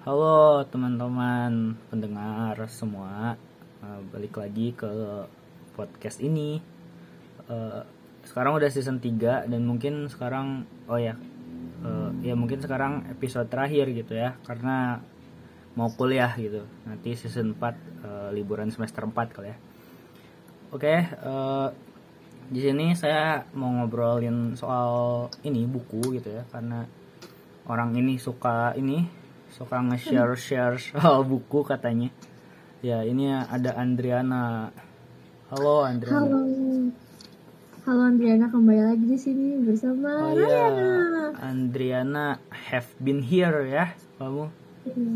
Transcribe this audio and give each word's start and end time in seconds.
Halo 0.00 0.64
teman-teman 0.64 1.76
pendengar 1.92 2.56
semua, 2.72 3.36
Eh, 3.84 4.00
balik 4.08 4.40
lagi 4.40 4.72
ke 4.72 4.88
podcast 5.76 6.24
ini. 6.24 6.56
Eh, 7.44 7.82
sekarang 8.24 8.56
udah 8.56 8.72
season 8.72 8.96
3 8.96 9.44
dan 9.44 9.60
mungkin 9.68 10.08
sekarang 10.08 10.64
oh 10.88 10.96
ya, 10.96 11.20
eh, 11.84 12.10
ya 12.24 12.32
mungkin 12.32 12.64
sekarang 12.64 13.12
episode 13.12 13.52
terakhir 13.52 13.92
gitu 13.92 14.16
ya, 14.16 14.40
karena 14.48 15.04
mau 15.76 15.92
kuliah 15.92 16.32
gitu. 16.32 16.64
Nanti 16.88 17.12
season 17.12 17.52
4 17.60 17.76
eh, 18.00 18.28
liburan 18.32 18.72
semester 18.72 19.04
4 19.04 19.28
kali 19.36 19.52
ya. 19.52 19.56
Oke, 20.72 20.96
eh, 21.12 21.68
di 22.48 22.60
sini 22.64 22.96
saya 22.96 23.44
mau 23.52 23.68
ngobrolin 23.68 24.56
soal 24.56 25.28
ini 25.44 25.68
buku 25.68 26.16
gitu 26.16 26.40
ya, 26.40 26.48
karena 26.48 26.88
orang 27.68 27.92
ini 28.00 28.16
suka 28.16 28.72
ini 28.80 29.19
suka 29.50 29.82
nge-share 29.82 30.34
share 30.38 30.76
soal 30.78 31.26
buku 31.26 31.66
katanya. 31.66 32.08
Ya, 32.80 33.04
ini 33.04 33.28
ada 33.28 33.76
Andriana. 33.76 34.70
Halo 35.52 35.84
Andriana. 35.84 36.22
Halo. 36.22 36.40
Halo 37.84 38.02
Andriana 38.06 38.46
kembali 38.48 38.82
lagi 38.86 39.04
di 39.04 39.18
sini 39.18 39.60
bersama 39.66 40.30
Oh 40.30 40.32
iya. 40.38 40.68
Andriana 41.42 42.38
have 42.70 42.88
been 43.02 43.20
here 43.20 43.66
ya, 43.66 43.92
kamu. 44.16 44.48
Iya. 44.86 45.10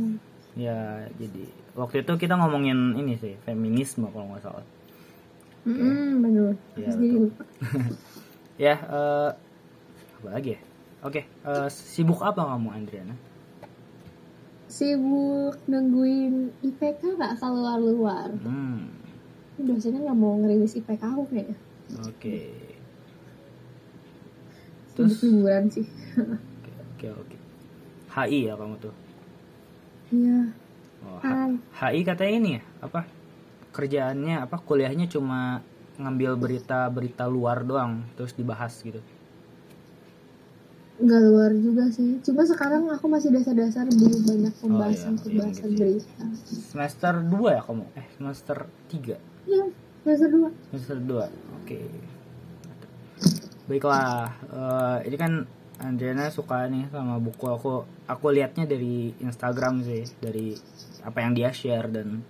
Ya, 0.54 0.80
jadi 1.18 1.44
waktu 1.74 2.06
itu 2.06 2.12
kita 2.18 2.34
ngomongin 2.38 2.94
ini 2.98 3.18
sih, 3.18 3.34
feminisme 3.46 4.10
kalau 4.10 4.34
nggak 4.34 4.42
salah. 4.42 4.66
Iya, 5.64 6.20
Terus 6.20 6.94
jadi 6.98 7.06
betul. 7.08 7.22
lupa. 7.30 7.44
Ya, 8.54 8.78
eh 8.78 9.30
apa 10.22 10.28
lagi 10.30 10.54
ya? 10.54 10.60
Oke, 11.02 11.26
eh, 11.26 11.68
sibuk 11.74 12.22
apa 12.22 12.38
kamu 12.54 12.70
Andriana? 12.70 13.18
Sibuk 14.74 15.54
nungguin 15.70 16.50
IPK 16.66 17.14
nggak 17.14 17.38
keluar-luar. 17.38 18.34
Hmm, 18.42 18.90
Dosennya 19.54 20.02
nggak 20.10 20.18
mau 20.18 20.34
ngerilis 20.42 20.74
IPK 20.74 20.98
aku 20.98 21.22
kayaknya. 21.30 21.54
oke. 22.02 22.38
Sibuk 24.90 24.98
Terus 24.98 25.14
liburan 25.22 25.70
sih. 25.70 25.86
Oke 26.98 27.06
oke. 27.06 27.36
HI 28.18 28.50
ya 28.50 28.54
kamu 28.58 28.74
tuh. 28.82 28.94
Iya. 30.10 30.50
Oh, 31.06 31.18
Hai. 31.22 31.54
HI 31.78 32.00
katanya 32.02 32.34
ini 32.34 32.50
ya 32.58 32.62
apa? 32.82 33.06
Kerjaannya 33.70 34.42
apa? 34.42 34.58
Kuliahnya 34.58 35.06
cuma 35.06 35.62
ngambil 36.02 36.34
berita-berita 36.34 37.30
luar 37.30 37.62
doang 37.62 38.02
terus 38.18 38.34
dibahas 38.34 38.74
gitu. 38.82 38.98
Nggak 40.94 41.20
luar 41.26 41.50
juga 41.58 41.84
sih. 41.90 42.22
Cuma 42.22 42.46
sekarang 42.46 42.86
aku 42.86 43.06
masih 43.10 43.34
dasar-dasar 43.34 43.86
belum 43.90 44.20
banyak 44.22 44.54
iya, 44.54 44.60
pembahasan 44.62 45.12
iya, 45.18 45.22
pembahasan 45.26 45.70
berita. 45.74 46.24
Semester 46.46 47.12
2 47.18 47.56
ya 47.58 47.62
kamu? 47.66 47.84
Eh, 47.98 48.06
semester 48.14 48.58
3. 48.90 49.16
Iya. 49.50 49.66
Semester 50.04 50.28
dua. 50.28 50.48
Semester 50.70 50.98
2. 51.00 51.26
Oke. 51.64 51.80
Baiklah, 53.64 54.28
eh, 54.52 54.98
ini 55.08 55.16
kan 55.16 55.32
Andriana 55.80 56.30
suka 56.30 56.68
nih 56.70 56.86
sama 56.92 57.18
buku 57.18 57.48
aku. 57.50 57.82
Aku 58.06 58.26
lihatnya 58.30 58.68
dari 58.68 59.10
Instagram 59.18 59.82
sih, 59.82 60.04
dari 60.20 60.54
apa 61.02 61.18
yang 61.24 61.32
dia 61.34 61.50
share 61.50 61.88
dan 61.90 62.22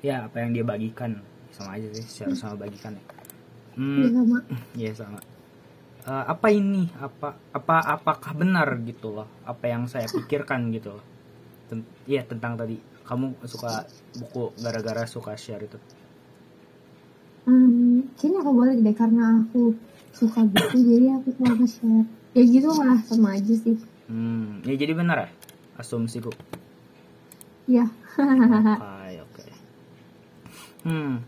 ya 0.00 0.30
apa 0.30 0.40
yang 0.40 0.54
dia 0.56 0.64
bagikan 0.64 1.20
sama 1.52 1.76
aja 1.76 1.90
sih 1.92 2.06
share 2.06 2.32
sama 2.32 2.64
bagikan 2.64 2.96
ya. 2.96 3.04
Hmm, 3.74 3.98
Iya 3.98 4.10
sama. 4.14 4.38
ya 4.78 4.92
sama. 4.94 5.18
Eh, 6.04 6.24
apa 6.28 6.52
ini? 6.52 6.84
Apa 7.00 7.32
apa 7.56 7.76
apakah 7.96 8.32
benar 8.36 8.68
gitu 8.84 9.08
loh? 9.16 9.28
Apa 9.48 9.72
yang 9.72 9.88
saya 9.88 10.04
pikirkan 10.04 10.68
gitu 10.76 11.00
loh? 11.00 11.04
Ten- 11.72 11.88
Iya 12.04 12.22
tentang 12.28 12.60
tadi 12.60 12.76
kamu 13.08 13.40
suka 13.48 13.88
buku 14.12 14.52
gara-gara 14.60 15.08
suka 15.08 15.32
share 15.32 15.64
itu. 15.64 15.80
Hmm, 17.48 18.04
kayaknya 18.16 18.40
aku 18.44 18.52
boleh 18.52 18.74
deh 18.84 18.96
karena 18.96 19.44
aku 19.44 19.72
suka 20.12 20.44
buku 20.44 20.76
jadi 20.80 21.16
aku 21.16 21.28
mau 21.40 21.52
nge-share. 21.56 22.04
Ya 22.36 22.42
gitu 22.44 22.68
lah 22.72 23.00
sama 23.08 23.36
aja 23.40 23.54
sih. 23.56 23.76
Hmm, 24.08 24.60
ya 24.68 24.76
jadi 24.76 24.92
benar 24.92 25.16
ya 25.24 25.28
asumsiku. 25.80 26.32
Ya. 27.64 27.88
Oke, 28.20 29.24
oke. 29.24 29.44
Hmm. 30.84 31.24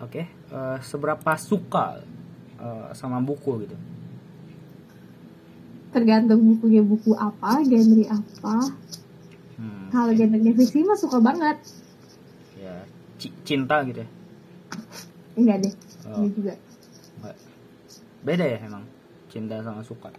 Oke, 0.00 0.22
eh, 0.28 0.78
seberapa 0.84 1.32
suka 1.36 2.00
eh, 2.56 2.88
sama 2.92 3.20
buku 3.20 3.64
gitu? 3.64 3.76
Tergantung 5.90 6.44
bukunya 6.44 6.84
buku 6.84 7.16
apa, 7.16 7.64
genre 7.64 8.04
apa. 8.10 8.56
Hmm, 9.56 9.88
Kalau 9.88 10.12
genre 10.12 10.50
fiksi 10.52 10.84
mah 10.84 10.98
suka 10.98 11.18
banget. 11.20 11.56
ya 12.56 12.84
ci- 13.16 13.32
cinta 13.44 13.80
gitu 13.84 14.04
ya. 14.04 14.08
Enggak 15.36 15.56
deh. 15.64 15.74
Oh. 16.08 16.20
Ini 16.20 16.28
juga. 16.32 16.52
Nggak. 17.20 17.36
Beda 18.24 18.44
ya 18.44 18.58
emang 18.60 18.84
cinta 19.28 19.60
sama 19.60 19.80
suka. 19.80 20.12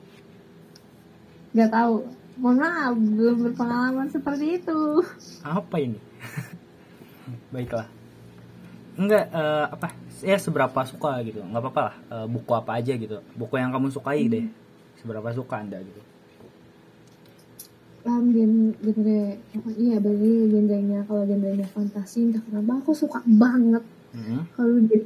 Enggak 1.53 1.69
tahu. 1.73 1.95
Mohon 2.37 2.57
maaf, 2.61 2.93
belum 2.93 3.37
berpengalaman 3.49 4.07
seperti 4.13 4.61
itu. 4.61 5.01
Apa 5.41 5.81
ini? 5.81 5.97
Baiklah. 7.53 7.89
Enggak 8.93 9.25
eh, 9.29 9.65
apa? 9.73 9.89
Ya 10.19 10.38
seberapa 10.38 10.79
suka 10.83 11.22
gitu. 11.22 11.39
nggak 11.41 11.61
apa-apa 11.61 11.81
lah. 11.83 11.95
eh, 12.16 12.28
buku 12.28 12.51
apa 12.51 12.72
aja 12.73 12.94
gitu. 12.94 13.17
Buku 13.33 13.53
yang 13.55 13.69
kamu 13.69 13.88
sukai 13.88 14.25
deh. 14.25 14.45
Seberapa 14.95 15.29
suka 15.29 15.57
Anda 15.57 15.78
gitu. 15.79 16.01
Um, 18.01 18.31
gen- 18.31 18.72
genre 18.79 19.19
apa 19.51 19.69
iya 19.75 20.00
berarti 20.00 20.29
genrenya 20.47 21.03
kalau 21.03 21.27
genrenya 21.27 21.67
fantasi 21.67 22.23
entah 22.25 22.39
kenapa 22.41 22.79
aku 22.79 22.95
suka 22.95 23.19
banget 23.27 23.83
Hmm. 24.07 24.47
kalau 24.50 24.79
di 24.79 25.03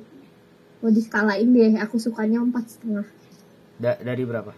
kalau 0.78 0.92
diskalain 0.94 1.50
deh 1.50 1.74
aku 1.76 1.98
sukanya 1.98 2.38
empat 2.40 2.70
setengah 2.70 3.02
Da- 3.76 3.98
dari 3.98 4.22
berapa? 4.22 4.54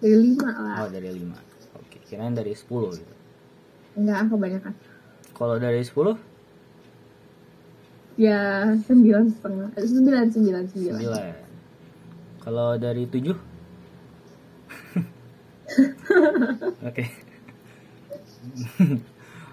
dari 0.00 0.16
lima 0.16 0.48
lah 0.48 0.76
Oh 0.78 0.88
dari 0.88 1.12
5 1.12 1.36
Oke 1.76 2.00
kirain 2.02 2.32
dari 2.32 2.56
10 2.56 2.64
gitu 2.96 3.14
enggak 3.94 4.32
kebanyakan 4.32 4.72
Kalau 5.30 5.60
dari 5.60 5.84
10 5.84 6.16
ya 8.20 8.68
sembilan 8.84 9.24
setengah. 9.32 9.68
Eh, 9.80 9.86
sembilan 9.88 10.24
sembilan 10.28 10.64
sembilan. 10.68 11.00
9 11.00 12.44
Kalau 12.44 12.76
dari 12.76 13.08
7 13.08 13.48
Oke. 16.88 17.04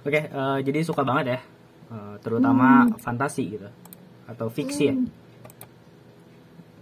Oke 0.07 0.19
eh, 0.27 0.57
jadi 0.63 0.79
suka 0.83 1.03
banget 1.07 1.27
ya 1.35 1.39
Eh, 1.88 2.16
Terutama 2.19 2.83
fantasi 3.00 3.56
gitu 3.56 3.63
Atau 4.27 4.51
fiksi 4.51 4.91
ya? 4.91 4.95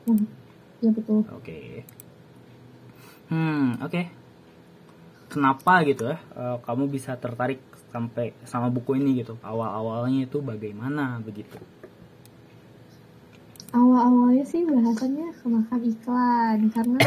Hmm, 0.09 0.25
ya 0.81 0.89
betul. 0.89 1.21
Oke. 1.29 1.85
Hmm 3.29 3.77
oke. 3.81 4.01
Kenapa 5.29 5.85
gitu 5.85 6.09
ya 6.09 6.17
eh, 6.17 6.57
Kamu 6.65 6.89
bisa 6.89 7.13
tertarik 7.21 7.61
sampai 7.93 8.33
sama 8.49 8.73
buku 8.73 8.97
ini 8.97 9.21
gitu? 9.21 9.37
Awal-awalnya 9.45 10.25
itu 10.25 10.41
bagaimana 10.41 11.21
begitu 11.21 11.61
awal-awalnya 13.71 14.43
sih 14.43 14.61
bahasannya 14.61 15.33
kemakan 15.35 15.81
iklan 15.83 16.59
karena 16.69 16.99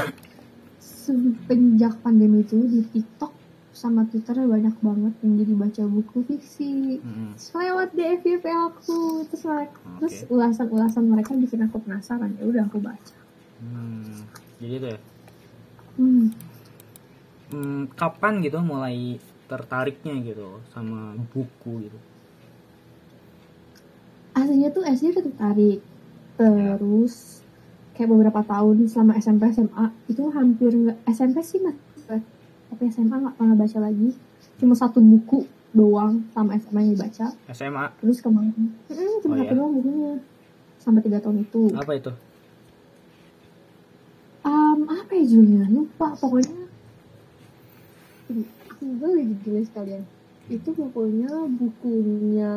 semenjak 0.78 1.94
pandemi 2.00 2.42
itu 2.42 2.58
di 2.60 2.82
TikTok 2.84 3.32
sama 3.70 4.02
Twitter 4.04 4.34
banyak 4.34 4.74
banget 4.76 5.14
yang 5.22 5.32
jadi 5.38 5.52
baca 5.54 5.82
buku 5.86 6.18
fiksi 6.24 6.98
Hmm. 6.98 7.30
Terus 7.32 7.54
lewat 7.54 7.88
di 7.92 8.02
FYP 8.02 8.44
aku 8.44 8.98
terus 9.24 9.46
mereka 9.46 9.78
Oke. 9.78 9.94
terus 10.00 10.16
ulasan-ulasan 10.26 11.04
mereka 11.06 11.30
bikin 11.32 11.62
aku 11.62 11.78
penasaran 11.78 12.34
ya 12.34 12.44
udah 12.44 12.64
aku 12.64 12.78
baca 12.78 13.14
Hmm, 13.58 14.22
jadi 14.58 14.74
itu 14.76 14.86
ya. 14.88 15.00
hmm. 15.94 16.26
Hmm, 17.48 17.82
kapan 17.92 18.38
gitu 18.38 18.58
mulai 18.60 19.16
tertariknya 19.46 20.14
gitu 20.22 20.60
sama 20.68 21.16
buku 21.28 21.86
gitu? 21.86 21.98
aslinya 24.32 24.70
tuh 24.70 24.84
SD 24.84 25.10
udah 25.10 25.24
tertarik 25.24 25.80
terus 26.38 27.42
kayak 27.92 28.08
beberapa 28.08 28.40
tahun 28.40 28.86
selama 28.86 29.18
SMP 29.18 29.50
SMA 29.50 29.84
itu 30.06 30.22
hampir 30.30 30.70
nggak 30.70 30.98
SMP 31.10 31.42
sih 31.42 31.58
mas. 31.58 31.74
Tapi 32.68 32.82
SMA 32.88 33.10
nggak 33.12 33.34
pernah 33.34 33.56
baca 33.58 33.78
lagi. 33.82 34.14
Cuma 34.56 34.72
satu 34.72 35.02
buku 35.02 35.42
doang 35.68 36.22
sama 36.30 36.54
SMA 36.56 36.80
yang 36.80 36.92
dibaca. 36.94 37.26
SMA 37.50 37.84
terus 37.98 38.22
kemarin. 38.22 38.54
Mm, 38.86 39.14
cuma 39.20 39.34
Oh, 39.34 39.38
satu 39.38 39.50
ya? 39.50 39.58
doang 39.58 39.72
bukunya. 39.74 40.12
Sampai 40.78 41.02
tiga 41.02 41.18
tahun 41.18 41.42
itu. 41.42 41.74
Apa 41.74 41.92
itu? 41.92 42.12
um, 44.44 44.88
apa 44.88 45.10
ya 45.12 45.24
judulnya? 45.26 45.66
Lupa 45.68 46.14
pokoknya. 46.14 46.70
Aku 48.70 48.84
boleh 48.96 49.24
ditulis 49.26 49.66
sekalian. 49.66 50.04
Itu 50.46 50.70
pokoknya 50.70 51.28
bukunya 51.50 52.52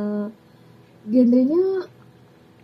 genrenya 1.04 1.90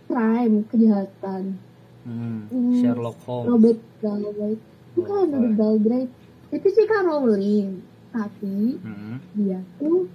crime 0.08 0.64
kejahatan 0.66 1.54
Hmm, 2.00 2.48
Hmm, 2.48 2.72
Sherlock 2.74 3.20
Holmes. 3.22 3.48
Robert 3.50 3.80
Galbraith 4.00 4.62
bukan 4.94 5.12
Oh, 5.12 5.24
Robert 5.28 5.54
Galbraith 5.54 6.12
itu 6.48 6.66
sih 6.70 6.86
kan 6.86 7.04
Rowling 7.04 7.84
tapi 8.08 8.80
Hmm. 8.80 9.20
dia 9.34 9.60
tuh 9.76 10.08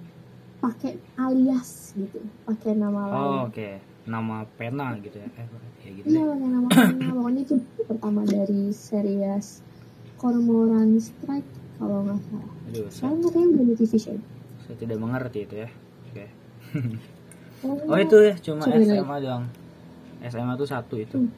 pakai 0.57 0.97
alias 1.13 1.93
gitu 1.93 2.17
pakai 2.43 2.73
nama 2.73 3.01
lain 3.05 3.13
Oh, 3.15 3.39
oke. 3.45 3.69
Nama 4.03 4.35
pena 4.51 4.97
gitu 4.97 5.15
ya. 5.15 5.29
Eh, 5.31 5.45
ya 5.79 5.89
gitu 5.93 6.05
iya 6.09 6.21
pakai 6.25 6.47
nama 6.49 6.67
lain 6.67 6.97
pokoknya 7.13 7.41
itu 7.41 7.55
pertama 7.83 8.21
dari 8.23 8.61
series 8.69 9.61
Cormoran 10.15 10.97
Strike 10.97 11.49
kalau 11.77 12.01
nggak 12.01 12.19
salah 12.23 12.51
Aduh, 12.65 12.87
saya, 12.87 12.89
sekarang 12.89 13.19
katanya 13.21 13.47
udah 13.51 13.65
di 13.65 13.75
TV 13.77 13.93
show 13.95 14.17
saya 14.59 14.75
tidak 14.79 14.97
mengerti 14.97 15.39
itu 15.43 15.55
ya. 15.57 15.69
Oke. 16.07 16.25
oh, 17.61 17.75
Oh, 17.91 17.97
itu 17.97 18.17
ya 18.17 18.33
cuma. 18.41 18.63
SMA 18.65 19.15
doang. 19.19 19.45
SMA 20.23 20.53
tuh 20.55 20.65
satu 20.65 20.95
itu. 20.95 21.17
Hmm. 21.19 21.31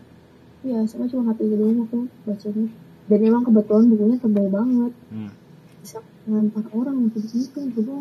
ya 0.62 0.82
sama 0.84 1.06
cuma 1.06 1.30
hati 1.30 1.46
gitu 1.46 1.56
doang 1.56 1.78
aku 1.80 1.98
bacanya 2.24 2.66
dan 3.06 3.20
emang 3.22 3.44
kebetulan 3.44 3.86
bukunya 3.86 4.18
tebal 4.18 4.48
banget 4.48 4.94
Hmm. 5.08 5.30
bisa 5.78 5.98
ngantar 6.26 6.66
orang 6.72 6.96
gitu 7.08 7.22
gitu 7.24 7.60
gitu 7.72 7.94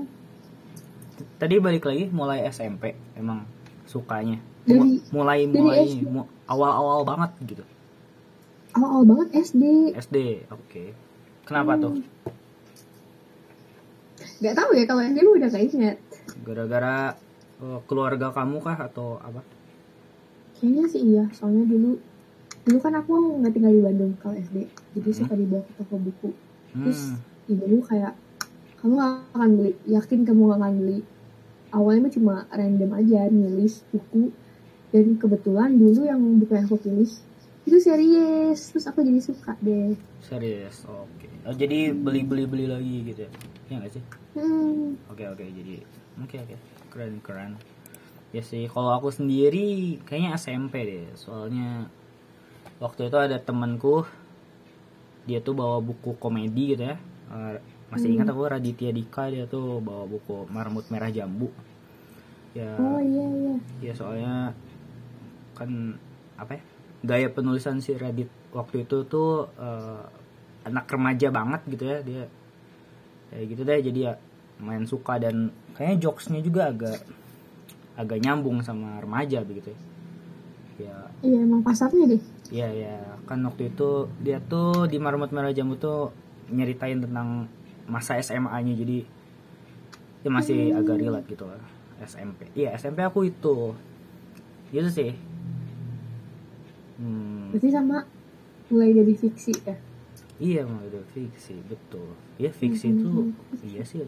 Tadi 1.36 1.54
balik 1.58 1.84
lagi 1.84 2.08
mulai 2.08 2.42
SMP 2.44 2.90
emang 3.14 3.44
sukanya. 3.84 4.40
Dari- 4.64 4.80
Mu- 4.98 5.04
mulai 5.14 5.44
dari 5.44 5.60
mulai 5.60 5.84
SD. 5.84 6.02
mu- 6.04 6.26
awal-awal 6.44 7.04
banget 7.04 7.30
gitu. 7.44 7.64
awal-awal 8.72 9.04
banget 9.06 9.28
SD 9.44 9.62
SD. 9.94 10.16
Oke. 10.48 10.96
Kenapa 11.44 11.76
tuh? 11.76 12.00
nggak 14.36 14.54
tahu 14.54 14.70
ya 14.72 14.84
kalau 14.84 15.02
SD 15.02 15.18
lu 15.20 15.36
udah 15.36 15.48
gak 15.48 15.64
inget 15.64 15.96
Gara-gara 16.40 17.14
eh, 17.56 17.78
keluarga 17.84 18.28
kamu 18.30 18.56
kah 18.58 18.78
atau 18.82 19.16
apa? 19.18 19.40
Kayaknya 20.64 20.84
sih 20.88 21.02
iya 21.04 21.24
soalnya 21.36 21.68
dulu 21.68 22.00
dulu 22.64 22.78
kan 22.80 22.96
aku 22.96 23.12
nggak 23.44 23.52
tinggal 23.52 23.76
di 23.76 23.82
Bandung 23.84 24.12
kalau 24.16 24.32
SD 24.34 24.64
jadi 24.96 25.10
Hmm. 25.12 25.18
suka 25.20 25.34
dibawa 25.36 25.60
ke 25.60 25.72
toko 25.76 25.96
buku 26.00 26.30
terus 26.72 27.12
Hmm. 27.12 27.52
ibu 27.52 27.84
kayak 27.84 28.16
kamu 28.80 28.92
gak 28.96 29.12
akan 29.36 29.50
beli 29.60 29.72
yakin 29.84 30.20
kamu 30.24 30.40
gak 30.48 30.58
akan 30.58 30.72
beli 30.80 30.98
awalnya 31.68 32.00
mah 32.08 32.12
cuma 32.16 32.34
random 32.48 32.90
aja 32.96 33.20
milih 33.28 33.74
buku 33.92 34.32
dan 34.88 35.04
kebetulan 35.20 35.70
dulu 35.76 36.00
yang 36.08 36.20
buku 36.40 36.52
yang 36.56 36.64
aku 36.64 36.80
pilih 36.80 37.10
itu 37.64 37.76
series 37.76 38.60
terus 38.72 38.84
aku 38.88 39.04
jadi 39.04 39.20
suka 39.20 39.52
deh 39.60 39.92
Serius. 40.24 40.88
Oke. 40.88 41.28
Oh, 41.44 41.52
jadi 41.52 41.92
beli-beli 41.92 42.48
beli 42.48 42.64
lagi 42.64 43.04
gitu 43.04 43.28
ya. 43.28 43.30
Iya 43.68 43.74
nggak 43.76 43.92
sih? 43.92 44.02
hmm. 44.40 44.96
Oke 45.12 45.24
oke 45.28 45.44
jadi 45.44 45.84
oke 46.16 46.36
oke 46.40 46.56
keren 46.88 47.20
keren 47.20 47.52
ya 48.34 48.42
sih 48.42 48.66
kalau 48.66 48.90
aku 48.90 49.14
sendiri 49.14 49.98
kayaknya 50.02 50.34
SMP 50.34 50.74
deh. 50.82 51.06
Soalnya 51.14 51.86
waktu 52.82 53.06
itu 53.06 53.14
ada 53.16 53.38
temanku 53.38 54.02
dia 55.24 55.38
tuh 55.38 55.54
bawa 55.54 55.78
buku 55.78 56.18
komedi 56.18 56.74
gitu 56.74 56.90
ya. 56.90 56.98
Eh, 57.30 57.56
masih 57.94 58.10
Hmm. 58.10 58.14
ingat 58.18 58.34
aku 58.34 58.42
Raditya 58.50 58.90
Dika 58.90 59.30
dia 59.30 59.46
tuh 59.46 59.78
bawa 59.78 60.04
buku 60.10 60.50
Marmut 60.50 60.90
Merah 60.90 61.14
Jambu. 61.14 61.48
Ya 62.58 62.74
oh 62.78 62.98
iya 62.98 63.26
iya. 63.38 63.54
ya 63.90 63.92
soalnya 63.94 64.34
kan 65.54 65.94
apa 66.34 66.58
ya 66.58 66.62
gaya 67.06 67.28
penulisan 67.30 67.78
si 67.78 67.94
Radit 67.94 68.30
waktu 68.50 68.82
itu 68.82 69.06
tuh 69.06 69.46
eh, 69.54 70.02
anak 70.66 70.90
remaja 70.90 71.30
banget 71.30 71.62
gitu 71.70 71.84
ya 71.86 71.98
dia. 72.02 72.24
Kayak 73.30 73.44
gitu 73.46 73.62
deh 73.62 73.78
jadi 73.78 74.00
ya 74.10 74.12
main 74.58 74.86
suka 74.86 75.18
dan 75.18 75.50
kayaknya 75.74 76.10
jokesnya 76.10 76.40
juga 76.42 76.70
agak 76.70 76.98
agak 77.94 78.18
nyambung 78.22 78.58
sama 78.62 78.98
remaja 78.98 79.42
begitu 79.46 79.70
ya. 79.70 79.78
Ya. 80.74 80.96
Iya 81.22 81.38
emang 81.46 81.62
pasarnya 81.62 82.10
deh. 82.10 82.22
Ya 82.50 82.66
ya 82.70 82.98
kan 83.24 83.40
waktu 83.46 83.70
itu 83.70 84.10
dia 84.20 84.42
tuh 84.42 84.90
di 84.90 84.98
Marmut 84.98 85.30
Merah 85.30 85.54
Jambu 85.54 85.78
tuh 85.78 86.10
nyeritain 86.50 87.00
tentang 87.00 87.46
masa 87.86 88.18
SMA-nya 88.18 88.74
jadi 88.74 88.98
ya 90.24 90.30
masih 90.32 90.72
agak 90.72 91.04
relate 91.04 91.28
gitu 91.28 91.44
lah 91.44 91.60
SMP 92.00 92.50
iya 92.58 92.74
SMP 92.74 93.06
aku 93.06 93.30
itu. 93.30 93.72
Gitu 94.74 94.90
sih. 94.90 95.12
Hmm, 96.98 97.54
berarti 97.54 97.68
sama 97.70 98.06
mulai 98.70 98.90
dari 98.90 99.14
fiksi 99.14 99.54
ya? 99.62 99.76
Iya 100.42 100.66
mau 100.66 100.82
udah 100.82 101.06
fiksi. 101.14 101.54
Betul. 101.70 102.18
Ya 102.42 102.50
fiksi 102.50 102.90
itu 102.90 103.30
iya 103.62 103.86
sih 103.86 104.02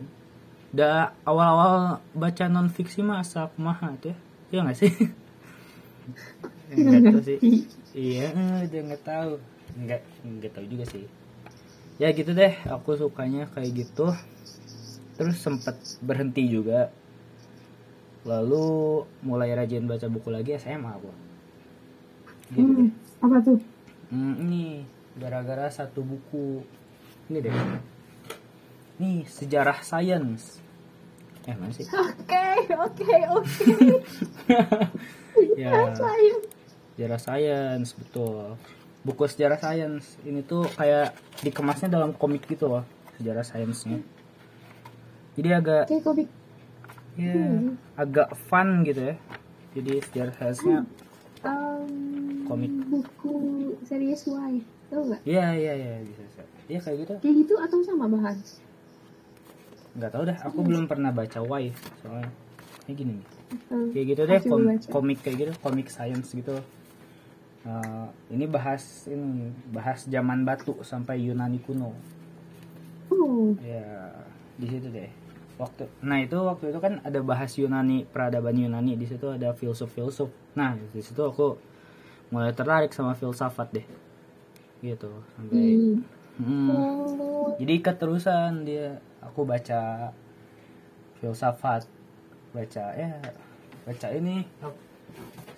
udah 0.76 1.08
awal-awal 1.24 2.04
baca 2.12 2.52
non 2.52 2.68
fiksi 2.68 3.00
mah 3.00 3.24
asap 3.24 3.48
maha 3.56 3.96
tuh 3.96 4.12
ya 4.12 4.16
iya 4.52 4.60
nggak 4.60 4.76
sih? 4.76 4.92
Nggak 6.76 7.02
tahu 7.08 7.20
sih. 7.24 7.38
Iya 7.96 8.28
dia 8.68 8.80
nggak 8.84 9.00
tahu. 9.08 9.40
Nggak 9.80 10.04
nggak 10.20 10.52
tahu 10.52 10.66
juga 10.68 10.84
sih. 10.84 11.08
Ya 11.96 12.12
gitu 12.12 12.36
deh 12.36 12.52
aku 12.68 12.92
sukanya 12.92 13.48
kayak 13.56 13.88
gitu. 13.88 14.12
Terus 15.16 15.40
sempet 15.40 15.80
berhenti 16.04 16.44
juga. 16.44 16.92
Lalu 18.28 19.08
mulai 19.24 19.56
rajin 19.56 19.88
baca 19.88 20.12
buku 20.12 20.28
lagi 20.28 20.60
SMA 20.60 20.92
aku 20.92 21.08
gitu 22.52 22.68
deh. 22.76 22.92
hmm. 22.92 23.24
apa 23.24 23.36
tuh? 23.40 23.58
Hmm, 24.12 24.34
ini 24.44 24.84
gara-gara 25.16 25.72
satu 25.72 26.04
buku. 26.04 26.60
Ini 27.32 27.38
deh. 27.40 27.54
Nih 29.00 29.24
sejarah 29.24 29.80
sains 29.80 30.65
eh 31.46 31.54
mana 31.54 31.72
sih? 31.72 31.86
Oke 31.86 32.46
oke 32.74 33.14
oke. 33.32 33.74
Ya. 35.60 35.92
Sejarah 36.96 37.20
sains 37.20 37.92
betul. 37.92 38.56
Buku 39.04 39.28
sejarah 39.28 39.60
sains 39.60 40.16
ini 40.24 40.40
tuh 40.40 40.64
kayak 40.80 41.12
dikemasnya 41.44 41.92
dalam 41.92 42.16
komik 42.16 42.48
gitu 42.48 42.72
loh 42.72 42.88
sejarah 43.16 43.44
sainsnya 43.44 44.00
jadi 45.36 45.60
agak 45.60 45.92
kayak 45.92 46.04
komik. 46.04 46.28
Ya 47.20 47.36
agak 48.00 48.32
fun 48.48 48.84
gitu 48.88 49.12
ya. 49.12 49.14
Jadi 49.76 49.92
sejarah 50.08 50.34
sainsnya 50.40 50.78
um, 51.44 52.48
Komik. 52.48 52.72
buku 52.88 53.36
series 53.84 54.24
Y. 54.24 54.64
Tau 54.88 55.02
nggak? 55.04 55.20
Iya 55.28 55.46
iya 55.52 55.72
iya 55.76 55.92
bisa 56.00 56.20
bisa. 56.24 56.42
Iya 56.72 56.78
kayak 56.80 56.96
gitu. 57.04 57.14
Kayak 57.20 57.36
gitu 57.44 57.54
atau 57.60 57.78
sama 57.84 58.08
bahan 58.08 58.36
nggak 59.96 60.12
tahu 60.12 60.22
dah 60.28 60.38
aku 60.44 60.60
belum 60.60 60.84
pernah 60.84 61.10
baca 61.10 61.40
Y 61.40 61.72
soalnya. 62.04 62.30
Kayak 62.84 62.96
gini 63.02 63.12
nih. 63.18 63.26
Atau 63.46 63.86
kayak 63.90 64.06
gitu 64.12 64.22
deh 64.28 64.40
kom- 64.44 64.68
baca. 64.68 64.88
komik 64.92 65.18
kayak 65.24 65.36
gitu 65.40 65.52
komik 65.64 65.88
science 65.88 66.36
gitu. 66.36 66.54
Eh, 67.66 68.06
ini 68.30 68.46
bahas 68.46 69.10
ini 69.10 69.50
bahas 69.74 70.06
zaman 70.06 70.46
batu 70.46 70.78
sampai 70.86 71.18
Yunani 71.24 71.58
kuno. 71.64 71.90
Oh. 73.10 73.56
Ya 73.58 74.14
di 74.54 74.66
situ 74.70 74.86
deh. 74.92 75.10
Waktu 75.56 75.88
nah 76.04 76.20
itu 76.20 76.36
waktu 76.36 76.70
itu 76.70 76.78
kan 76.78 77.00
ada 77.02 77.18
bahas 77.24 77.56
Yunani 77.56 78.04
peradaban 78.06 78.54
Yunani 78.54 78.94
di 78.94 79.08
situ 79.08 79.32
ada 79.32 79.56
filsuf 79.56 79.88
filsuf 79.88 80.28
nah 80.52 80.76
di 80.76 81.00
situ 81.00 81.24
aku 81.24 81.56
mulai 82.28 82.52
tertarik 82.52 82.92
sama 82.92 83.16
filsafat 83.18 83.82
deh. 83.82 83.86
Gitu 84.84 85.10
sampai 85.34 85.64
hmm. 85.74 85.98
Hmm. 86.36 86.68
oh. 86.70 87.50
Jadi 87.56 87.74
keterusan 87.80 88.68
dia 88.68 89.00
aku 89.26 89.42
baca 89.42 90.14
filsafat 91.18 91.82
baca 92.54 92.84
ya 92.96 93.20
baca 93.84 94.08
ini 94.14 94.46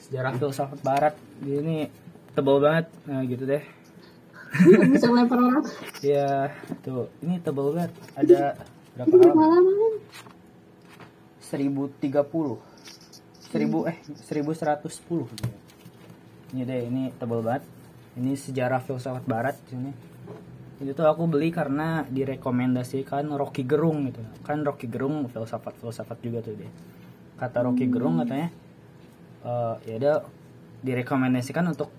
sejarah 0.08 0.32
filsafat 0.40 0.80
barat 0.80 1.14
ini 1.44 1.92
tebal 2.32 2.56
banget. 2.62 2.86
Nah 3.04 3.20
gitu 3.26 3.44
deh. 3.44 3.60
Bisa 4.88 5.12
lempar 5.12 5.36
orang 5.36 5.60
ya 6.00 6.48
tuh 6.80 7.12
ini 7.20 7.36
tebal 7.42 7.76
banget. 7.76 7.92
Ada 8.16 8.56
berapa 8.96 9.14
halaman? 9.14 9.36
Halaman 9.36 9.92
1030 11.48 12.60
1000 13.48 13.88
eh 13.88 13.96
1110 14.28 16.52
ini 16.52 16.60
deh 16.64 16.80
ini 16.88 17.12
tebal 17.16 17.40
banget. 17.44 17.64
Ini 18.18 18.34
sejarah 18.34 18.82
filsafat 18.82 19.22
barat 19.28 19.54
di 19.68 19.76
sini 19.76 19.92
itu 20.78 20.94
tuh 20.94 21.10
aku 21.10 21.26
beli 21.26 21.50
karena 21.50 22.06
direkomendasikan 22.06 23.26
Rocky 23.34 23.66
Gerung 23.66 24.06
gitu. 24.06 24.22
Kan 24.46 24.62
Rocky 24.62 24.86
Gerung 24.86 25.26
filsafat 25.26 25.74
filsafat 25.74 26.22
juga 26.22 26.38
tuh 26.38 26.54
dia. 26.54 26.70
Kata 27.34 27.66
Rocky 27.66 27.90
Gerung 27.90 28.22
katanya 28.22 28.54
eh, 29.42 29.74
ya 29.90 29.94
ada 29.98 30.12
direkomendasikan 30.86 31.66
untuk 31.74 31.90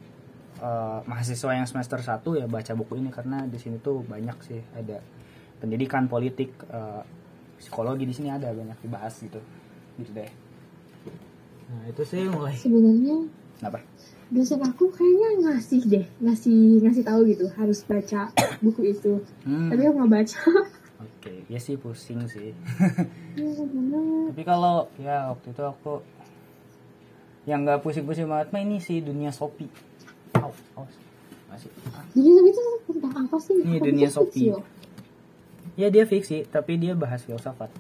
eh, 0.64 1.00
mahasiswa 1.04 1.52
yang 1.52 1.68
semester 1.68 2.00
1 2.00 2.24
ya 2.40 2.46
baca 2.48 2.72
buku 2.72 3.04
ini. 3.04 3.12
Karena 3.12 3.44
di 3.44 3.60
sini 3.60 3.84
tuh 3.84 4.00
banyak 4.08 4.38
sih 4.48 4.64
ada 4.72 5.04
pendidikan 5.60 6.08
politik 6.08 6.56
eh, 6.72 7.04
psikologi 7.60 8.08
di 8.08 8.16
sini 8.16 8.32
ada 8.32 8.48
banyak 8.56 8.80
dibahas 8.80 9.20
gitu. 9.20 9.44
Gitu 10.00 10.12
deh. 10.16 10.32
Nah 11.68 11.84
itu 11.92 12.02
sih 12.08 12.32
mulai. 12.32 12.56
Sebenarnya 12.56 13.28
apa 13.60 13.84
dosen 14.30 14.62
aku 14.62 14.94
kayaknya 14.94 15.30
ngasih 15.42 15.82
deh 15.90 16.06
ngasih 16.22 16.86
ngasih 16.86 17.02
tahu 17.02 17.26
gitu 17.26 17.50
harus 17.58 17.82
baca 17.82 18.30
buku 18.64 18.94
itu. 18.94 19.26
Hmm, 19.42 19.74
tapi 19.74 19.82
aku 19.90 19.96
nggak 19.98 20.14
baca. 20.22 20.42
Oke 21.06 21.34
ya 21.50 21.58
sih 21.58 21.76
pusing 21.82 22.30
sih. 22.30 22.54
Ya 23.34 23.50
bener. 23.66 24.30
Tapi 24.36 24.44
kalau 24.46 24.86
ya 25.02 25.34
waktu 25.34 25.50
itu 25.50 25.64
aku 25.66 26.06
yang 27.50 27.66
nggak 27.66 27.82
pusing-pusing 27.82 28.30
banget. 28.30 28.54
Mah 28.54 28.62
ini 28.62 28.78
sih 28.78 29.02
dunia 29.02 29.34
Shopee. 29.34 29.72
Au, 30.38 30.54
awas. 30.78 30.94
masih. 31.50 31.74
Ah. 31.90 32.06
jadi 32.14 32.30
itu 32.30 32.62
tentang 32.86 33.26
apa 33.26 33.38
sih? 33.42 33.58
Ini 33.58 33.82
Aku 33.82 33.86
dunia 33.90 34.10
kecil. 34.14 34.62
ya 35.74 35.88
dia 35.90 36.06
fiksi 36.06 36.46
tapi 36.46 36.78
dia 36.78 36.94
bahas 36.94 37.26
filsafat. 37.26 37.74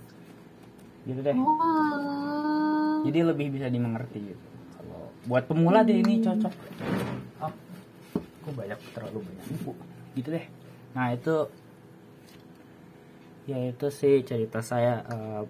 Gitu 1.06 1.22
deh. 1.22 1.38
Oh. 1.38 3.06
jadi 3.06 3.24
lebih 3.24 3.54
bisa 3.54 3.72
dimengerti 3.72 4.34
gitu 4.34 4.49
buat 5.28 5.44
pemula 5.50 5.84
deh 5.84 6.00
ini 6.00 6.24
cocok. 6.24 6.54
Oh 7.44 7.54
aku 8.16 8.50
banyak 8.56 8.80
terlalu 8.96 9.20
banyak 9.26 9.46
buku 9.58 9.74
gitu 10.16 10.28
deh. 10.36 10.46
Nah 10.96 11.12
itu 11.14 11.36
ya 13.50 13.58
itu 13.68 13.88
sih 13.90 14.22
cerita 14.24 14.62
saya 14.62 15.04
eh, 15.04 15.42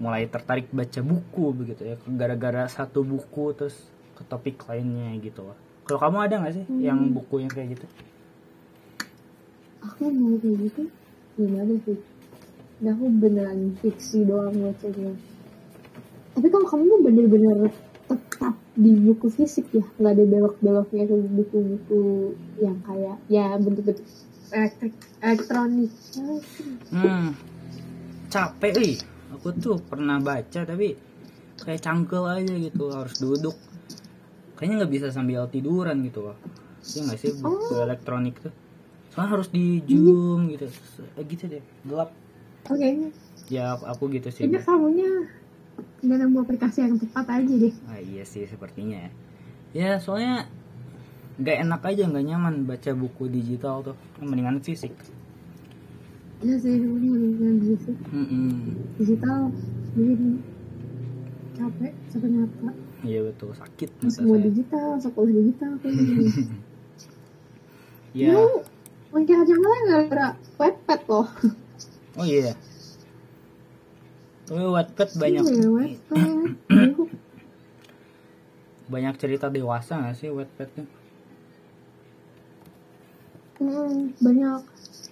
mulai 0.00 0.26
tertarik 0.28 0.68
baca 0.72 1.00
buku 1.00 1.44
begitu 1.56 1.82
ya. 1.88 1.96
Gara-gara 2.04 2.68
satu 2.68 3.00
buku 3.06 3.56
terus 3.56 3.76
ke 4.18 4.22
topik 4.28 4.60
lainnya 4.68 5.16
gitu. 5.22 5.46
Loh 5.46 5.58
kalau 5.88 5.98
kamu 6.06 6.16
ada 6.22 6.34
nggak 6.44 6.54
sih 6.54 6.64
yang 6.84 7.10
buku 7.10 7.42
yang 7.42 7.50
kayak 7.50 7.74
gitu? 7.74 7.86
Aku 9.80 10.12
mau 10.12 10.36
kayak 10.38 10.70
gitu 10.70 10.82
gimana 11.40 11.74
sih? 11.88 11.98
Nah, 12.80 12.96
aku 12.96 13.12
beneran 13.12 13.76
fiksi 13.84 14.24
doang 14.24 14.56
bacanya. 14.56 15.12
Tapi 16.32 16.46
kalau 16.48 16.66
kamu 16.68 16.94
bener-bener 17.04 17.58
tetap 18.40 18.56
di 18.72 18.96
buku 18.96 19.28
fisik 19.28 19.68
ya. 19.76 19.84
Nggak 20.00 20.12
ada 20.16 20.24
belok-beloknya 20.24 21.04
ke 21.04 21.14
buku-buku 21.28 22.02
yang 22.56 22.80
kayak 22.88 23.20
ya 23.28 23.52
bentuk-bentuk 23.60 24.08
elektrik 24.48 24.96
elektronik. 25.20 25.92
Hmm. 26.88 27.36
Capek 28.32 28.72
ih 28.80 28.96
aku 29.36 29.52
tuh 29.60 29.76
pernah 29.84 30.16
baca 30.24 30.64
tapi 30.64 30.96
kayak 31.60 31.84
cangkel 31.84 32.24
aja 32.24 32.56
gitu 32.56 32.88
harus 32.88 33.20
duduk. 33.20 33.60
Kayaknya 34.56 34.74
nggak 34.80 34.92
bisa 34.96 35.06
sambil 35.12 35.44
tiduran 35.52 36.00
gitu 36.08 36.32
loh. 36.32 36.36
Ya 36.96 37.04
nggak 37.04 37.20
sih 37.20 37.36
buku 37.36 37.76
elektronik 37.76 38.40
tuh? 38.40 38.56
Soalnya 39.12 39.36
harus 39.36 39.52
di 39.52 39.84
zoom 39.84 40.48
gitu 40.48 40.64
Eh, 41.20 41.24
gitu 41.28 41.44
deh 41.44 41.60
gelap. 41.84 42.08
Oke 42.72 43.12
ya 43.50 43.74
aku 43.74 44.06
gitu 44.14 44.30
sih 44.30 44.46
kayaknya 44.46 44.62
kamunya 44.62 45.10
nggak 46.00 46.18
nemu 46.20 46.36
aplikasi 46.42 46.78
yang 46.84 46.96
tepat 46.96 47.26
aja 47.28 47.54
deh. 47.54 47.74
Ah, 47.90 48.00
iya 48.00 48.22
sih 48.24 48.46
sepertinya 48.46 49.06
ya. 49.06 49.10
Ya 49.70 49.90
soalnya 50.02 50.48
nggak 51.40 51.56
enak 51.66 51.80
aja 51.86 52.02
nggak 52.08 52.26
nyaman 52.26 52.54
baca 52.64 52.90
buku 52.94 53.28
digital 53.28 53.84
tuh. 53.84 53.96
Mendingan 54.20 54.60
fisik. 54.60 54.92
Iya 56.40 56.56
sih, 56.56 56.76
mendingan 56.80 57.56
fisik. 57.64 57.96
Mm-mm. 58.10 58.76
digital 58.96 59.52
bikin 59.92 60.40
capek 61.58 61.92
capek 62.08 62.74
iya 63.04 63.20
betul. 63.24 63.52
Sakit 63.56 63.90
mata 64.00 64.12
semua 64.12 64.36
saya. 64.38 64.46
digital 64.48 64.88
sekolah 65.00 65.32
digital 65.32 65.72
kayak 65.80 65.94
gini. 65.96 66.26
Ya. 68.10 68.34
Lu 68.34 68.66
mikir 69.14 69.38
aja 69.38 69.54
malah 69.54 69.80
nggak 69.86 70.02
ada 70.10 70.26
webpad 70.58 71.00
loh. 71.06 71.30
Oh 72.18 72.26
iya 72.26 72.58
Oh, 74.50 74.74
Wattpad 74.74 75.08
banyak 75.14 75.44
Iya, 75.46 75.66
banyak 78.90 79.14
cerita 79.16 79.46
dewasa 79.46 80.02
gak 80.02 80.18
sih 80.18 80.28
Wattpad 80.28 80.68
tuh? 80.74 80.86
Hmm, 83.60 84.16
banyak 84.18 84.60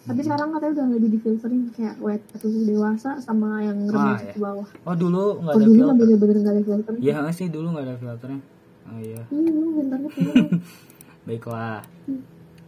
tapi 0.09 0.25
sekarang 0.25 0.57
katanya 0.57 0.73
udah 0.73 0.87
lebih 0.97 1.21
difilterin 1.21 1.69
kayak 1.77 2.01
webpad 2.01 2.41
untuk 2.41 2.65
dewasa 2.65 3.21
sama 3.21 3.61
yang 3.61 3.77
Ah, 3.93 4.17
remaja 4.17 4.25
ya. 4.25 4.33
ke 4.33 4.41
bawah 4.41 4.69
Oh 4.89 4.97
dulu 4.97 5.45
nggak 5.45 5.53
kalau 5.53 5.61
ada 5.61 5.69
dulu 5.69 5.77
mah 5.77 5.85
filter? 5.85 6.01
bener-bener 6.01 6.37
nggak 6.41 6.55
ada 6.57 6.63
filter 6.65 6.93
Ya 6.97 7.13
nggak 7.21 7.35
sih 7.37 7.47
dulu 7.53 7.67
nggak 7.77 7.85
ada 7.85 7.97
filternya. 8.01 8.41
Oh 8.89 8.99
iya, 8.99 9.21
iya 9.29 9.51
lu 9.53 9.67
bentarnya 9.77 10.09
kayak 10.09 10.37
baiklah. 11.29 11.81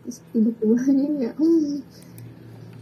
terus 0.05 0.17
tiba-tiba 0.37 0.77
ya 1.17 1.31
hmm. 1.33 1.77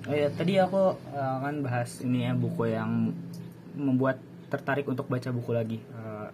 Oh 0.08 0.14
ya 0.18 0.28
tadi 0.34 0.52
aku 0.58 0.82
eh, 1.14 1.36
kan 1.38 1.54
bahas 1.62 1.90
ini 2.02 2.18
ya 2.26 2.32
buku 2.34 2.62
yang 2.66 3.14
membuat 3.78 4.18
tertarik 4.48 4.84
untuk 4.84 5.06
baca 5.06 5.30
buku 5.30 5.50
lagi. 5.54 5.78
Eh, 5.78 6.28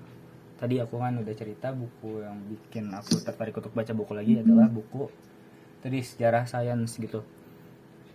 tadi 0.56 0.80
aku 0.80 0.96
kan 0.96 1.20
udah 1.20 1.34
cerita 1.34 1.70
buku 1.70 2.24
yang 2.24 2.40
bikin 2.48 2.88
aku 2.88 3.20
tertarik 3.20 3.52
untuk 3.52 3.70
baca 3.70 3.92
buku 3.92 4.12
lagi 4.12 4.40
adalah 4.40 4.66
buku 4.66 5.12
tadi 5.78 6.00
sejarah 6.00 6.48
sains 6.48 6.96
gitu. 6.96 7.20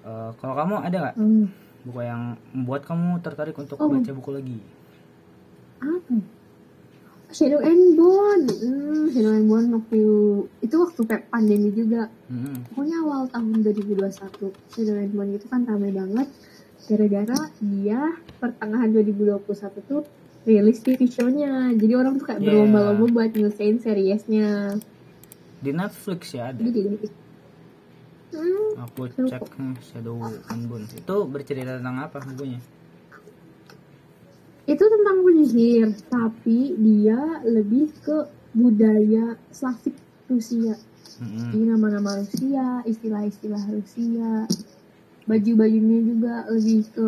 Eh, 0.02 0.32
kalau 0.36 0.56
kamu 0.58 0.76
ada 0.82 0.98
nggak 1.00 1.16
Hmm. 1.16 1.46
buku 1.80 2.00
yang 2.02 2.22
membuat 2.52 2.84
kamu 2.84 3.22
tertarik 3.22 3.54
untuk 3.54 3.78
Oh. 3.78 3.88
baca 3.88 4.12
buku 4.12 4.32
lagi? 4.32 4.60
apa? 5.80 6.12
Shadow 7.30 7.62
and 7.62 7.94
Bone 7.94 8.50
hmm, 8.50 9.14
Shadow 9.14 9.32
and 9.32 9.48
Bone 9.48 9.70
waktu 9.72 10.02
itu 10.60 10.76
waktu 10.76 11.02
kayak 11.06 11.30
pandemi 11.30 11.70
juga 11.70 12.10
Hmm. 12.26 12.66
pokoknya 12.68 12.98
awal 13.00 13.30
tahun 13.30 13.62
2021 13.62 14.50
Shadow 14.68 14.98
and 14.98 15.14
Bone 15.14 15.38
itu 15.38 15.46
kan 15.46 15.62
ramai 15.64 15.94
banget 15.94 16.26
gara-gara 16.86 17.40
dia 17.60 18.00
pertengahan 18.38 18.90
2021 18.90 19.44
tuh 19.84 20.04
rilis 20.42 20.80
TV 20.80 21.06
show-nya 21.06 21.76
jadi 21.76 21.94
orang 21.96 22.16
tuh 22.16 22.26
kayak 22.26 22.40
Yeah. 22.40 22.56
berlomba-lomba 22.56 23.06
buat 23.12 23.30
nyelesain 23.32 23.78
seriesnya 23.78 24.80
Di 25.60 25.72
Netflix 25.72 26.32
ya 26.32 26.50
ada. 26.50 26.62
jadi 26.62 26.96
hmm, 28.32 28.70
Aku 28.80 29.10
cek 29.10 29.44
hmm, 29.52 29.76
Shadow 29.82 30.16
Bones. 30.64 30.96
Itu 30.96 31.28
bercerita 31.28 31.76
tentang 31.76 32.00
apa 32.00 32.24
bukunya? 32.24 32.62
itu 34.64 34.86
tentang 34.86 35.26
penyihir 35.26 35.98
tapi 36.06 36.78
dia 36.78 37.18
lebih 37.42 37.90
ke 38.00 38.18
budaya 38.52 39.34
Slavik 39.50 39.98
Rusia 40.26 40.78
Hmm. 41.20 41.52
Jadi 41.52 41.68
nama-nama 41.68 42.16
Rusia, 42.16 42.80
istilah-istilah 42.88 43.60
Rusia, 43.68 44.48
baju-bajunya 45.30 46.00
juga 46.02 46.34
lebih 46.50 46.82
ke 46.90 47.08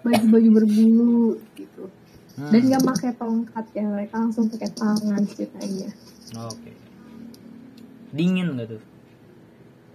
baju-baju 0.00 0.48
berbulu 0.56 1.36
gitu. 1.52 1.92
Hmm. 2.40 2.50
Dan 2.50 2.60
nggak 2.72 2.84
pakai 2.88 3.10
tongkat 3.14 3.66
ya, 3.76 3.84
mereka 3.84 4.14
langsung 4.16 4.48
pakai 4.48 4.72
tangan 4.72 5.22
ceritanya. 5.28 5.92
Oke. 6.48 6.72
Dingin 8.14 8.56
gak 8.56 8.78
tuh? 8.78 8.82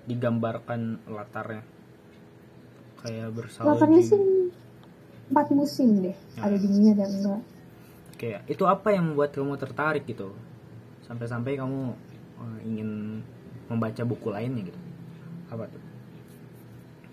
Digambarkan 0.06 1.02
latarnya. 1.10 1.66
Kayak 3.02 3.28
bersalju. 3.34 3.68
Latarnya 3.68 4.02
sih 4.06 4.22
empat 5.30 5.48
musim 5.54 6.04
deh, 6.04 6.18
ada 6.42 6.58
dinginnya 6.58 6.94
dan 7.06 7.10
enggak. 7.16 7.42
Kayak 8.20 8.42
itu 8.52 8.64
apa 8.68 8.92
yang 8.92 9.14
membuat 9.14 9.32
kamu 9.32 9.56
tertarik 9.56 10.04
gitu? 10.04 10.36
Sampai-sampai 11.08 11.56
kamu 11.56 11.96
eh, 12.44 12.60
ingin 12.68 13.22
membaca 13.72 14.04
buku 14.04 14.28
lainnya 14.32 14.68
gitu. 14.68 14.80
Apa 15.50 15.68
tuh? 15.70 15.89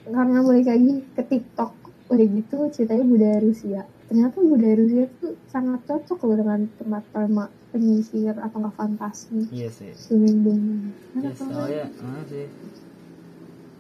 Karena 0.07 0.39
balik 0.39 0.67
lagi 0.71 1.03
ke 1.19 1.23
TikTok, 1.27 1.73
udah 2.15 2.27
gitu 2.31 2.57
ceritanya 2.71 3.05
budaya 3.05 3.39
Rusia. 3.43 3.83
Ternyata 4.07 4.39
budaya 4.39 4.75
Rusia 4.79 5.05
tuh 5.19 5.35
sangat 5.51 5.83
cocok 5.83 6.19
loh 6.31 6.37
dengan 6.39 6.61
tema-tema 6.79 7.45
penyisir 7.75 8.35
atau 8.39 8.57
nggak 8.63 8.77
fantasi. 8.79 9.51
Iya 9.51 9.69
sih. 9.75 9.91
Swimming 9.99 10.95
Ya, 11.19 11.35
soalnya 11.35 11.91
ah, 11.91 12.23
sih. 12.31 12.47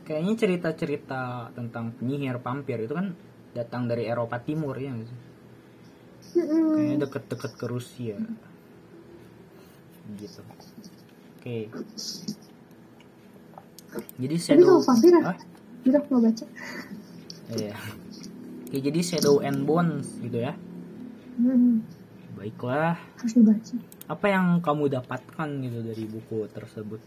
Kayaknya 0.02 0.35
cerita-cerita 0.38 1.50
tentang 1.54 1.95
penyihir 1.95 2.42
vampir 2.42 2.83
itu 2.83 2.95
kan 2.95 3.14
datang 3.54 3.87
dari 3.87 4.11
Eropa 4.11 4.42
Timur 4.42 4.75
ya 4.75 4.99
sih? 4.99 5.18
Kayaknya 6.42 7.06
deket-deket 7.06 7.52
ke 7.54 7.66
Rusia. 7.71 8.18
Gitu. 10.18 10.42
Oke. 11.38 11.71
Jadi 14.18 14.37
Tapi 14.37 14.42
Shadow 14.42 14.83
kalau 14.83 14.83
vampir? 14.83 15.14
Udah 15.87 16.02
mau 16.11 16.21
baca. 16.21 16.45
Iya. 17.49 17.75
Oke, 18.66 18.78
jadi 18.83 19.00
Shadow 19.00 19.38
and 19.38 19.62
Bones 19.62 20.11
gitu 20.19 20.43
ya. 20.43 20.59
Hmm, 21.37 21.85
Baiklah. 22.35 22.99
harus 23.16 23.33
dibaca. 23.33 23.75
Apa 24.07 24.26
yang 24.28 24.59
kamu 24.59 24.90
dapatkan 24.93 25.49
gitu 25.62 25.78
dari 25.83 26.05
buku 26.05 26.47
tersebut? 26.50 26.99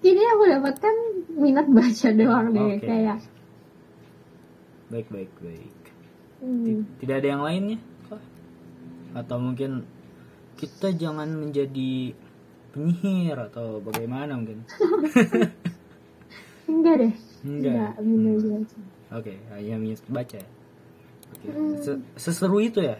Ini 0.00 0.22
aku 0.32 0.44
dapatkan 0.48 0.94
minat 1.36 1.66
baca 1.68 2.08
doang 2.10 2.46
deh 2.50 2.78
kayak. 2.78 3.20
Baik, 4.88 5.06
baik, 5.08 5.32
baik. 5.38 5.76
hmm, 6.40 6.64
Ti- 6.64 6.88
Tidak 7.04 7.16
ada 7.20 7.28
yang 7.28 7.42
lainnya? 7.44 7.78
Atau 9.12 9.38
mungkin 9.38 9.82
kita 10.56 10.94
jangan 10.94 11.28
menjadi 11.30 12.14
penyihir 12.70 13.34
atau 13.36 13.82
bagaimana 13.82 14.38
mungkin? 14.38 14.62
enggak 16.70 16.94
deh. 16.98 17.14
Enggak. 17.42 17.72
Enggak, 17.72 17.92
minat 18.00 18.42
baca. 18.46 18.78
Oke, 19.10 19.34
hanya 19.50 19.74
minat 19.76 20.02
baca. 20.06 20.36
ya? 20.36 20.46
Oke. 21.30 21.46
Hmm. 21.48 21.74
Se- 21.76 22.02
Seseru 22.16 22.58
itu 22.58 22.80
ya? 22.80 22.96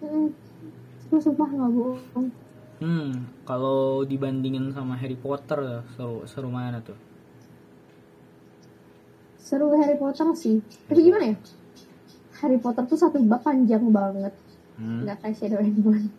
Hmm, 0.00 0.28
sumpah 1.12 1.48
nggak 1.48 1.70
bohong. 1.70 2.28
Hmm, 2.76 3.08
kalau 3.42 4.04
dibandingin 4.04 4.68
sama 4.70 4.96
Harry 4.96 5.16
Potter 5.16 5.80
seru 5.92 6.24
seru 6.24 6.48
mana 6.48 6.80
tuh? 6.80 6.98
Seru 9.38 9.70
Harry 9.72 9.96
Potter 9.96 10.26
sih. 10.34 10.58
Tapi 10.84 11.00
gimana 11.00 11.32
ya? 11.32 11.36
Harry 12.36 12.58
Potter 12.58 12.84
tuh 12.84 12.98
satu 12.98 13.16
bab 13.22 13.40
panjang 13.40 13.80
banget. 13.88 14.34
Hmm, 14.76 15.06
Nggak 15.06 15.24
kayak 15.24 15.36
Shadow 15.36 15.56
and 15.58 15.78
Bone. 15.80 16.10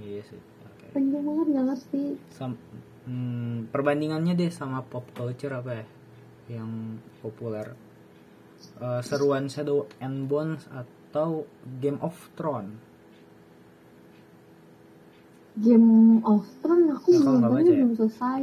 iya 0.00 0.24
sih. 0.24 0.40
Oke. 0.64 0.86
Panjang 0.94 1.20
banget 1.20 1.46
nggak 1.52 1.64
ngerti. 1.68 2.04
Sam- 2.32 2.56
hmm, 3.10 3.74
perbandingannya 3.74 4.38
deh 4.38 4.50
sama 4.54 4.86
pop 4.86 5.10
culture 5.10 5.50
apa 5.52 5.82
ya? 5.82 5.86
yang 6.50 6.70
populer 7.18 7.74
Eh, 8.76 9.00
seruan 9.00 9.48
Shadow 9.48 9.88
and 9.98 10.28
Bones 10.28 10.68
atau 10.68 11.48
Game 11.80 11.96
of 12.00 12.12
Thrones 12.36 12.76
Game 15.56 15.88
of 16.22 16.44
Thrones 16.60 16.88
aku 16.94 17.08
Nah, 17.10 17.20
belum 17.20 17.36
nggak 17.40 17.50
baca 17.50 17.64
ya? 17.66 17.76
belum 17.80 17.92
selesai. 17.96 18.42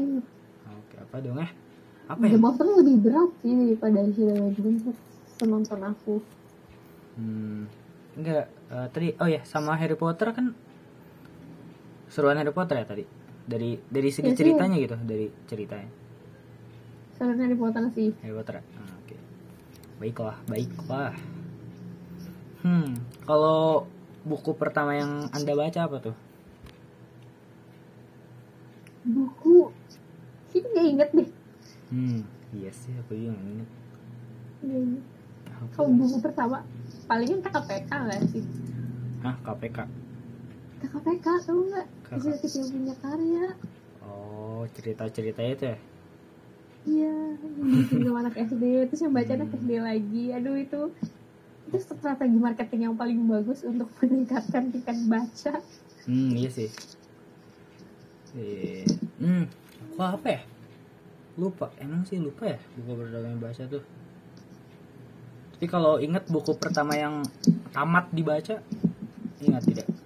oke 0.68 0.96
apa 1.00 1.16
dong 1.22 1.38
eh 1.38 1.52
apa 2.08 2.22
ya 2.24 2.30
Game 2.34 2.46
of 2.46 2.56
Thrones 2.58 2.78
lebih 2.82 2.98
berat 3.02 3.30
sih 3.42 3.54
daripada 3.54 4.00
Shadow 4.10 4.38
and 4.42 4.56
Bones 4.58 4.84
penonton 5.38 5.82
aku. 5.86 6.16
Hmm, 7.14 7.70
enggak 8.14 8.46
eh, 8.70 8.88
tadi 8.90 9.08
oh 9.18 9.30
ya 9.30 9.42
sama 9.46 9.78
Harry 9.78 9.94
Potter 9.94 10.34
kan 10.34 10.54
seruan 12.10 12.38
Harry 12.38 12.50
Potter 12.50 12.78
ya 12.78 12.86
tadi 12.86 13.06
dari 13.48 13.80
dari 13.88 14.10
segi 14.12 14.28
sih. 14.28 14.38
ceritanya 14.38 14.76
gitu 14.76 14.96
dari 15.02 15.26
ceritanya 15.48 15.90
Selain 17.16 17.40
Harry 17.40 17.56
Potter 17.56 17.82
sih. 17.90 18.14
Harry 18.22 18.36
Potter 18.36 18.62
Ah, 18.76 18.92
oke 18.94 19.16
baiklah 19.98 20.36
baiklah 20.46 21.14
hmm 22.62 22.90
kalau 23.24 23.88
buku 24.22 24.52
pertama 24.54 24.94
yang 24.94 25.26
anda 25.32 25.54
baca 25.54 25.80
apa 25.82 25.98
tuh 26.04 26.16
Buku 29.04 29.72
ini 30.52 30.68
gak 30.68 30.86
inget 30.86 31.10
deh. 31.14 31.30
hmm 31.90 32.20
iya 32.52 32.72
sih 32.72 32.92
aku 32.98 33.14
juga 33.14 33.32
nggak 33.34 33.54
inget 33.54 33.70
Nggak 34.58 34.82
Kalau 35.74 35.88
ya? 35.88 35.96
buku 35.96 36.18
pertama 36.20 36.58
palingan 37.06 37.40
KPK 37.42 37.88
gak 37.90 38.22
sih? 38.28 38.44
Hah, 39.20 39.36
KPK 39.42 39.78
KPK 40.86 41.26
tau 41.46 41.60
nggak? 41.66 41.88
Kecil 42.06 42.34
kecil 42.38 42.64
punya 42.70 42.96
karya. 43.02 43.46
oh 44.06 44.64
cerita 44.78 45.10
cerita 45.10 45.42
itu 45.42 45.66
ya 45.74 45.78
Iya, 46.88 47.36
sama 47.92 48.24
anak 48.24 48.40
SD, 48.48 48.64
terus 48.88 49.04
yang 49.04 49.12
baca 49.12 49.32
anak 49.36 49.52
Hmm. 49.52 49.60
SD 49.60 49.72
lagi. 49.84 50.24
Aduh 50.32 50.56
itu 50.56 50.82
itu 51.68 51.78
strategi 51.84 52.40
marketing 52.40 52.82
yang 52.88 52.96
paling 52.96 53.20
bagus 53.28 53.68
untuk 53.68 53.92
meningkatkan 54.00 54.72
tingkat 54.72 54.96
baca. 55.04 55.54
Hmm, 56.08 56.32
iya 56.32 56.48
sih. 56.48 56.72
Iya. 58.40 58.88
Hmm, 59.20 59.44
aku 59.92 60.00
apa 60.00 60.28
ya? 60.32 60.42
Lupa, 61.36 61.68
emang 61.78 62.08
sih 62.08 62.24
lupa 62.24 62.56
ya 62.56 62.60
buku 62.80 63.04
yang 63.12 63.36
baca 63.36 63.64
tuh. 63.68 63.84
Tapi 65.58 65.66
kalau 65.68 66.00
ingat 66.00 66.24
buku 66.32 66.56
pertama 66.56 66.96
yang 66.96 67.20
tamat 67.76 68.08
dibaca, 68.16 68.64
ingat 69.44 69.64
tidak? 69.68 69.97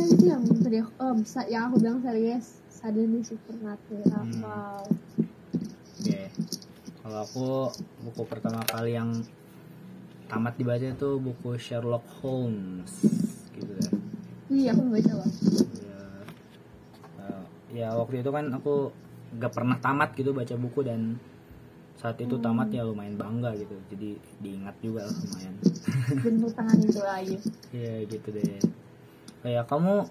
Iya 0.00 0.16
itu 0.16 0.24
yang 0.32 0.42
tadi 0.48 0.78
bisa 1.20 1.40
yang 1.52 1.62
aku 1.68 1.76
bilang 1.84 2.00
serius. 2.00 2.56
Suddenly 2.72 3.20
Supernatural. 3.20 4.24
Hmm. 4.24 4.40
Wow. 4.40 4.80
Oke. 6.00 6.32
Kalau 7.04 7.18
aku 7.20 7.46
buku 8.08 8.22
pertama 8.24 8.64
kali 8.64 8.96
yang 8.96 9.20
tamat 10.24 10.56
dibaca 10.56 10.88
itu 10.88 11.10
buku 11.20 11.60
Sherlock 11.60 12.08
Holmes 12.24 12.88
gitu 13.52 13.72
ya. 13.76 13.90
Iya 14.48 14.68
aku 14.72 14.88
baca 14.88 15.12
loh. 15.20 15.30
ya, 15.84 16.00
eh, 17.20 17.42
ya 17.76 17.88
waktu 17.92 18.24
itu 18.24 18.30
kan 18.32 18.48
aku 18.56 18.96
gak 19.36 19.52
pernah 19.52 19.76
tamat 19.84 20.16
gitu 20.16 20.32
baca 20.32 20.56
buku 20.56 20.80
dan 20.80 21.20
saat 22.00 22.16
itu 22.24 22.40
tamat 22.40 22.72
ya 22.72 22.88
lumayan 22.88 23.20
bangga 23.20 23.52
gitu 23.52 23.76
jadi 23.92 24.16
diingat 24.40 24.72
juga 24.80 25.04
lah 25.04 25.12
lumayan 25.12 25.54
Dan 26.24 26.34
tangan 26.48 26.78
itu 26.80 27.00
lagi. 27.04 27.36
ya 27.76 27.94
gitu 28.08 28.28
deh 28.32 28.64
kayak 29.40 29.64
kamu 29.66 30.04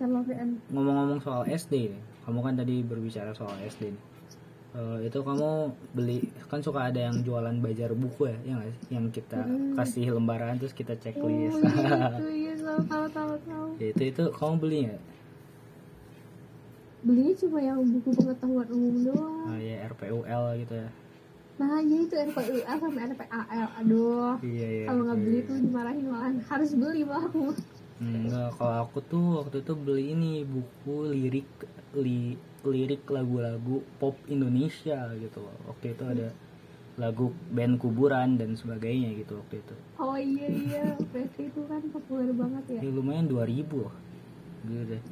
ngomong-ngomong 0.69 1.19
soal 1.21 1.43
SD 1.45 1.93
nih 1.93 2.01
kamu 2.25 2.39
kan 2.41 2.53
tadi 2.55 2.75
berbicara 2.81 3.31
soal 3.31 3.55
SD 3.61 3.93
nih 3.93 4.03
Eh, 4.69 5.09
itu 5.09 5.17
kamu 5.25 5.73
beli 5.97 6.29
kan 6.45 6.61
suka 6.61 6.93
ada 6.93 7.09
yang 7.09 7.25
jualan 7.25 7.57
bajar 7.57 7.89
buku 7.89 8.29
ya, 8.29 8.37
ya 8.45 8.55
sih? 8.61 8.77
yang 8.93 9.09
kita 9.09 9.41
Hmm. 9.41 9.73
kasih 9.73 10.13
lembaran 10.13 10.61
terus 10.61 10.77
kita 10.77 10.93
Oh 10.93 11.01
checklist 11.01 11.57
iya 11.57 11.73
itu 12.13 12.29
iya. 12.29 12.53
Ya, 13.81 13.87
itu 13.89 14.03
itu 14.05 14.23
kamu 14.29 14.53
beli 14.61 14.77
nggak 14.85 15.01
Belinya 16.99 17.33
cuma 17.33 17.59
yang 17.63 17.79
buku 17.81 18.11
pengetahuan 18.11 18.67
umum 18.69 18.95
doang. 19.07 19.47
Ah, 19.47 19.57
ya 19.57 19.87
RPUL 19.87 20.43
gitu 20.59 20.73
ya 20.75 20.89
Nah 21.57 21.79
iya 21.81 21.97
itu 21.99 22.13
RPUL 22.29 22.61
sama 22.69 22.99
RPAL. 23.09 23.67
Aduh. 23.81 24.37
iya 24.45 24.67
iya 24.69 24.85
Kalau 24.85 25.01
nggak 25.01 25.17
beli 25.17 25.37
iya. 25.41 25.47
tuh 25.49 25.57
dimarahin 25.57 26.05
malahan 26.05 26.35
harus 26.45 26.71
beli 26.77 27.01
malah 27.01 27.25
aku. 27.25 27.57
Enggak, 27.99 28.55
kalau 28.55 28.87
aku 28.87 29.03
tuh 29.03 29.25
waktu 29.43 29.59
itu 29.59 29.73
beli 29.75 30.15
ini 30.15 30.31
buku 30.47 31.11
lirik 31.11 31.51
li, 31.99 32.39
lirik 32.63 33.03
lagu-lagu 33.11 33.83
pop 33.99 34.15
Indonesia 34.31 35.11
gitu. 35.19 35.43
Waktu 35.67 35.99
itu 35.99 36.03
ada 36.07 36.27
lagu 36.95 37.31
band 37.51 37.79
kuburan 37.79 38.39
dan 38.39 38.55
sebagainya 38.55 39.15
gitu 39.19 39.39
waktu 39.39 39.59
itu. 39.59 39.75
Oh 39.99 40.15
iya 40.15 40.47
iya, 40.47 40.83
PSP 41.11 41.51
itu 41.51 41.63
kan 41.67 41.83
populer 41.91 42.31
banget 42.31 42.79
ya. 42.79 42.87
Ya 42.87 42.91
lumayan 42.91 43.27
2000 43.27 43.67
loh. 43.67 43.95
Gitu 44.63 44.83
deh. 44.95 45.03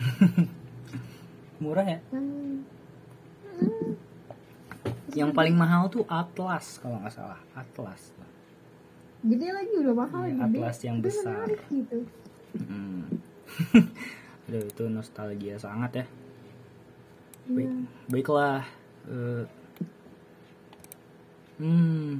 Murah 1.62 1.86
ya? 1.86 1.98
Hmm. 2.14 2.66
Yang 5.14 5.30
paling 5.34 5.54
mahal 5.58 5.90
tuh 5.90 6.06
Atlas 6.06 6.78
kalau 6.78 7.02
nggak 7.02 7.14
salah. 7.14 7.42
Atlas. 7.58 8.14
Gede 9.20 9.48
lagi 9.52 9.74
udah 9.76 9.94
mahal 9.94 10.22
Iya, 10.24 10.34
gede. 10.48 10.58
Atlas 10.64 10.78
yang 10.80 10.98
besar. 11.04 11.44
menarik 11.44 11.60
gitu. 11.68 11.98
Hmm. 12.56 13.00
Aduh, 14.48 14.64
itu 14.64 14.84
nostalgia 14.88 15.54
sangat 15.60 16.02
ya. 16.02 16.04
Iya. 17.46 17.52
Baik, 17.52 17.70
baiklah. 18.08 18.64
Eh, 19.04 19.44
hmm, 21.58 22.10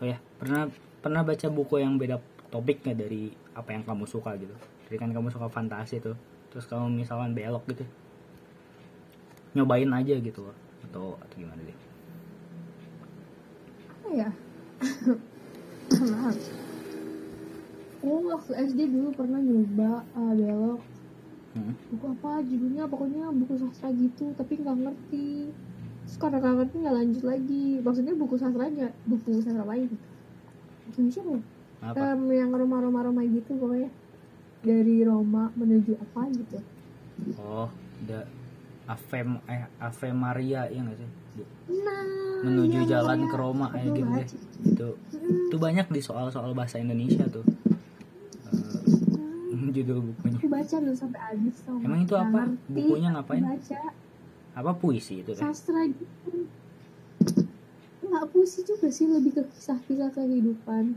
oh 0.00 0.06
ya, 0.06 0.16
pernah 0.40 0.72
pernah 1.00 1.20
baca 1.22 1.46
buku 1.48 1.78
yang 1.78 2.00
beda 2.00 2.16
topik 2.48 2.80
nggak 2.82 2.98
dari 2.98 3.28
apa 3.52 3.76
yang 3.76 3.84
kamu 3.84 4.04
suka 4.08 4.32
gitu? 4.40 4.56
Jadi 4.88 4.96
kan 4.96 5.10
kamu 5.12 5.28
suka 5.28 5.50
fantasi 5.50 6.00
tuh, 6.00 6.16
terus 6.48 6.64
kamu 6.64 7.02
misalkan 7.02 7.34
belok 7.34 7.66
gitu, 7.68 7.84
nyobain 9.52 9.90
aja 9.90 10.14
gitu 10.16 10.46
loh, 10.46 10.56
atau 10.86 11.18
atau 11.18 11.36
gimana 11.36 11.58
deh? 11.60 11.78
Apa 13.90 14.08
ya? 14.14 14.28
Maaf. 15.94 16.36
Oh 18.06 18.22
waktu 18.30 18.52
SD 18.54 18.80
dulu 18.90 19.08
pernah 19.14 19.40
nyoba 19.42 20.02
uh, 20.14 20.32
belok. 20.34 20.82
Hmm. 21.56 21.72
buku 21.88 22.12
apa 22.12 22.44
judulnya 22.44 22.84
pokoknya 22.84 23.32
buku 23.32 23.56
sastra 23.56 23.88
gitu 23.96 24.36
tapi 24.36 24.60
nggak 24.60 24.76
ngerti. 24.76 25.48
Terus 26.04 26.16
karena 26.20 26.36
nggak 26.38 26.56
ngerti 26.62 26.76
nggak 26.84 26.96
lanjut 27.00 27.24
lagi. 27.24 27.66
Maksudnya 27.80 28.14
buku 28.14 28.34
sastranya 28.36 28.86
buku 29.08 29.40
sastra 29.40 29.64
lain. 29.64 29.90
Indonesia 30.92 31.22
ya 31.24 31.38
Apa? 31.92 32.14
Em, 32.14 32.22
yang 32.30 32.50
Roma-Roma 32.52 33.00
Roma 33.08 33.22
gitu 33.24 33.56
pokoknya. 33.56 33.90
Dari 34.62 34.96
Roma 35.06 35.50
menuju 35.56 35.96
apa 35.96 36.22
gitu. 36.34 36.58
Oh, 37.40 37.68
ada 38.04 38.28
Ave 38.86 39.18
eh 39.46 39.62
Ave 39.78 40.08
Maria 40.12 40.66
ya 40.66 40.80
nggak 40.80 40.96
sih? 40.96 41.10
Nah 41.76 42.04
Menuju 42.38 42.78
iya, 42.80 42.90
jalan 42.92 43.18
pokoknya 43.20 43.28
ke 43.28 43.36
Roma 43.36 43.66
kayak 43.68 43.88
gitu 43.88 44.10
deh. 44.12 44.28
Itu 44.64 44.88
Hmm, 45.10 45.48
itu 45.48 45.56
banyak 45.56 45.86
di 45.88 46.00
soal-soal 46.00 46.52
bahasa 46.52 46.76
Indonesia 46.76 47.26
tuh. 47.26 47.42
Eh, 48.46 49.66
judul 49.74 49.98
bukunya. 50.04 50.36
aku 50.36 50.46
baca 50.46 50.76
dulu 50.76 50.94
sampai 50.94 51.20
habis 51.22 51.56
tau 51.60 51.76
Emang 51.78 52.00
itu 52.00 52.14
apa? 52.14 52.40
Bukunya 52.66 53.08
ngapain? 53.10 53.42
baca 53.42 53.80
Apa 54.54 54.70
puisi 54.72 55.20
itu 55.20 55.30
teh? 55.30 55.42
sastra 55.42 55.84
gitu 55.84 56.46
nggak 58.02 58.24
puisi 58.30 58.62
juga 58.62 58.88
sih 58.88 59.04
lebih 59.04 59.34
ke 59.34 59.42
kisah-kisah 59.50 60.08
kehidupan 60.10 60.94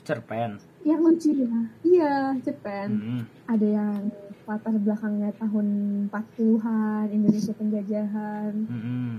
Cerpen. 0.00 0.60
yang 0.80 1.00
lucu 1.00 1.34
ya 1.34 1.58
iya 1.82 2.14
Jepang 2.38 2.90
Hmm. 2.92 3.24
ada 3.46 3.66
yang 3.66 4.12
latar 4.50 4.74
belakangnya 4.74 5.30
tahun 5.38 5.66
40-an 6.10 7.06
Indonesia 7.08 7.54
penjajahan 7.54 8.52
Mm-mm. 8.66 9.12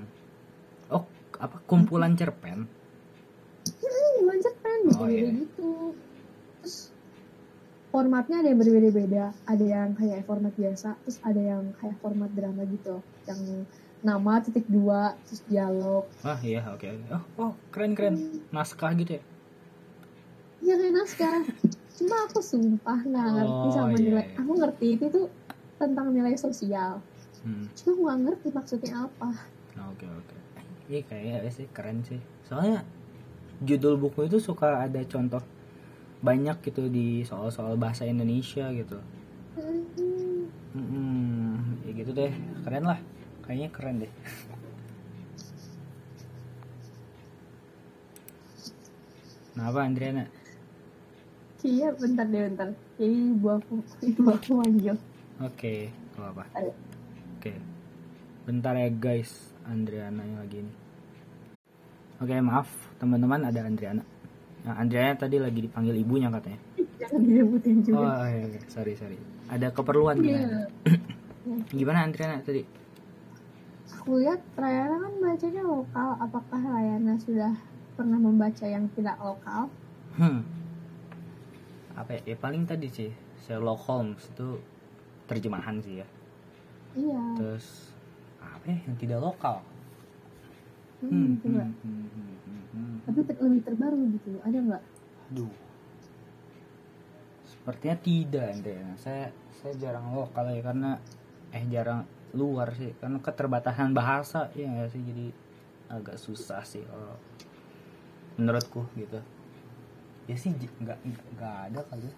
Oh, 0.92 1.08
apa 1.40 1.56
kumpulan 1.64 2.12
cerpen? 2.14 2.68
hmm, 3.64 4.12
bukan 4.20 4.38
Jepang 4.44 4.80
Oh, 5.00 5.08
iya. 5.08 5.32
gitu 5.32 5.96
terus 6.60 6.92
formatnya 7.90 8.44
ada 8.44 8.52
yang 8.52 8.60
berbeda-beda 8.60 9.26
ada 9.46 9.66
yang 9.66 9.96
kayak 9.96 10.28
format 10.28 10.52
biasa 10.52 11.00
terus 11.00 11.18
ada 11.24 11.40
yang 11.40 11.64
kayak 11.80 11.96
format 12.00 12.28
drama 12.32 12.68
gitu 12.68 13.00
yang 13.24 13.40
nama 14.02 14.42
titik 14.42 14.66
dua 14.68 15.16
terus 15.24 15.42
dialog 15.48 16.04
Wah, 16.22 16.40
iya, 16.42 16.66
oke. 16.68 16.84
oke. 16.84 17.08
Oh, 17.14 17.24
oh, 17.40 17.52
keren-keren. 17.70 18.18
Naskah 18.50 18.92
gitu 18.98 19.18
ya? 19.18 19.24
ya 20.62 20.74
kayak 20.76 20.94
naskah 20.94 21.42
cuma 22.02 22.18
aku 22.26 22.42
sumpah 22.42 23.00
nggak 23.06 23.28
ngerti 23.38 23.68
oh, 23.70 23.74
sama 23.78 23.94
yeah. 23.94 24.02
nilai 24.02 24.26
iya. 24.26 24.40
aku 24.42 24.52
ngerti 24.58 24.88
itu 24.98 25.06
tuh 25.14 25.26
tentang 25.78 26.08
nilai 26.10 26.34
sosial 26.34 26.98
hmm. 27.46 27.70
cuma 27.78 27.94
nggak 27.94 28.18
ngerti 28.26 28.48
maksudnya 28.50 29.06
apa 29.06 29.30
nah, 29.78 29.86
oke 29.94 30.06
oke 30.10 30.34
okay. 30.34 30.66
ini 30.90 31.00
kayaknya 31.06 31.54
sih 31.54 31.70
keren 31.70 32.02
sih 32.02 32.18
soalnya 32.50 32.82
judul 33.62 34.02
buku 34.02 34.26
itu 34.26 34.42
suka 34.42 34.82
ada 34.82 34.98
contoh 35.06 35.46
banyak 36.26 36.58
gitu 36.66 36.90
di 36.90 37.22
soal-soal 37.22 37.78
bahasa 37.78 38.10
Indonesia 38.10 38.66
gitu 38.74 38.98
hmm. 39.62 40.50
Hmm, 40.74 41.86
ya 41.86 41.92
gitu 42.02 42.18
deh 42.18 42.34
keren 42.66 42.90
lah 42.90 42.98
kayaknya 43.46 43.70
keren 43.70 44.02
deh 44.02 44.14
Nah, 49.52 49.68
apa 49.68 49.84
Andriana? 49.84 50.32
Iya 51.62 51.94
bentar 51.94 52.26
deh 52.26 52.42
bentar. 52.42 52.68
Jadi 52.98 53.16
ibu 53.32 53.48
aku 53.48 53.74
ibu 54.02 54.22
aku 54.28 54.50
manggil. 54.58 54.96
Oke, 55.38 55.90
gak 56.14 56.30
apa. 56.34 56.44
Ayo. 56.58 56.74
Oke. 57.38 57.54
Bentar 58.46 58.74
ya 58.74 58.90
guys, 58.90 59.30
Andriana 59.64 60.22
yang 60.22 60.38
lagi 60.38 60.58
ini. 60.62 60.74
Oke, 62.18 62.34
maaf 62.38 62.70
teman-teman 62.98 63.46
ada 63.46 63.62
Andriana. 63.62 64.02
Nah, 64.62 64.78
Andriana 64.78 65.18
tadi 65.18 65.38
lagi 65.38 65.66
dipanggil 65.66 65.98
ibunya 65.98 66.30
katanya. 66.30 66.62
Jangan 67.02 67.22
direbutin 67.26 67.82
Oh, 67.82 67.86
juga. 67.86 68.30
iya, 68.30 68.46
iya. 68.46 68.62
sorry, 68.70 68.94
sorry. 68.94 69.18
Ada 69.50 69.74
keperluan 69.74 70.22
Iya. 70.22 70.26
gimana? 70.26 70.60
Gimana 71.74 72.00
Andriana 72.06 72.38
tadi? 72.42 72.62
Aku 73.98 74.18
lihat 74.18 74.42
Rayana 74.54 74.98
kan 74.98 75.14
bacanya 75.18 75.62
lokal. 75.62 76.10
Apakah 76.18 76.62
Rayana 76.62 77.18
sudah 77.18 77.54
pernah 77.94 78.18
membaca 78.18 78.66
yang 78.66 78.86
tidak 78.94 79.18
lokal? 79.18 79.70
Hmm. 80.18 80.42
Apa 82.02 82.18
ya? 82.18 82.34
Ya 82.34 82.38
paling 82.42 82.66
tadi 82.66 82.90
sih 82.90 83.14
Sherlock 83.46 83.86
Holmes 83.86 84.26
itu 84.34 84.58
terjemahan 85.30 85.78
sih 85.86 86.02
ya. 86.02 86.08
Iya. 86.98 87.22
Terus 87.38 87.94
apa 88.42 88.66
ya 88.66 88.78
yang 88.90 88.98
tidak 88.98 89.20
lokal? 89.22 89.62
Hmm, 91.02 91.38
coba. 91.42 91.66
hmm, 91.66 91.74
hmm, 91.82 92.06
hmm, 92.14 92.34
hmm, 92.46 92.64
hmm. 92.74 92.96
Tapi 93.06 93.20
ter- 93.26 93.42
lebih 93.42 93.62
terbaru 93.66 94.00
gitu. 94.18 94.32
Ada 94.42 94.58
nggak? 94.58 94.84
Aduh. 95.34 95.54
Sepertinya 97.46 97.98
tidak, 98.02 98.46
Andrea. 98.58 98.90
Saya 98.98 99.26
saya 99.62 99.74
jarang 99.78 100.18
lokal 100.18 100.50
ya 100.50 100.62
karena 100.66 100.98
eh 101.54 101.64
jarang 101.70 102.02
luar 102.34 102.74
sih 102.74 102.96
karena 102.98 103.20
keterbatasan 103.20 103.92
bahasa 103.92 104.48
ya 104.56 104.88
sih 104.88 105.04
jadi 105.04 105.30
agak 105.92 106.16
susah 106.16 106.64
sih 106.64 106.82
kalau 106.88 107.14
menurutku 108.40 108.88
gitu. 108.96 109.20
Ya 110.32 110.36
sih 110.40 110.56
nggak 110.56 110.98
nggak 111.36 111.56
ada 111.68 111.80
kali 111.92 112.08
ya. 112.08 112.14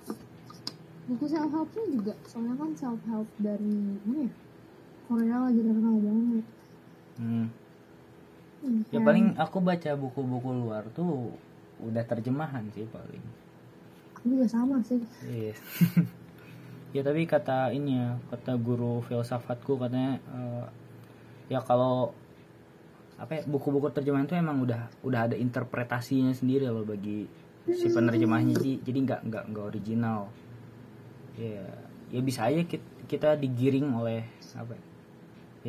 Buku 1.10 1.26
self 1.26 1.50
helpnya 1.50 1.84
juga. 1.90 2.14
Soalnya 2.30 2.54
kan 2.62 2.70
self 2.78 3.02
help 3.10 3.26
dari 3.42 3.98
mana 4.06 4.30
ya? 4.30 4.32
Korea 5.10 5.38
lagi 5.50 5.60
terkenal 5.66 5.96
banget. 5.98 6.46
Hmm. 7.18 7.48
Hmm, 8.64 8.80
Ya 8.94 9.00
paling 9.02 9.34
aku 9.36 9.58
baca 9.60 9.92
buku-buku 9.98 10.50
luar 10.54 10.86
tuh 10.94 11.34
udah 11.82 12.06
terjemahan 12.06 12.70
sih 12.72 12.86
paling. 12.86 13.26
Aku 14.22 14.26
juga 14.30 14.46
sama 14.46 14.78
sih. 14.86 15.02
Iya. 15.26 15.58
ya 16.96 17.02
tapi 17.02 17.26
kata 17.26 17.74
ini 17.74 17.98
ya, 17.98 18.22
kata 18.30 18.62
guru 18.62 19.02
filsafatku 19.10 19.82
katanya 19.82 20.22
eh, 20.22 20.66
ya 21.50 21.60
kalau 21.66 22.14
apa 23.18 23.42
ya, 23.42 23.42
buku-buku 23.50 23.90
terjemahan 23.90 24.30
itu 24.30 24.38
emang 24.38 24.62
udah 24.62 24.88
udah 25.02 25.20
ada 25.28 25.36
interpretasinya 25.36 26.32
sendiri 26.32 26.70
loh 26.70 26.86
bagi 26.86 27.26
si 27.72 27.88
penerjemahnya 27.88 28.60
jadi 28.60 28.72
jadi 28.84 29.00
nggak 29.08 29.22
nggak 29.32 29.44
nggak 29.54 29.66
original. 29.72 30.28
Ya 31.40 31.64
ya 32.14 32.22
bisa 32.22 32.46
aja 32.46 32.62
kita, 32.68 32.86
kita 33.10 33.30
digiring 33.40 33.90
oleh 33.96 34.22
apa 34.54 34.76
ya, 34.76 34.84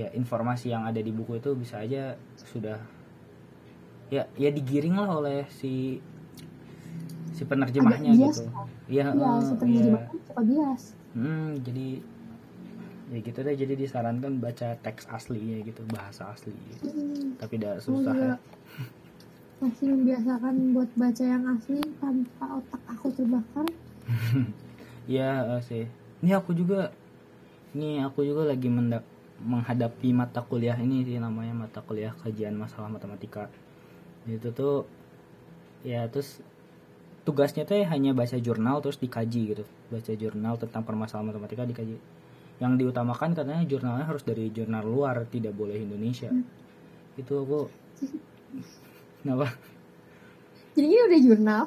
ya 0.04 0.09
informasi 0.12 0.74
yang 0.74 0.85
ada 0.85 0.98
di 1.00 1.09
buku 1.14 1.38
itu 1.38 1.54
bisa 1.57 1.80
aja 1.80 2.18
sudah 2.37 2.76
ya 4.12 4.28
ya 4.37 4.50
digiring 4.52 4.98
lah 5.00 5.09
oleh 5.18 5.48
si 5.48 6.02
si 7.35 7.42
penerjemahnya 7.42 8.14
Agak 8.14 8.20
bias 8.20 8.37
gitu. 8.38 8.50
kan? 8.52 8.66
Iya, 8.87 9.04
Iya, 9.11 9.26
eh, 9.26 9.40
si 9.40 9.48
iya. 9.48 9.59
penerjemah 9.59 10.02
kan 10.07 10.16
suka 10.22 10.42
bias. 10.44 10.83
Hmm, 11.14 11.48
jadi 11.62 11.88
ya 13.11 13.18
gitu 13.22 13.38
deh. 13.40 13.54
Jadi 13.54 13.74
disarankan 13.78 14.33
baca 14.38 14.68
teks 14.78 15.07
aslinya 15.09 15.62
gitu, 15.64 15.83
bahasa 15.88 16.30
asli. 16.30 16.52
gitu. 16.52 16.90
Hmm, 16.90 17.38
Tapi 17.40 17.54
tidak 17.59 17.80
aku 17.80 17.87
susah 17.90 18.14
juga 18.14 18.26
ya. 18.28 18.37
Masih 19.62 19.86
membiasakan 19.90 20.74
buat 20.74 20.90
baca 20.98 21.24
yang 21.24 21.44
asli 21.46 21.80
tanpa 22.02 22.46
otak 22.58 22.82
aku 22.90 23.06
terbakar. 23.14 23.66
Iya 25.06 25.30
eh, 25.58 25.62
sih. 25.62 25.84
Ini 26.24 26.32
aku 26.34 26.56
juga, 26.56 26.90
ini 27.76 28.02
aku 28.02 28.24
juga 28.26 28.48
lagi 28.48 28.66
menda- 28.66 29.06
menghadapi 29.44 30.14
mata 30.14 30.40
kuliah 30.42 30.78
ini 30.78 31.02
sih 31.04 31.18
namanya 31.18 31.54
mata 31.54 31.80
kuliah 31.84 32.14
kajian 32.22 32.56
masalah 32.56 32.90
matematika. 32.90 33.46
Itu 34.26 34.50
tuh 34.50 34.88
ya 35.84 36.08
terus 36.08 36.40
tugasnya 37.28 37.68
tuh 37.68 37.84
hanya 37.84 38.16
baca 38.16 38.36
jurnal 38.40 38.80
terus 38.82 38.98
dikaji 38.98 39.54
gitu. 39.54 39.64
Baca 39.92 40.12
jurnal 40.16 40.54
tentang 40.58 40.82
permasalahan 40.82 41.30
matematika 41.34 41.62
dikaji. 41.68 41.96
Yang 42.62 42.72
diutamakan 42.86 43.34
katanya 43.34 43.64
jurnalnya 43.66 44.06
harus 44.06 44.22
dari 44.22 44.46
jurnal 44.54 44.86
luar, 44.86 45.26
tidak 45.26 45.52
boleh 45.58 45.74
Indonesia. 45.74 46.30
Itu 47.18 47.42
aku 47.42 47.60
Kenapa? 49.24 49.48
Jadi 50.76 50.84
ini 50.84 51.00
udah 51.00 51.20
jurnal 51.24 51.62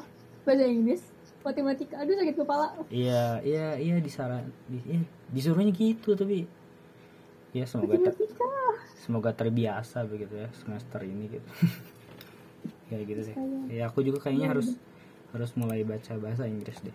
bahasa 0.45 0.65
Inggris, 0.69 1.01
matematika. 1.41 2.05
Aduh 2.05 2.13
sakit 2.21 2.35
kepala. 2.37 2.69
Iya, 2.93 3.41
iya, 3.41 3.67
iya 3.81 3.97
disaran, 3.97 4.53
di, 4.69 4.77
iya, 4.85 5.01
disuruhnya 5.33 5.73
gitu 5.73 6.13
tapi 6.13 6.45
ya 7.55 7.65
semoga 7.65 7.97
ter- 7.97 8.13
semoga 9.01 9.31
terbiasa 9.33 10.05
begitu 10.05 10.37
ya 10.37 10.53
semester 10.53 11.01
ini 11.01 11.33
gitu. 11.33 11.49
Kayak 12.93 13.03
gitu 13.09 13.21
sih. 13.33 13.35
Ya 13.73 13.89
aku 13.89 14.05
juga 14.05 14.21
kayaknya 14.21 14.53
harus 14.53 14.77
harus 15.33 15.51
mulai 15.57 15.81
baca 15.81 16.13
bahasa 16.21 16.45
Inggris 16.45 16.77
deh. 16.85 16.93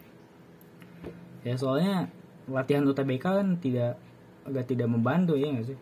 Ya 1.43 1.59
soalnya 1.59 2.07
latihan 2.47 2.87
UTBK 2.87 3.25
kan 3.25 3.49
tidak 3.59 3.99
agak 4.47 4.71
tidak 4.71 4.87
membantu 4.87 5.35
ya 5.35 5.51
nggak 5.51 5.75
sih? 5.75 5.79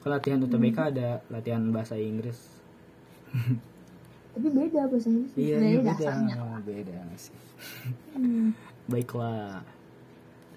Kalau 0.00 0.16
latihan 0.16 0.40
UTBK 0.40 0.78
ada 0.96 1.20
latihan 1.28 1.62
bahasa 1.68 2.00
Inggris. 2.00 2.57
Tapi 4.34 4.46
beda 4.54 4.86
bahasa 4.86 5.08
Inggris. 5.10 5.32
Iya, 5.34 5.56
Dari 5.58 5.68
iya 5.68 5.80
beda, 5.82 5.92
dasarnya. 5.94 6.36
beda 6.62 6.98
sih. 7.18 7.36
Hmm. 8.14 8.54
Baiklah. 8.86 9.62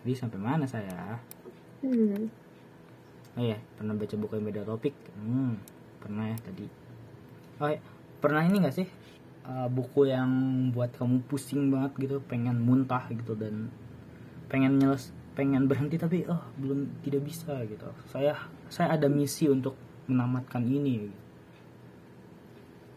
Jadi 0.05 0.13
sampai 0.17 0.39
mana 0.39 0.65
saya? 0.69 1.17
Hmm. 1.81 2.29
Oh 3.38 3.41
iya, 3.41 3.57
pernah 3.79 3.95
baca 3.95 4.15
buku 4.19 4.34
yang 4.38 4.47
beda 4.51 4.62
topik? 4.67 4.93
Hmm, 5.17 5.55
pernah 6.03 6.29
ya 6.29 6.38
tadi. 6.43 6.67
Oh 7.63 7.69
iya, 7.71 7.79
pernah 8.19 8.43
ini 8.43 8.60
gak 8.62 8.75
sih? 8.75 8.88
uh, 9.45 9.67
buku 9.69 10.10
yang 10.10 10.29
buat 10.73 10.93
kamu 10.97 11.25
pusing 11.25 11.73
banget 11.73 11.91
gitu, 11.97 12.17
pengen 12.25 12.62
muntah 12.62 13.05
gitu 13.10 13.34
dan 13.34 13.69
pengen 14.51 14.77
nyeles, 14.77 15.15
pengen 15.34 15.65
berhenti 15.65 15.95
tapi 15.95 16.27
oh 16.27 16.41
belum 16.60 16.91
tidak 17.05 17.23
bisa 17.25 17.55
gitu. 17.65 17.88
Saya 18.12 18.38
saya 18.67 18.95
ada 18.97 19.07
misi 19.07 19.47
untuk 19.49 19.75
menamatkan 20.05 20.65
ini. 20.65 21.10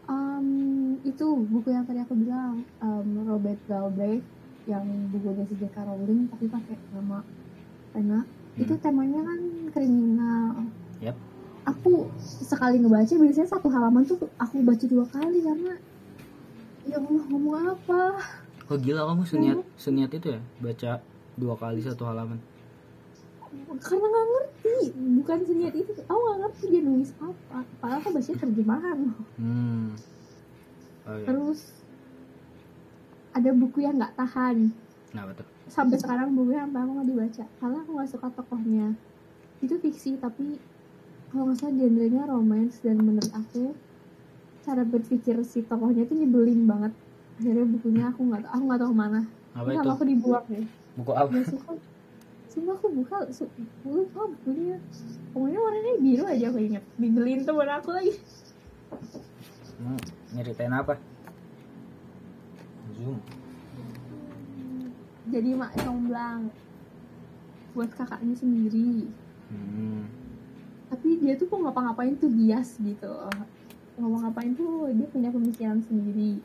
Um, 0.04 1.00
itu 1.00 1.26
buku 1.48 1.72
yang 1.72 1.88
tadi 1.88 2.04
aku 2.04 2.12
bilang 2.12 2.60
um, 2.84 3.08
Robert 3.24 3.56
Galbraith 3.64 4.24
yang 4.68 4.84
bukunya 5.12 5.44
si 5.48 5.54
J.K. 5.60 5.76
Rowling 5.80 6.28
tapi 6.28 6.48
pakai 6.48 6.76
nama 6.92 7.20
pena 7.92 8.24
itu 8.54 8.74
temanya 8.80 9.20
kan 9.24 9.40
kriminal 9.74 10.68
Yap. 11.02 11.16
aku 11.68 12.08
sekali 12.20 12.80
ngebaca 12.80 13.12
biasanya 13.12 13.48
satu 13.48 13.68
halaman 13.68 14.06
tuh 14.06 14.24
aku 14.40 14.62
baca 14.64 14.84
dua 14.88 15.04
kali 15.08 15.38
karena 15.42 15.74
ya 16.88 16.96
Allah 17.00 17.24
ngomong 17.28 17.56
apa 17.76 18.02
Oh 18.64 18.80
gila 18.80 19.04
kamu 19.04 19.28
seniat 19.28 19.58
seniat 19.76 20.10
itu 20.16 20.32
ya 20.32 20.40
baca 20.64 20.90
dua 21.36 21.54
kali 21.60 21.84
satu 21.84 22.08
halaman. 22.08 22.40
Karena 23.80 24.06
nggak 24.06 24.26
ngerti. 24.32 24.76
Bukan 25.20 25.38
seniat 25.46 25.74
itu. 25.74 25.90
Aku 26.06 26.18
nggak 26.18 26.38
ngerti 26.44 26.64
dia 26.70 26.82
nulis 26.82 27.10
apa. 27.20 27.58
Padahal 27.80 28.00
aku 28.00 28.08
bacanya 28.14 28.38
terjemahan. 28.42 28.98
Hmm. 29.36 29.88
Oh 31.04 31.20
iya. 31.20 31.26
terus 31.28 31.60
ada 33.36 33.50
buku 33.52 33.84
yang 33.84 34.00
nggak 34.00 34.16
tahan. 34.16 34.72
Kenapa 35.12 35.30
tuh? 35.36 35.46
sampai 35.64 35.96
sekarang 35.96 36.36
bukunya 36.36 36.68
sampai 36.68 36.80
aku 36.80 36.90
nggak 36.96 37.08
dibaca. 37.08 37.44
Karena 37.60 37.78
aku 37.84 37.90
nggak 37.96 38.10
suka 38.10 38.28
tokohnya. 38.32 38.86
Itu 39.60 39.74
fiksi 39.80 40.16
tapi 40.20 40.60
kalau 41.28 41.50
nggak 41.50 41.58
salah 41.60 41.74
genrenya 41.76 42.22
romance. 42.24 42.80
Dan 42.80 43.04
menurut 43.04 43.32
aku 43.32 43.76
cara 44.64 44.82
berpikir 44.84 45.36
si 45.44 45.60
tokohnya 45.64 46.08
itu 46.08 46.16
nyebelin 46.16 46.64
banget. 46.64 46.92
Akhirnya 47.36 47.66
bukunya 47.68 48.04
aku 48.08 48.20
nggak 48.32 48.48
aku 48.48 48.62
nggak 48.64 48.80
tahu 48.80 48.92
ke 48.92 48.96
mana. 48.96 49.20
Apa 49.54 49.68
itu? 49.70 49.86
aku 49.86 50.02
dibuang 50.02 50.44
deh 50.50 50.66
Buku 50.98 51.12
apa? 51.14 51.30
Sumpah 52.54 52.78
aku 52.78 52.86
buka 52.94 53.16
su 53.34 53.50
lupa 53.82 54.30
bukunya 54.30 54.78
pokoknya 55.34 55.58
warnanya 55.58 55.94
biru 55.98 56.22
aja 56.22 56.46
aku 56.54 56.58
inget 56.62 56.84
dibeliin 56.94 57.42
temen 57.42 57.66
aku 57.66 57.90
lagi. 57.90 58.14
Mau 59.82 59.98
nyeritain 60.30 60.70
apa? 60.70 60.94
Zoom. 62.94 63.18
jadi 65.24 65.50
mak 65.56 65.74
comblang 65.82 66.52
buat 67.74 67.90
kakaknya 67.90 68.38
sendiri. 68.38 69.10
Hmm. 69.50 70.06
tapi 70.88 71.18
dia 71.20 71.34
tuh 71.34 71.50
mau 71.50 71.68
ngapa-ngapain 71.68 72.14
tuh 72.22 72.30
bias 72.30 72.78
gitu. 72.78 73.12
Ngomong 73.98 74.30
ngapain 74.30 74.54
tuh 74.54 74.94
dia 74.94 75.10
punya 75.10 75.34
pemikiran 75.34 75.82
sendiri 75.82 76.38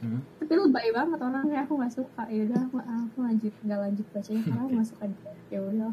Hmm. 0.00 0.24
tapi 0.40 0.52
lebay 0.56 0.88
banget 0.96 1.20
orangnya 1.20 1.60
aku 1.68 1.76
nggak 1.76 1.92
suka 1.92 2.24
ya 2.32 2.48
udah 2.48 2.60
aku, 2.64 2.76
aku 2.80 3.18
lanjut 3.20 3.52
nggak 3.60 3.80
lanjut 3.84 4.06
bacanya 4.16 4.40
karena 4.48 4.60
aku 4.64 4.72
nggak 4.72 4.88
suka 4.88 5.04
dia 5.12 5.32
ya 5.52 5.60
udah 5.60 5.92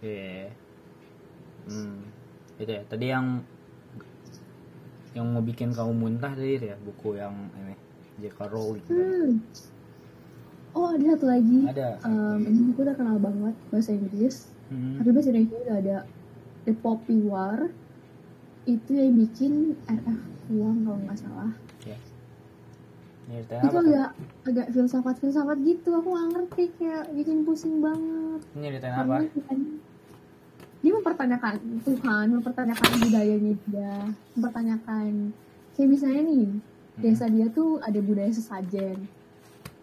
Iya. 0.00 0.48
Hmm. 1.68 2.00
Itu 2.56 2.70
ya. 2.72 2.82
Tadi 2.88 3.06
yang 3.08 3.44
yang 5.10 5.26
mau 5.26 5.42
bikin 5.42 5.74
kamu 5.74 5.92
muntah 5.92 6.32
tadi 6.32 6.56
ya 6.56 6.78
buku 6.78 7.18
yang 7.18 7.34
ini 7.58 7.74
J.K. 8.22 8.38
Rowling 8.46 8.86
Hmm. 8.86 9.42
Oh 10.70 10.94
ada 10.94 11.02
satu 11.18 11.26
lagi. 11.26 11.66
ada 11.66 11.98
Em, 12.06 12.46
ini 12.46 12.60
buku 12.70 12.86
udah 12.86 12.94
kenal 12.94 13.18
banget 13.18 13.54
bahasa 13.74 13.90
Inggris. 13.90 14.48
Hmm. 14.70 15.02
Tapi 15.02 15.08
bahasa 15.10 15.28
Indonesia 15.34 15.58
udah 15.66 15.76
ada 15.82 15.96
The 16.64 16.74
Poppy 16.78 17.18
War. 17.26 17.74
Itu 18.70 18.90
yang 18.94 19.18
bikin 19.18 19.74
RF 19.90 20.20
uang 20.54 20.86
kalau 20.86 20.98
nggak 21.02 21.18
salah. 21.18 21.52
Ya 23.30 23.40
ceritanya 23.40 23.62
itu 23.62 23.70
apa 23.70 23.70
tuh? 23.70 23.86
agak 23.86 24.10
agak 24.44 24.66
filsafat 24.74 25.16
filsafat 25.18 25.58
gitu. 25.62 25.88
Aku 25.94 26.08
nggak 26.10 26.28
ngerti 26.34 26.62
kayak 26.76 27.04
bikin 27.14 27.38
pusing 27.42 27.78
banget. 27.78 28.40
ini 28.50 28.66
ceritanya 28.68 28.96
apa 28.98 29.14
dia 30.80 30.92
mempertanyakan 30.96 31.54
Tuhan, 31.84 32.26
mempertanyakan 32.32 32.88
budayanya 33.04 33.54
dia, 33.68 33.94
mempertanyakan 34.34 35.10
kayak 35.76 35.88
misalnya 35.88 36.22
nih 36.24 36.48
Hmm. 36.90 37.06
desa 37.06 37.30
dia 37.30 37.46
tuh 37.48 37.78
ada 37.80 37.96
budaya 38.02 38.28
sesajen. 38.28 39.06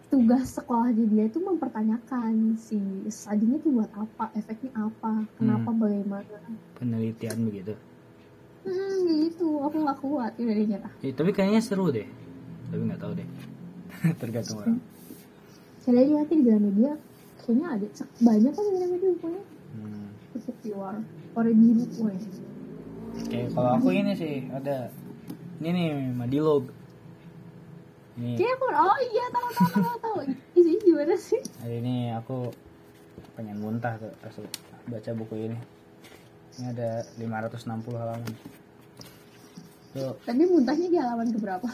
Tugas 0.07 0.53
sekolahnya 0.53 1.05
dia 1.07 1.23
itu 1.25 1.39
mempertanyakan 1.39 2.55
si 2.55 2.77
sesajennya 3.05 3.57
itu 3.57 3.71
buat 3.71 3.89
apa, 3.91 4.31
efeknya 4.33 4.71
apa, 4.75 5.23
kenapa, 5.35 5.69
Hmm. 5.71 5.79
bagaimana. 5.79 6.37
penelitian 6.75 7.37
begitu 7.47 7.73
Hmm, 8.67 9.07
gitu. 9.07 9.63
Aku 9.63 9.79
nggak 9.79 9.99
kuat 10.03 10.33
ya. 10.35 10.83
Eh, 10.99 11.15
tapi 11.15 11.31
kayaknya 11.31 11.63
seru 11.63 11.87
deh 11.87 12.03
tapi 12.67 12.81
nggak 12.83 12.99
tahu 12.99 13.11
deh 13.13 13.27
tergantung 14.21 14.57
orang 14.59 14.77
Saya 15.79 16.03
lihat 16.03 16.27
di 16.27 16.43
Gramedia, 16.43 16.93
kayaknya 17.39 17.67
ada 17.71 17.87
banyak 18.19 18.51
kan 18.51 18.59
di 18.61 18.73
Gramedia 18.73 19.09
bukunya. 19.13 19.43
hmm. 19.73 20.07
Seperti 20.35 20.67
War, 20.73 20.99
War 21.31 21.47
biru, 21.47 21.83
woy. 21.97 22.17
kayak 23.25 23.47
kalau 23.51 23.69
aku 23.73 23.89
ini 23.89 24.11
sih 24.13 24.35
ada 24.47 24.91
ini 25.57 25.69
nih 25.71 25.87
Madilog 26.13 26.67
ini 28.15 28.35
Kayak 28.35 28.53
aku, 28.53 28.65
oh 28.69 28.97
iya 29.01 29.25
tahu 29.27 29.47
tahu 29.49 29.69
tahu 29.79 29.97
tahu. 29.97 30.17
Isinya 30.57 30.79
gimana 30.81 31.15
sih? 31.15 31.41
hari 31.57 31.75
ini 31.79 31.95
aku 32.11 32.51
pengen 33.33 33.57
muntah 33.57 33.95
tuh 33.95 34.11
pas 34.19 34.35
baca 34.87 35.11
buku 35.13 35.35
ini 35.45 35.57
ini 36.57 36.65
ada 36.67 37.05
560 37.15 37.63
halaman 37.93 38.27
tuh 39.93 40.13
Tapi 40.19 40.43
muntahnya 40.45 40.87
di 40.87 40.97
halaman 40.97 41.29
keberapa? 41.29 41.69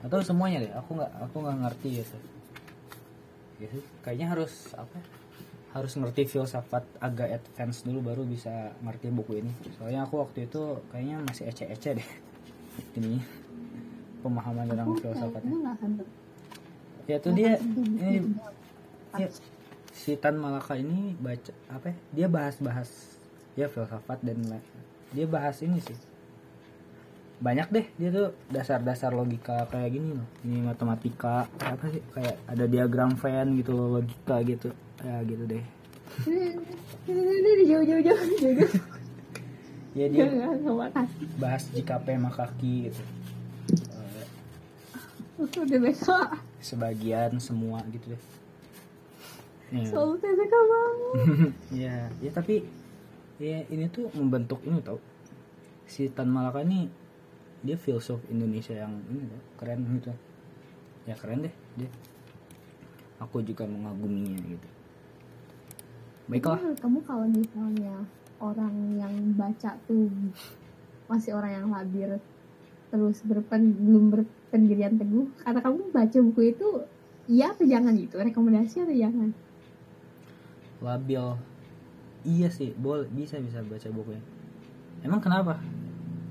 Atau 0.00 0.18
semuanya 0.24 0.64
deh 0.64 0.72
aku 0.72 0.96
nggak 0.96 1.12
aku 1.28 1.36
nggak 1.44 1.58
ngerti 1.66 1.88
gitu. 2.00 2.18
Ya 3.60 3.68
sih 3.68 3.84
kayaknya 4.00 4.26
harus 4.32 4.72
apa 4.72 4.96
ya, 4.96 5.04
harus 5.76 5.92
ngerti 5.94 6.22
filsafat 6.24 6.84
agak 6.98 7.36
advance 7.36 7.84
dulu 7.84 8.00
baru 8.12 8.22
bisa 8.24 8.72
ngerti 8.80 9.12
buku 9.12 9.44
ini. 9.44 9.52
Soalnya 9.76 10.08
aku 10.08 10.24
waktu 10.24 10.48
itu 10.48 10.80
kayaknya 10.88 11.20
masih 11.28 11.44
ece-ece 11.52 12.00
deh 12.00 12.08
ini 12.98 13.20
pemahaman 14.20 14.68
tentang 14.68 14.88
Aku 14.92 15.00
filsafatnya. 15.00 15.52
nggak 15.52 15.74
akan 15.80 15.90
ya 17.08 17.16
tuh 17.18 17.32
dia 17.34 17.58
ini 17.58 18.22
ya, 19.18 19.28
si 19.90 20.14
Tan 20.14 20.38
Malaka 20.38 20.78
ini 20.78 21.16
baca 21.18 21.50
apa 21.66 21.90
ya, 21.90 21.96
dia 22.14 22.26
bahas-bahas 22.30 22.88
ya 23.58 23.66
filsafat 23.66 24.22
dan 24.22 24.38
dia 25.10 25.26
bahas 25.26 25.58
ini 25.64 25.82
sih 25.82 25.96
banyak 27.40 27.68
deh 27.72 27.86
dia 27.96 28.08
tuh 28.12 28.36
dasar-dasar 28.52 29.16
logika 29.16 29.64
kayak 29.72 29.96
gini 29.96 30.12
loh 30.12 30.28
ini 30.44 30.60
matematika 30.60 31.48
apa 31.56 31.88
sih 31.88 32.04
kayak 32.12 32.36
ada 32.44 32.64
diagram 32.68 33.16
Venn 33.16 33.56
gitu 33.56 33.72
loh 33.72 33.96
logika 33.96 34.44
gitu 34.44 34.68
ya 35.00 35.24
gitu 35.24 35.44
deh 35.48 35.64
Ini 36.20 37.64
jauh 37.64 37.84
ya 39.96 40.06
dia 40.06 40.26
bahas 41.40 41.64
jika 41.72 41.96
P 41.98 42.14
maka 42.20 42.52
Q 42.60 42.92
gitu 42.92 43.02
Udah 45.40 45.80
besok. 45.80 46.28
sebagian 46.60 47.40
semua 47.40 47.80
gitu 47.88 48.12
deh 48.12 48.22
ya. 49.72 49.86
TPK 50.20 50.52
banget. 50.52 51.52
ya 51.88 51.96
ya 52.20 52.30
tapi 52.34 52.66
ya 53.40 53.64
ini 53.72 53.88
tuh 53.88 54.12
membentuk 54.12 54.60
ini 54.68 54.84
tau 54.84 55.00
si 55.88 56.12
Tan 56.12 56.28
Malaka 56.28 56.60
ini 56.60 56.99
dia 57.60 57.76
filsuf 57.76 58.20
Indonesia 58.32 58.72
yang 58.72 58.96
ini 59.12 59.28
tau, 59.28 59.42
keren 59.60 59.80
gitu. 60.00 60.12
Ya 61.04 61.14
keren 61.16 61.44
deh 61.44 61.54
dia. 61.76 61.90
Aku 63.20 63.44
juga 63.44 63.68
mengaguminya 63.68 64.40
gitu. 64.40 64.68
Baiklah. 66.30 66.60
Kamu 66.80 67.04
kalau 67.04 67.28
misalnya 67.28 68.00
orang 68.40 68.96
yang 68.96 69.12
baca 69.36 69.76
tuh 69.84 70.08
masih 71.10 71.36
orang 71.36 71.52
yang 71.52 71.66
labir 71.68 72.16
terus 72.90 73.22
berpen 73.22 73.76
belum 73.76 74.04
berpendirian 74.10 74.98
teguh 74.98 75.30
kata 75.46 75.62
kamu 75.62 75.94
baca 75.94 76.18
buku 76.26 76.54
itu 76.54 76.68
iya 77.28 77.52
atau 77.52 77.68
jangan 77.68 77.92
gitu? 77.94 78.16
Rekomendasi 78.16 78.88
atau 78.88 78.96
jangan? 78.96 79.28
Labil. 80.80 81.26
Iya 82.24 82.48
sih 82.48 82.72
boleh 82.72 83.04
bisa 83.12 83.36
bisa 83.36 83.60
baca 83.60 83.88
bukunya. 83.92 84.24
Emang 85.04 85.20
kenapa 85.20 85.60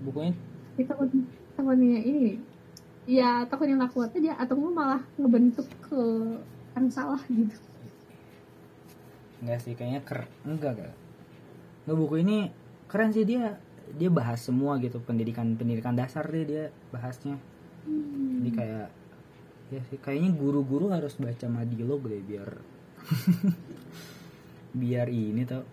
bukunya 0.01 0.33
Tapi 0.79 0.87
takut 0.87 1.11
takutnya 1.59 1.99
ini 1.99 2.39
ya 3.03 3.43
takutnya 3.51 3.83
nggak 3.83 3.91
kuat 3.91 4.15
aja 4.15 4.39
atau 4.39 4.55
malah 4.71 5.03
ngebentuk 5.19 5.67
ke 5.83 5.99
yang 6.71 6.87
salah 6.87 7.19
gitu. 7.27 7.59
Enggak 9.43 9.59
sih 9.59 9.75
kayaknya 9.75 10.07
ker 10.07 10.23
enggak 10.47 10.79
enggak 10.79 10.95
Nggak, 11.83 11.97
buku 11.99 12.23
ini 12.23 12.47
keren 12.87 13.11
sih 13.11 13.27
dia 13.27 13.59
dia 13.91 14.07
bahas 14.07 14.39
semua 14.39 14.79
gitu 14.79 15.03
pendidikan 15.03 15.59
pendidikan 15.59 15.99
dasar 15.99 16.23
deh 16.31 16.47
dia 16.47 16.71
bahasnya. 16.95 17.35
Hmm. 17.83 18.39
jadi 18.39 18.51
kayak 18.55 18.87
ya 19.75 19.81
sih 19.91 19.99
kayaknya 19.99 20.31
guru-guru 20.31 20.95
harus 20.95 21.19
baca 21.19 21.51
madilog 21.51 22.07
deh 22.07 22.23
biar 22.23 22.55
biar 24.79 25.11
ini 25.11 25.43
tau. 25.43 25.67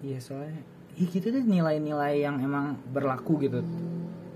Iya 0.00 0.24
soalnya 0.24 0.79
ya 0.98 1.04
gitu 1.06 1.26
deh 1.30 1.44
nilai-nilai 1.44 2.24
yang 2.24 2.40
emang 2.42 2.78
berlaku 2.90 3.46
gitu. 3.46 3.60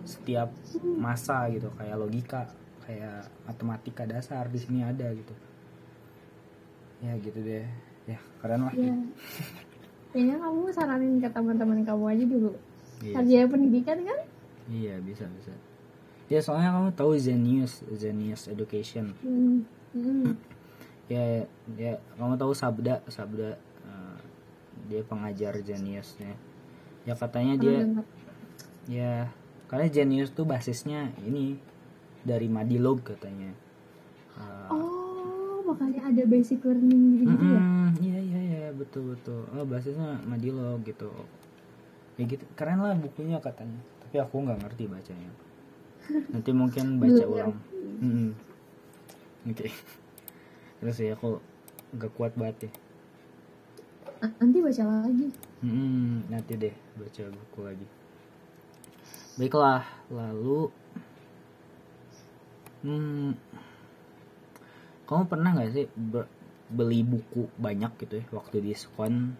Setiap 0.04 0.52
masa 1.00 1.48
gitu 1.48 1.72
kayak 1.74 1.96
logika 1.96 2.50
kayak 2.84 3.26
matematika 3.48 4.04
dasar 4.04 4.46
di 4.52 4.58
sini 4.60 4.84
ada 4.84 5.08
gitu. 5.14 5.34
Ya 7.00 7.16
gitu 7.18 7.38
deh. 7.40 7.66
Ya 8.04 8.18
keren 8.38 8.68
lah. 8.68 8.74
Ya 8.76 8.94
kayaknya 10.14 10.36
kamu 10.38 10.70
saranin 10.70 11.18
ke 11.18 11.28
teman-teman 11.32 11.82
kamu 11.82 12.04
aja 12.14 12.24
dulu. 12.28 12.50
Iya, 13.02 13.14
sarjana 13.18 13.46
pendidikan 13.50 13.98
kan? 14.06 14.18
Iya 14.70 14.94
bisa 15.02 15.26
bisa. 15.26 15.52
Ya 16.30 16.40
soalnya 16.40 16.70
kamu 16.72 16.88
tahu 16.94 17.12
Zenius 17.18 17.82
Zenius 17.92 18.46
Education. 18.48 19.12
Hmm. 19.20 19.66
Hmm. 19.94 20.34
ya 21.06 21.44
ya 21.76 22.00
kamu 22.16 22.34
tahu 22.40 22.50
Sabda 22.56 23.04
Sabda 23.06 23.54
dia 24.88 25.00
pengajar 25.04 25.56
Geniusnya. 25.60 26.34
Ya 27.04 27.14
katanya 27.16 27.54
dia 27.60 27.84
ya 28.84 29.32
karena 29.68 29.88
Genius 29.88 30.32
tuh 30.32 30.44
basisnya 30.44 31.12
ini 31.24 31.56
dari 32.24 32.48
Madilog 32.48 33.00
katanya. 33.04 33.52
Eh, 34.36 34.68
oh 34.72 35.60
makanya 35.64 36.12
ada 36.12 36.22
basic 36.28 36.60
learning 36.64 37.24
gitu, 37.24 37.32
-gitu 37.32 37.44
ya? 37.48 37.60
Mm-mm, 37.60 37.88
iya 38.00 38.18
iya 38.20 38.40
iya 38.40 38.64
betul 38.76 39.16
betul. 39.16 39.48
Oh 39.56 39.64
basisnya 39.64 40.20
Madilog 40.28 40.84
gitu. 40.84 41.08
Ya 42.20 42.24
gitu 42.28 42.44
keren 42.54 42.84
lah 42.84 42.96
bukunya 42.96 43.40
katanya. 43.40 43.80
Tapi 44.04 44.16
aku 44.20 44.44
nggak 44.44 44.60
ngerti 44.68 44.84
bacanya. 44.88 45.30
Nanti 46.32 46.50
mungkin 46.52 47.00
baca 47.00 47.24
ulang. 47.24 47.56
Mm-mm. 48.00 48.30
oke. 49.48 49.68
Terus 50.80 50.96
ya 51.00 51.16
aku 51.16 51.40
nggak 51.96 52.12
kuat 52.18 52.34
banget 52.36 52.68
ya 52.68 52.72
nanti 54.20 54.58
baca 54.60 54.84
lagi 54.84 55.28
Hmm, 55.64 56.28
nanti 56.28 56.60
deh 56.60 56.76
baca 56.92 57.24
buku 57.24 57.60
lagi. 57.64 57.86
Baiklah, 59.40 59.80
lalu 60.12 60.68
hmm, 62.84 63.32
kamu 65.08 65.22
pernah 65.24 65.56
nggak 65.56 65.72
sih 65.72 65.88
be- 65.96 66.28
beli 66.68 67.00
buku 67.00 67.48
banyak 67.56 67.96
gitu 67.96 68.20
ya 68.20 68.24
waktu 68.36 68.60
diskon? 68.60 69.32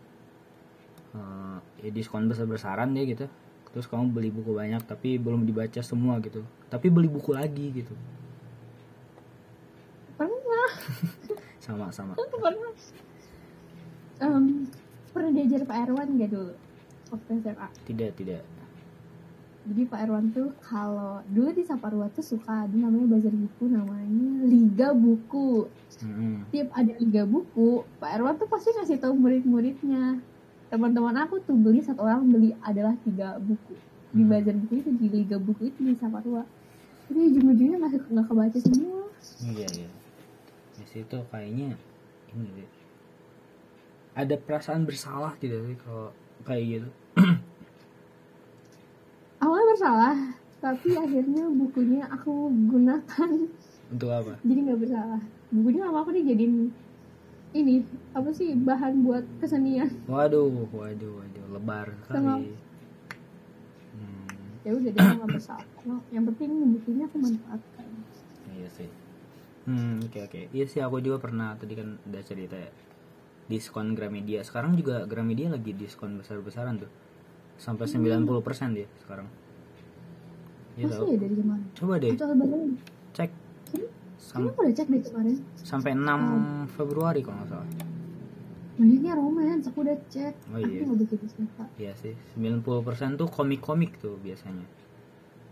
Eh, 1.13 1.59
ya 1.85 1.91
diskon 1.93 2.25
besar-besaran 2.25 2.97
deh 2.97 3.05
gitu. 3.05 3.29
Terus 3.77 3.85
kamu 3.85 4.09
beli 4.09 4.33
buku 4.33 4.57
banyak 4.57 4.81
tapi 4.89 5.21
belum 5.21 5.45
dibaca 5.45 5.85
semua 5.85 6.25
gitu. 6.25 6.41
Tapi 6.73 6.89
beli 6.89 7.13
buku 7.13 7.37
lagi 7.37 7.69
gitu. 7.69 7.93
pernah 10.17 10.71
Sama-sama. 11.65 12.17
pernah 12.17 12.73
Em, 14.17 14.67
pernah 15.11 15.31
diajar 15.31 15.63
Pak 15.63 15.79
Erwan 15.81 16.09
gak 16.15 16.31
dulu 16.31 16.53
waktu 17.09 17.31
SMA 17.41 17.69
Tidak, 17.85 18.11
tidak. 18.15 18.43
jadi 19.65 19.83
Pak 19.87 20.01
Erwan 20.01 20.27
tuh 20.29 20.53
kalau 20.61 21.25
dulu 21.27 21.51
di 21.51 21.63
Saparua 21.63 22.07
tuh 22.11 22.23
suka 22.23 22.65
ada 22.65 22.75
namanya 22.75 23.11
bazar 23.11 23.33
buku 23.33 23.65
namanya 23.67 24.45
Liga 24.45 24.93
Buku 24.93 25.67
Mm-mm. 26.01 26.47
tiap 26.51 26.69
ada 26.73 26.93
Liga 26.95 27.25
Buku 27.25 27.83
Pak 27.97 28.11
Erwan 28.13 28.35
tuh 28.35 28.47
pasti 28.47 28.71
ngasih 28.71 28.99
tahu 28.99 29.15
murid-muridnya 29.15 30.21
teman-teman 30.67 31.15
aku 31.19 31.39
tuh 31.41 31.55
beli 31.55 31.79
satu 31.79 32.03
orang 32.03 32.27
beli 32.27 32.51
adalah 32.61 32.95
tiga 33.01 33.39
buku 33.39 33.75
di 34.11 34.23
Hmm. 34.23 34.31
bazar 34.31 34.55
buku 34.57 34.75
itu 34.79 34.91
di 34.95 35.07
Liga 35.09 35.37
Buku 35.37 35.63
itu 35.67 35.81
di 35.81 35.95
Saparua 35.95 36.47
Jadi 37.05 37.21
ujung-ujungnya 37.29 37.77
nggak 37.79 37.93
nggak 38.09 38.27
kebaca 38.27 38.59
semua. 38.59 39.05
iya 39.43 39.67
iya 39.71 39.91
di 40.73 40.85
situ 40.85 41.17
kayaknya 41.29 41.75
ini 42.31 42.47
deh 42.53 42.69
ada 44.15 44.35
perasaan 44.37 44.83
bersalah 44.83 45.35
tidak 45.37 45.61
sih 45.63 45.77
kalau 45.77 46.11
kayak 46.43 46.65
gitu 46.73 46.89
Awalnya 49.37 49.67
bersalah, 49.69 50.17
tapi 50.59 50.97
akhirnya 50.97 51.45
bukunya 51.47 52.03
aku 52.07 52.33
gunakan 52.65 53.31
untuk 53.87 54.09
apa 54.09 54.41
jadi 54.41 54.59
nggak 54.65 54.81
bersalah. 54.81 55.21
Bukunya 55.51 55.85
lama 55.85 56.01
aku 56.01 56.11
dijadiin 56.11 56.73
ini 57.53 57.85
apa 58.11 58.31
sih 58.31 58.57
bahan 58.57 59.05
buat 59.05 59.23
kesenian. 59.39 59.93
waduh 60.07 60.49
waduh 60.73 61.13
waduh 61.15 61.45
lebar 61.53 61.93
Sama- 62.09 62.41
sekali 62.41 62.51
hmm, 63.93 64.33
Ya 64.65 64.73
udah 64.73 64.91
dia 64.91 65.13
nggak 65.13 65.31
bersalah. 65.31 65.67
Yang 66.09 66.25
penting 66.33 66.51
bukunya 66.73 67.05
aku 67.05 67.17
manfaatkan. 67.21 67.87
iya 68.51 68.69
sih 68.71 68.89
hmm 69.65 70.05
oke 70.05 70.19
oke 70.23 70.41
iya 70.53 70.65
sih 70.65 70.79
aku 70.79 71.01
juga 71.01 71.19
pernah 71.19 71.53
tadi 71.57 71.75
kan 71.75 71.97
udah 72.01 72.23
cerita 72.23 72.55
ya 72.55 72.71
diskon 73.49 73.93
Gramedia. 73.93 74.41
Sekarang 74.41 74.77
juga 74.77 75.05
Gramedia 75.05 75.53
lagi 75.53 75.77
diskon 75.77 76.17
besar-besaran 76.21 76.81
tuh. 76.81 76.91
Sampai 77.61 77.87
90% 77.87 78.25
dia 78.75 78.89
sekarang. 79.05 79.29
Iya 80.75 80.91
Masih 80.91 80.99
tahu 80.99 81.07
ya 81.07 81.19
dari 81.23 81.35
kemarin? 81.39 81.67
coba 81.79 81.95
deh. 82.03 82.13
Cek. 83.15 83.31
Sam- 84.19 84.51
udah 84.51 84.75
cek 84.75 84.89
kemarin. 84.91 85.37
sampai 85.61 85.93
6 85.95 86.67
Februari 86.75 87.21
kalau 87.23 87.39
nggak 87.39 87.51
salah. 87.55 87.69
Banyaknya 88.75 89.13
romance, 89.15 89.71
aku 89.71 89.87
udah 89.87 89.99
cek. 90.11 90.35
Oh 90.51 90.59
iya. 90.59 90.83
Aku 90.83 90.85
nggak 90.91 90.99
begitu 91.07 91.27
suka. 91.31 91.65
Iya 91.79 91.93
sih. 91.95 92.15
90% 92.35 93.15
tuh 93.15 93.29
komik-komik 93.31 94.03
tuh 94.03 94.19
biasanya. 94.19 94.67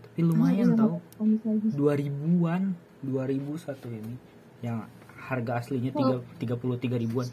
Tapi 0.03 0.19
lumayan 0.27 0.75
iya, 0.75 0.75
tahu 0.75 0.99
komik 1.15 1.41
lagi. 1.47 1.67
2000-an 1.71 2.63
2000 3.07 3.63
satu 3.63 3.87
ini. 3.87 4.15
Yang 4.59 4.91
harga 5.23 5.51
aslinya 5.63 5.95
tiga 5.95 6.19
tiga 6.35 6.55
puluh 6.59 6.75
tiga 6.75 6.99
ribuan 6.99 7.23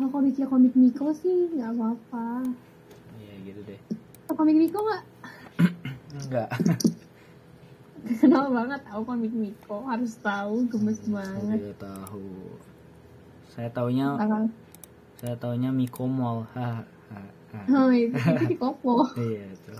Kalau 0.00 0.08
komiknya 0.08 0.48
komik 0.48 0.72
Miko 0.72 1.12
sih 1.12 1.52
nggak 1.52 1.76
apa-apa. 1.76 2.48
iya 3.20 3.36
gitu 3.44 3.60
deh. 3.68 3.76
Kalau 4.24 4.36
komik 4.40 4.56
Miko 4.56 4.80
nggak? 4.80 5.02
Enggak 6.24 6.48
kenal 8.20 8.48
banget 8.48 8.80
tahu 8.88 9.00
komik 9.04 9.32
Miko 9.32 9.84
harus 9.84 10.16
tahu 10.24 10.64
gemes 10.72 11.00
banget. 11.04 11.58
tidak 11.60 11.78
tahu. 11.84 12.56
Saya 13.52 13.68
taunya 13.68 14.16
Bakal 14.16 14.48
saya 15.20 15.34
taunya 15.36 15.68
Mikomol 15.68 16.48
ha 16.56 16.80
ha 17.12 17.20
ha. 17.52 17.60
Oh 17.68 17.92
itu, 17.92 18.16
itu 18.16 18.44
di 18.48 18.56
Kopo. 18.56 19.04
Iya 19.20 19.52
itu. 19.52 19.74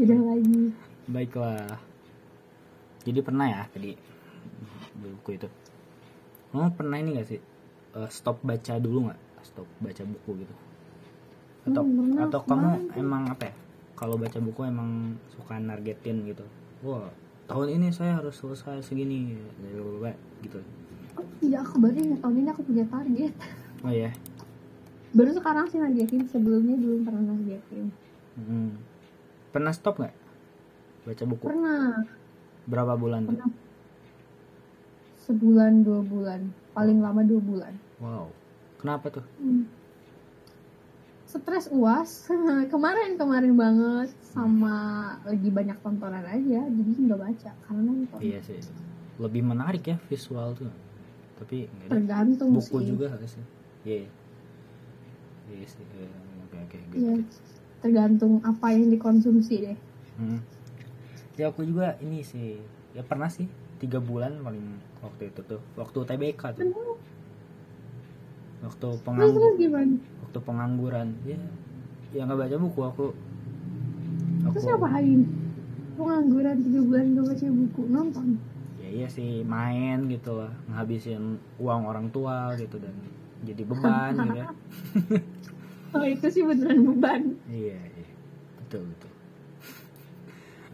Beda 0.00 0.16
lagi. 0.16 0.60
baiklah. 1.10 1.76
Jadi 3.04 3.20
pernah 3.20 3.46
ya 3.52 3.62
tadi 3.68 3.92
buku 4.96 5.36
itu. 5.36 5.48
Kamu 6.50 6.72
pernah 6.72 6.96
ini 6.98 7.20
gak 7.20 7.28
sih 7.28 7.40
eh, 7.96 8.10
stop 8.10 8.42
baca 8.42 8.74
dulu 8.76 9.08
nggak? 9.10 9.20
Stop 9.42 9.66
baca 9.80 10.02
buku 10.04 10.30
gitu. 10.44 10.54
Atau 11.66 11.82
Hmm, 11.84 12.16
atau 12.16 12.40
kamu 12.44 12.68
tuh. 12.90 13.00
emang 13.00 13.22
apa 13.28 13.50
ya? 13.50 13.54
Kalau 13.96 14.16
baca 14.16 14.38
buku 14.40 14.60
emang 14.64 15.16
suka 15.28 15.60
nargetin 15.60 16.24
gitu. 16.24 16.44
Wah 16.80 17.10
tahun 17.44 17.82
ini 17.82 17.90
saya 17.90 18.22
harus 18.22 18.38
selesai 18.38 18.80
segini 18.86 19.34
gitu. 20.40 20.62
Oh, 21.18 21.26
iya 21.42 21.60
aku 21.60 21.82
baru 21.82 21.98
ingat 21.98 22.22
tahun 22.22 22.36
ini 22.40 22.48
aku 22.48 22.62
punya 22.64 22.84
target. 22.86 23.32
oh 23.82 23.92
ya 23.92 24.10
Baru 25.10 25.34
sekarang 25.34 25.66
sih 25.66 25.82
nargetin 25.82 26.22
sebelumnya 26.30 26.78
belum 26.78 27.02
pernah 27.02 27.22
nargetin. 27.34 27.90
Hmm. 28.38 28.78
pernah 29.50 29.74
stop 29.74 29.98
nggak 29.98 30.14
baca 31.04 31.24
buku? 31.26 31.44
Pernah. 31.44 32.06
Berapa 32.70 32.94
bulan 32.94 33.26
tuh? 33.26 33.34
Pernah 33.34 33.50
sebulan 35.30 35.80
dua 35.80 36.02
bulan 36.02 36.40
paling 36.70 36.98
lama 36.98 37.22
dua 37.22 37.38
bulan. 37.40 37.72
wow 37.98 38.26
kenapa 38.76 39.06
tuh 39.12 39.24
Hmm. 39.36 39.70
Stres 41.24 41.70
uas 41.70 42.26
kemarin 42.74 43.14
kemarin 43.14 43.54
banget 43.54 44.10
sama 44.26 44.74
lagi 45.22 45.46
banyak 45.48 45.78
tontonan 45.78 46.26
aja 46.26 46.60
jadi 46.60 46.90
nggak 47.00 47.20
baca 47.20 47.50
karena 47.60 47.80
nonton. 47.80 48.18
iya 48.18 48.38
sih 48.40 48.58
lebih 49.16 49.42
menarik 49.44 49.84
ya 49.84 49.96
visual 50.04 50.50
tuh 50.52 50.66
tapi 51.36 51.70
Tergantung 51.86 52.50
buku 52.52 52.76
sih. 52.76 52.86
juga 52.88 53.06
harus 53.08 53.30
sih 53.30 53.44
iya 53.86 54.10
iya 55.48 55.64
sih 55.64 55.86
Eh, 55.92 56.10
oke 56.42 56.56
oke 56.58 56.78
good, 56.84 56.98
Iya, 56.98 57.14
good. 57.16 57.26
tergantung 57.80 58.42
apa 58.42 58.66
yang 58.70 58.90
dikonsumsi 58.90 59.54
deh. 59.62 59.78
Hmm. 60.16 60.42
ya 61.32 61.48
aku 61.48 61.62
juga 61.62 61.94
ini 61.98 62.20
sih 62.20 62.58
ya 62.90 63.00
pernah 63.00 63.30
sih 63.30 63.46
tiga 63.80 63.98
bulan 63.98 64.38
paling 64.40 64.66
waktu 65.00 65.22
itu 65.28 65.40
tuh. 65.42 65.60
Waktu 65.74 65.98
TBK 66.04 66.42
tuh. 66.54 66.68
Waktu 68.60 68.86
Terus 68.86 69.00
penganggur 69.00 69.40
terus 69.40 69.56
gimana? 69.58 69.94
waktu 70.20 70.38
pengangguran. 70.40 71.08
Ya 71.24 71.40
ya 72.12 72.22
nggak 72.24 72.38
baca 72.38 72.56
buku 72.58 72.80
aku. 72.82 73.06
Aku 74.42 74.52
Terus 74.52 74.64
ngapain? 74.68 75.20
Pengangguran 75.96 76.56
tiga 76.60 76.80
bulan 76.80 77.04
gak 77.12 77.26
baca 77.28 77.46
buku 77.50 77.82
nonton. 77.88 78.28
ya 78.76 78.88
iya 78.90 79.08
sih 79.08 79.40
main 79.44 80.08
gitu 80.08 80.32
lah. 80.34 80.52
Ngabisin 80.68 81.24
uang 81.56 81.82
orang 81.84 82.08
tua 82.08 82.52
gitu 82.54 82.76
dan 82.76 82.92
jadi 83.40 83.62
beban 83.64 84.12
gitu 84.12 84.36
ya 84.36 84.48
Oh 85.96 86.04
itu 86.04 86.26
sih 86.28 86.44
beneran 86.44 86.84
beban. 86.86 87.22
iya 87.48 87.74
iya. 87.76 88.08
Betul 88.60 88.84
betul. 88.86 89.10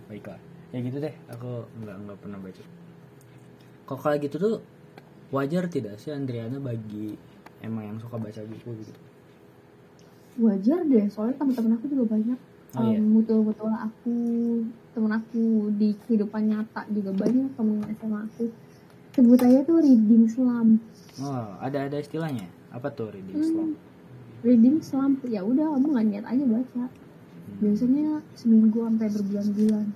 Baiklah. 0.06 0.38
Ya 0.70 0.78
gitu 0.80 0.98
deh. 0.98 1.14
Aku 1.28 1.64
nggak 1.78 1.96
nggak 2.04 2.18
pernah 2.20 2.38
baca 2.38 2.62
kok 3.86 3.98
kayak 3.98 4.18
gitu 4.20 4.36
tuh 4.36 4.54
wajar 5.30 5.66
tidak 5.66 5.96
sih 5.96 6.10
Andriana 6.10 6.58
bagi 6.58 7.14
emang 7.58 7.82
yang 7.84 7.98
suka 7.98 8.16
baca 8.16 8.42
buku 8.42 8.70
gitu 8.82 8.94
Wajar 10.36 10.84
deh, 10.84 11.08
soalnya 11.08 11.40
teman-teman 11.40 11.80
aku 11.80 11.88
juga 11.88 12.12
banyak. 12.12 12.36
Oh, 12.76 12.84
iya. 12.84 13.00
Um, 13.00 13.16
mutul-mutul 13.16 13.72
aku, 13.72 14.14
temen 14.92 15.08
aku 15.08 15.42
di 15.72 15.96
kehidupan 16.04 16.52
nyata 16.52 16.84
juga 16.92 17.16
banyak 17.16 17.56
temen 17.56 17.80
SMA 17.96 18.20
aku. 18.20 18.44
Sebut 19.16 19.40
aja 19.40 19.64
tuh 19.64 19.80
reading 19.80 20.28
slump. 20.28 20.76
oh 21.16 21.56
ada 21.56 21.88
ada 21.88 21.96
istilahnya 21.96 22.44
apa 22.68 22.92
tuh 22.92 23.08
reading 23.08 23.32
Hmm. 23.32 23.48
slump 23.48 23.74
Reading 24.44 24.76
slump 24.84 25.24
ya 25.24 25.40
udah 25.40 25.72
kamu 25.72 25.86
nggak 25.88 26.06
niat 26.06 26.24
aja 26.28 26.44
baca. 26.44 26.84
Hmm, 26.84 27.56
Biasanya 27.56 28.06
seminggu 28.36 28.78
sampai 28.84 29.08
berbulan-bulan. 29.08 29.86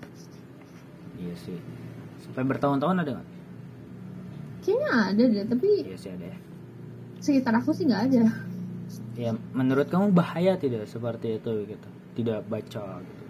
iya 1.20 1.35
sih 1.37 1.61
sampai 2.24 2.48
bertahun-tahun 2.48 2.96
ada 2.96 3.11
nggak 3.12 3.29
Kayaknya 4.61 4.90
ada 4.92 5.23
deh, 5.25 5.44
tapi 5.49 5.68
iya 5.88 5.96
sih 5.96 6.11
ada 6.12 6.27
ya. 6.29 6.38
sekitar 7.20 7.53
aku 7.57 7.73
sih 7.73 7.88
nggak 7.88 8.03
ada. 8.12 8.25
ya 9.16 9.31
menurut 9.57 9.87
kamu 9.88 10.12
bahaya 10.12 10.57
tidak 10.61 10.85
seperti 10.88 11.40
itu 11.40 11.53
gitu? 11.68 11.88
Tidak 12.20 12.44
baca 12.49 13.01
gitu? 13.01 13.25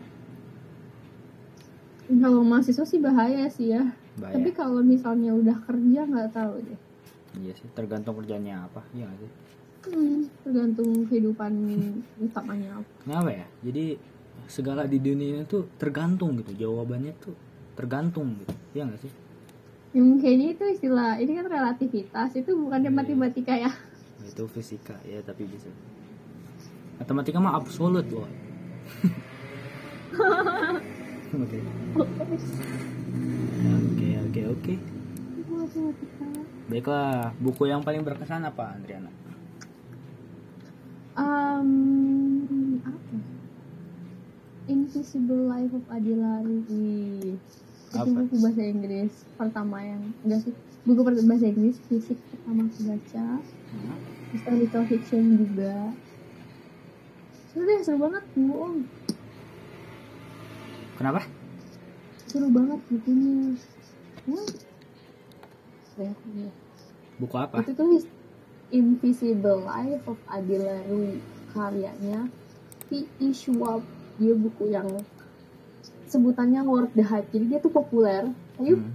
Kalau 2.10 2.42
mahasiswa 2.42 2.82
sih 2.82 2.98
bahaya 2.98 3.46
sih 3.46 3.70
ya. 3.70 3.94
bahaya. 4.18 4.34
Tapi 4.34 4.50
kalau 4.50 4.82
misalnya 4.82 5.30
udah 5.30 5.56
kerja 5.62 6.00
nggak 6.06 6.30
tahu 6.34 6.54
deh. 6.66 6.80
iya 7.38 7.54
sih 7.54 7.70
tergantung 7.78 8.18
kerjanya 8.18 8.66
apa. 8.66 8.82
Iya 8.90 9.06
nggak 9.06 9.20
sih? 9.22 9.32
Hmm, 9.80 10.28
tergantung 10.44 10.90
kehidupan 11.08 11.52
utamanya 12.20 12.82
apa. 12.82 12.90
kenapa 13.06 13.30
ya? 13.32 13.46
Jadi 13.62 13.84
segala 14.50 14.82
di 14.84 14.98
dunia 14.98 15.46
itu 15.46 15.70
tergantung 15.78 16.34
gitu. 16.42 16.52
Jawabannya 16.58 17.14
tuh 17.22 17.36
tergantung 17.78 18.34
gitu. 18.42 18.54
Iya 18.74 18.90
nggak 18.90 19.00
sih 19.06 19.12
Yang 19.90 20.08
kayaknya 20.20 20.46
itu 20.52 20.64
istilah 20.70 21.18
ini 21.18 21.32
kan 21.34 21.46
relativitas 21.46 22.30
itu 22.32 22.50
bukan 22.54 22.80
Iya. 22.80 22.90
matematika 22.90 23.54
ya. 23.54 23.72
itu 24.20 24.44
fisika 24.46 24.94
ya 25.02 25.18
tapi 25.20 25.42
bisa 25.42 25.66
matematika 26.96 27.40
mah 27.40 27.56
absolut 27.56 28.04
loh 28.06 28.28
oke 31.32 31.58
oke 33.66 34.08
oke 34.20 34.40
oke 34.46 34.74
Matematika. 35.50 36.26
baiklah 36.68 37.10
buku 37.36 37.62
yang 37.66 37.80
paling 37.80 38.02
berkesan 38.02 38.44
apa 38.44 38.76
Andriana 38.76 39.10
Um, 41.12 41.70
apa? 42.80 43.16
Invisible 44.66 45.42
Life 45.44 45.74
of 45.74 45.84
Adilari. 45.90 47.36
Apa? 47.90 48.06
buku 48.06 48.36
bahasa 48.38 48.62
Inggris 48.62 49.12
pertama 49.34 49.82
yang 49.82 50.14
enggak 50.22 50.46
sih 50.46 50.54
buku 50.86 51.00
bahasa 51.02 51.46
Inggris 51.50 51.76
fisik 51.90 52.18
pertama 52.30 52.70
aku 52.70 52.80
baca. 52.86 53.26
Historical 54.30 54.82
fiction 54.86 55.42
juga. 55.42 55.90
Seru 57.50 57.66
deh, 57.66 57.82
seru 57.82 57.98
banget 57.98 58.24
bohong. 58.38 58.86
kenapa 60.94 61.26
Seru 62.30 62.46
banget 62.54 62.78
bukunya. 62.86 63.58
Lihat. 65.98 66.16
buku 67.20 67.36
apa 67.36 67.60
Itu 67.60 67.74
tulis 67.74 68.04
Invisible 68.70 69.66
Life 69.66 70.06
of 70.06 70.16
Adila 70.30 70.78
Rui 70.86 71.18
karyanya 71.50 72.30
P.E. 72.86 73.34
Schwab 73.34 73.82
dia 74.16 74.32
buku 74.38 74.70
yang 74.70 74.86
sebutannya 76.10 76.60
worth 76.62 76.92
the 76.92 77.06
hype. 77.06 77.30
Jadi 77.30 77.44
dia 77.46 77.58
tuh 77.58 77.70
populer. 77.70 78.26
Tapi 78.58 78.74
Hmm. 78.74 78.92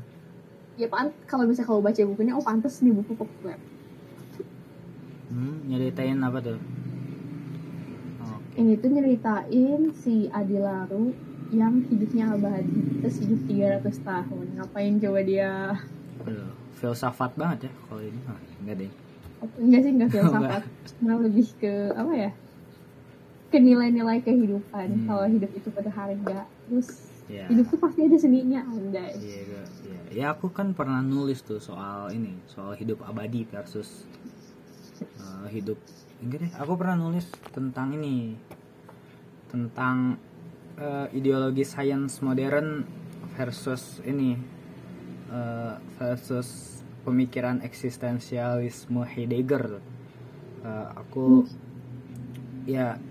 ya 0.76 0.92
pan 0.92 1.08
kalau 1.26 1.48
misalnya 1.48 1.72
kalau 1.72 1.82
baca 1.82 2.02
bukunya 2.04 2.36
oh 2.36 2.44
pantas 2.44 2.84
nih 2.84 2.92
buku 2.92 3.16
populer. 3.16 3.56
Hmm, 5.32 5.66
nyeritain 5.66 6.20
apa 6.20 6.40
tuh? 6.40 6.60
Oh, 8.22 8.38
ini 8.56 8.76
tuh 8.76 8.90
nyeritain 8.92 9.82
si 9.96 10.28
Adilaru 10.30 11.16
yang 11.50 11.80
hidupnya 11.86 12.36
abadi 12.36 13.00
terus 13.00 13.24
hidup 13.24 13.42
300 13.48 14.00
tahun. 14.02 14.46
Ngapain 14.60 14.94
coba 15.00 15.20
dia? 15.22 15.52
Aduh, 16.24 16.52
filsafat 16.76 17.32
banget 17.36 17.68
ya 17.68 17.72
kalau 17.88 18.02
ini. 18.04 18.20
Ah, 18.28 18.40
enggak 18.62 18.76
deh. 18.84 18.92
enggak 19.60 19.82
sih 19.82 19.92
enggak 19.94 20.10
filsafat. 20.16 20.64
Nah 21.02 21.16
lebih 21.20 21.48
ke 21.58 21.74
apa 21.94 22.14
ya? 22.14 22.32
Ke 23.50 23.58
nilai-nilai 23.60 24.20
kehidupan. 24.22 24.88
Hmm. 24.92 25.08
kalau 25.08 25.26
hidup 25.26 25.52
itu 25.52 25.70
berharga 25.72 26.46
terus 26.70 26.90
Ya. 27.26 27.50
hidup 27.50 27.74
tuh 27.74 27.82
pasti 27.82 28.06
ada 28.06 28.18
seninya 28.22 28.62
andai 28.70 29.18
Iya, 29.18 29.66
iya. 29.82 30.00
Ya 30.14 30.26
aku 30.30 30.54
kan 30.54 30.78
pernah 30.78 31.02
nulis 31.02 31.42
tuh 31.42 31.58
soal 31.58 32.14
ini, 32.14 32.38
soal 32.46 32.78
hidup 32.78 33.02
abadi 33.02 33.42
versus 33.50 34.06
uh, 35.18 35.50
hidup 35.50 35.82
enggak 36.22 36.46
deh. 36.46 36.52
Aku 36.62 36.78
pernah 36.78 37.02
nulis 37.02 37.26
tentang 37.50 37.98
ini, 37.98 38.38
tentang 39.50 40.22
uh, 40.78 41.10
ideologi 41.18 41.66
sains 41.66 42.22
modern 42.22 42.86
versus 43.34 44.06
ini 44.06 44.38
uh, 45.34 45.82
versus 45.98 46.80
pemikiran 47.02 47.66
eksistensialisme 47.66 49.02
Heidegger. 49.02 49.82
Uh, 50.62 50.88
aku 50.94 51.42
ya, 52.70 53.02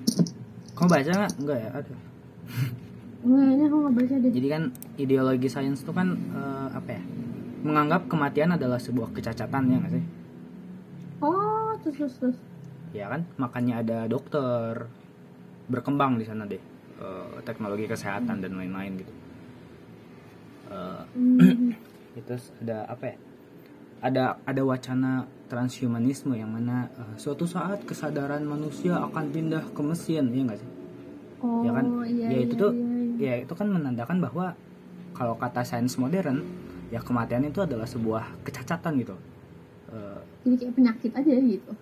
kamu 0.78 0.86
baca 0.86 1.10
nggak? 1.18 1.32
Enggak 1.42 1.58
ya, 1.58 1.70
ada. 1.82 1.94
Kayaknya 3.24 3.64
aku 3.72 3.76
nggak 3.80 3.94
baca 3.96 4.14
deh. 4.20 4.30
Jadi 4.36 4.48
kan 4.52 4.62
ideologi 5.00 5.48
sains 5.48 5.80
itu 5.80 5.92
kan 5.96 6.12
eh, 6.12 6.68
apa 6.76 6.90
ya? 6.92 7.02
Menganggap 7.64 8.04
kematian 8.12 8.52
adalah 8.52 8.76
sebuah 8.76 9.16
kecacatan 9.16 9.72
ya 9.72 9.76
nggak 9.80 9.92
sih? 9.96 10.04
Oh, 11.24 11.72
terus 11.80 11.96
terus 11.96 12.14
terus. 12.20 12.38
Ya 12.92 13.08
kan, 13.08 13.24
makanya 13.40 13.80
ada 13.80 13.98
dokter 14.06 14.86
berkembang 15.72 16.20
di 16.20 16.28
sana 16.28 16.44
deh, 16.44 16.60
Eh, 16.94 17.42
teknologi 17.42 17.90
kesehatan 17.90 18.38
dan 18.38 18.54
lain-lain 18.54 19.02
gitu. 19.02 19.12
Hmm. 20.70 21.74
itu 22.20 22.34
ada 22.62 22.86
apa 22.86 23.04
ya? 23.10 23.16
Ada 24.04 24.24
ada 24.46 24.62
wacana 24.62 25.26
transhumanisme 25.50 26.36
yang 26.38 26.54
mana 26.54 26.86
eh, 26.94 27.14
suatu 27.18 27.48
saat 27.50 27.82
kesadaran 27.82 28.46
manusia 28.46 29.00
akan 29.00 29.24
pindah 29.32 29.64
ke 29.74 29.82
mesin, 29.82 30.30
ya 30.30 30.42
nggak 30.46 30.60
sih? 30.60 30.70
Oh, 31.42 31.66
ya 31.66 31.70
kan? 31.74 31.86
iya, 32.06 32.26
ya 32.30 32.38
itu 32.46 32.54
iya, 32.56 32.62
tuh 32.62 32.72
iya. 32.72 32.93
Ya 33.16 33.34
itu 33.38 33.52
kan 33.54 33.68
menandakan 33.68 34.18
bahwa 34.20 34.54
kalau 35.14 35.38
kata 35.38 35.62
sains 35.62 35.94
modern 35.94 36.42
ya 36.90 36.98
kematian 36.98 37.46
itu 37.46 37.62
adalah 37.62 37.86
sebuah 37.86 38.42
kecacatan 38.42 38.92
gitu. 39.00 39.14
Eh, 39.90 40.20
Jadi 40.44 40.54
kayak 40.60 40.74
penyakit 40.74 41.12
aja 41.14 41.32
gitu. 41.32 41.72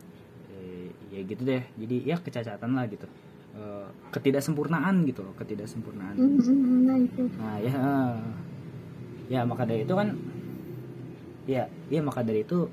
eh, 0.52 0.88
ya 1.10 1.20
gitu 1.24 1.42
deh. 1.42 1.62
Jadi 1.76 1.96
ya 2.04 2.16
kecacatan 2.16 2.70
lah 2.72 2.84
gitu. 2.86 3.06
Eh, 3.52 3.88
ketidaksempurnaan 4.12 5.04
gitu 5.04 5.20
loh 5.24 5.34
ketidaksempurnaan. 5.36 6.14
Hmm, 6.16 6.36
hmm, 6.36 6.56
hmm, 6.56 6.78
Nah 6.88 6.96
itu. 7.00 7.22
nah 7.36 7.56
ya 7.60 7.80
ya 9.28 9.40
maka 9.48 9.64
dari 9.64 9.84
itu 9.84 9.94
kan 9.96 10.12
ya 11.48 11.64
ya 11.90 12.00
maka 12.04 12.20
dari 12.22 12.44
itu 12.44 12.68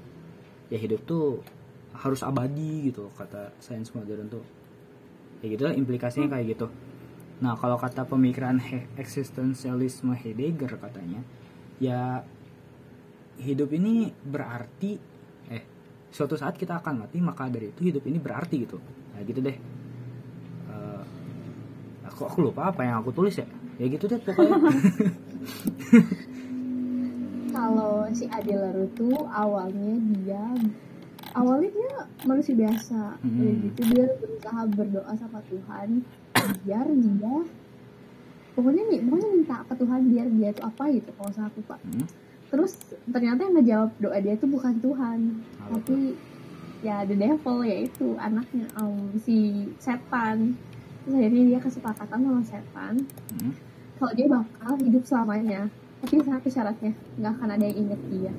ya 0.69 0.77
hidup 0.77 1.01
tuh 1.03 1.41
harus 1.95 2.21
abadi 2.21 2.91
gitu 2.91 3.09
kata 3.17 3.51
sains 3.59 3.91
modern 3.91 4.27
tuh. 4.29 4.43
Ya 5.39 5.55
gitu 5.55 5.63
lah 5.63 5.73
implikasinya 5.73 6.27
kayak 6.29 6.55
gitu 6.55 6.67
nah 7.39 7.55
kalau 7.55 7.79
kata 7.79 8.03
pemikiran 8.03 8.59
he- 8.59 8.87
eksistensialisme 8.99 10.11
Heidegger 10.11 10.75
katanya 10.75 11.23
ya 11.79 12.27
hidup 13.39 13.71
ini 13.71 14.11
berarti 14.11 14.99
eh 15.47 15.63
suatu 16.11 16.35
saat 16.35 16.59
kita 16.59 16.83
akan 16.83 17.07
mati 17.07 17.23
maka 17.23 17.47
dari 17.47 17.71
itu 17.71 17.87
hidup 17.87 18.03
ini 18.05 18.19
berarti 18.19 18.55
gitu. 18.67 18.77
Ya 19.15 19.23
gitu 19.23 19.39
deh. 19.39 19.55
Eh, 20.69 21.03
aku 22.03 22.27
aku 22.27 22.51
lupa 22.51 22.69
apa 22.75 22.83
yang 22.83 22.99
aku 22.99 23.15
tulis 23.15 23.39
ya. 23.39 23.47
Ya 23.79 23.87
gitu 23.87 24.11
deh 24.11 24.19
pokoknya. 24.19 24.59
Kalau 27.55 28.05
si 28.13 28.27
Adilaru 28.29 28.85
tuh 28.93 29.15
awalnya 29.31 29.95
dia 30.19 30.43
awalnya 31.31 31.71
dia 31.71 31.91
manusia 32.27 32.53
biasa. 32.55 33.15
Hmm. 33.23 33.71
Gitu. 33.71 33.79
Dia 33.95 34.05
berusaha 34.19 34.61
berdoa 34.75 35.13
sama 35.15 35.39
Tuhan 35.47 36.03
biar 36.59 36.87
dia 36.87 37.35
pokoknya 38.51 38.83
nih 38.85 38.99
pokoknya 39.01 39.27
minta 39.31 39.57
ke 39.61 39.73
Tuhan 39.73 40.01
biar 40.05 40.27
dia 40.29 40.49
tuh 40.51 40.63
apa 40.65 40.83
gitu 40.89 41.09
kalau 41.13 41.31
saya 41.31 41.49
lupa. 41.49 41.75
Hmm, 41.81 42.05
Terus 42.49 42.71
ternyata 43.05 43.39
yang 43.41 43.53
ngejawab 43.55 43.89
doa 43.97 44.17
dia 44.17 44.33
tuh 44.33 44.49
bukan 44.49 44.73
Tuhan, 44.79 45.19
tuh? 45.37 45.69
tapi 45.77 45.97
ya 46.79 47.03
the 47.03 47.13
devil 47.13 47.61
yaitu 47.61 48.17
anaknya 48.17 48.65
um, 48.75 48.97
si 49.17 49.37
setan. 49.77 50.57
Terus 50.99 51.13
akhirnya 51.15 51.43
dia 51.47 51.59
kesepakatan 51.59 52.19
sama 52.19 52.41
setan 52.41 52.93
Hmm. 53.31 53.53
kalau 53.95 54.11
dia 54.11 54.27
bakal 54.27 54.73
hidup 54.79 55.03
selamanya 55.03 55.61
tapi 55.99 56.15
satu 56.17 56.47
syaratnya 56.47 56.91
nggak 57.15 57.31
akan 57.33 57.49
ada 57.51 57.63
yang 57.63 57.77
inget 57.77 58.01
dia 58.09 58.31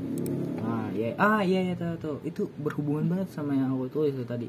ah 0.60 0.88
iya 0.90 1.08
ah 1.14 1.40
iya 1.40 1.60
iya 1.62 1.74
tahu 1.74 1.94
tahu 1.96 2.16
itu 2.22 2.42
berhubungan 2.56 3.04
banget 3.06 3.28
sama 3.28 3.52
yang 3.52 3.68
aku 3.70 3.86
tulis 3.86 4.16
tadi 4.24 4.48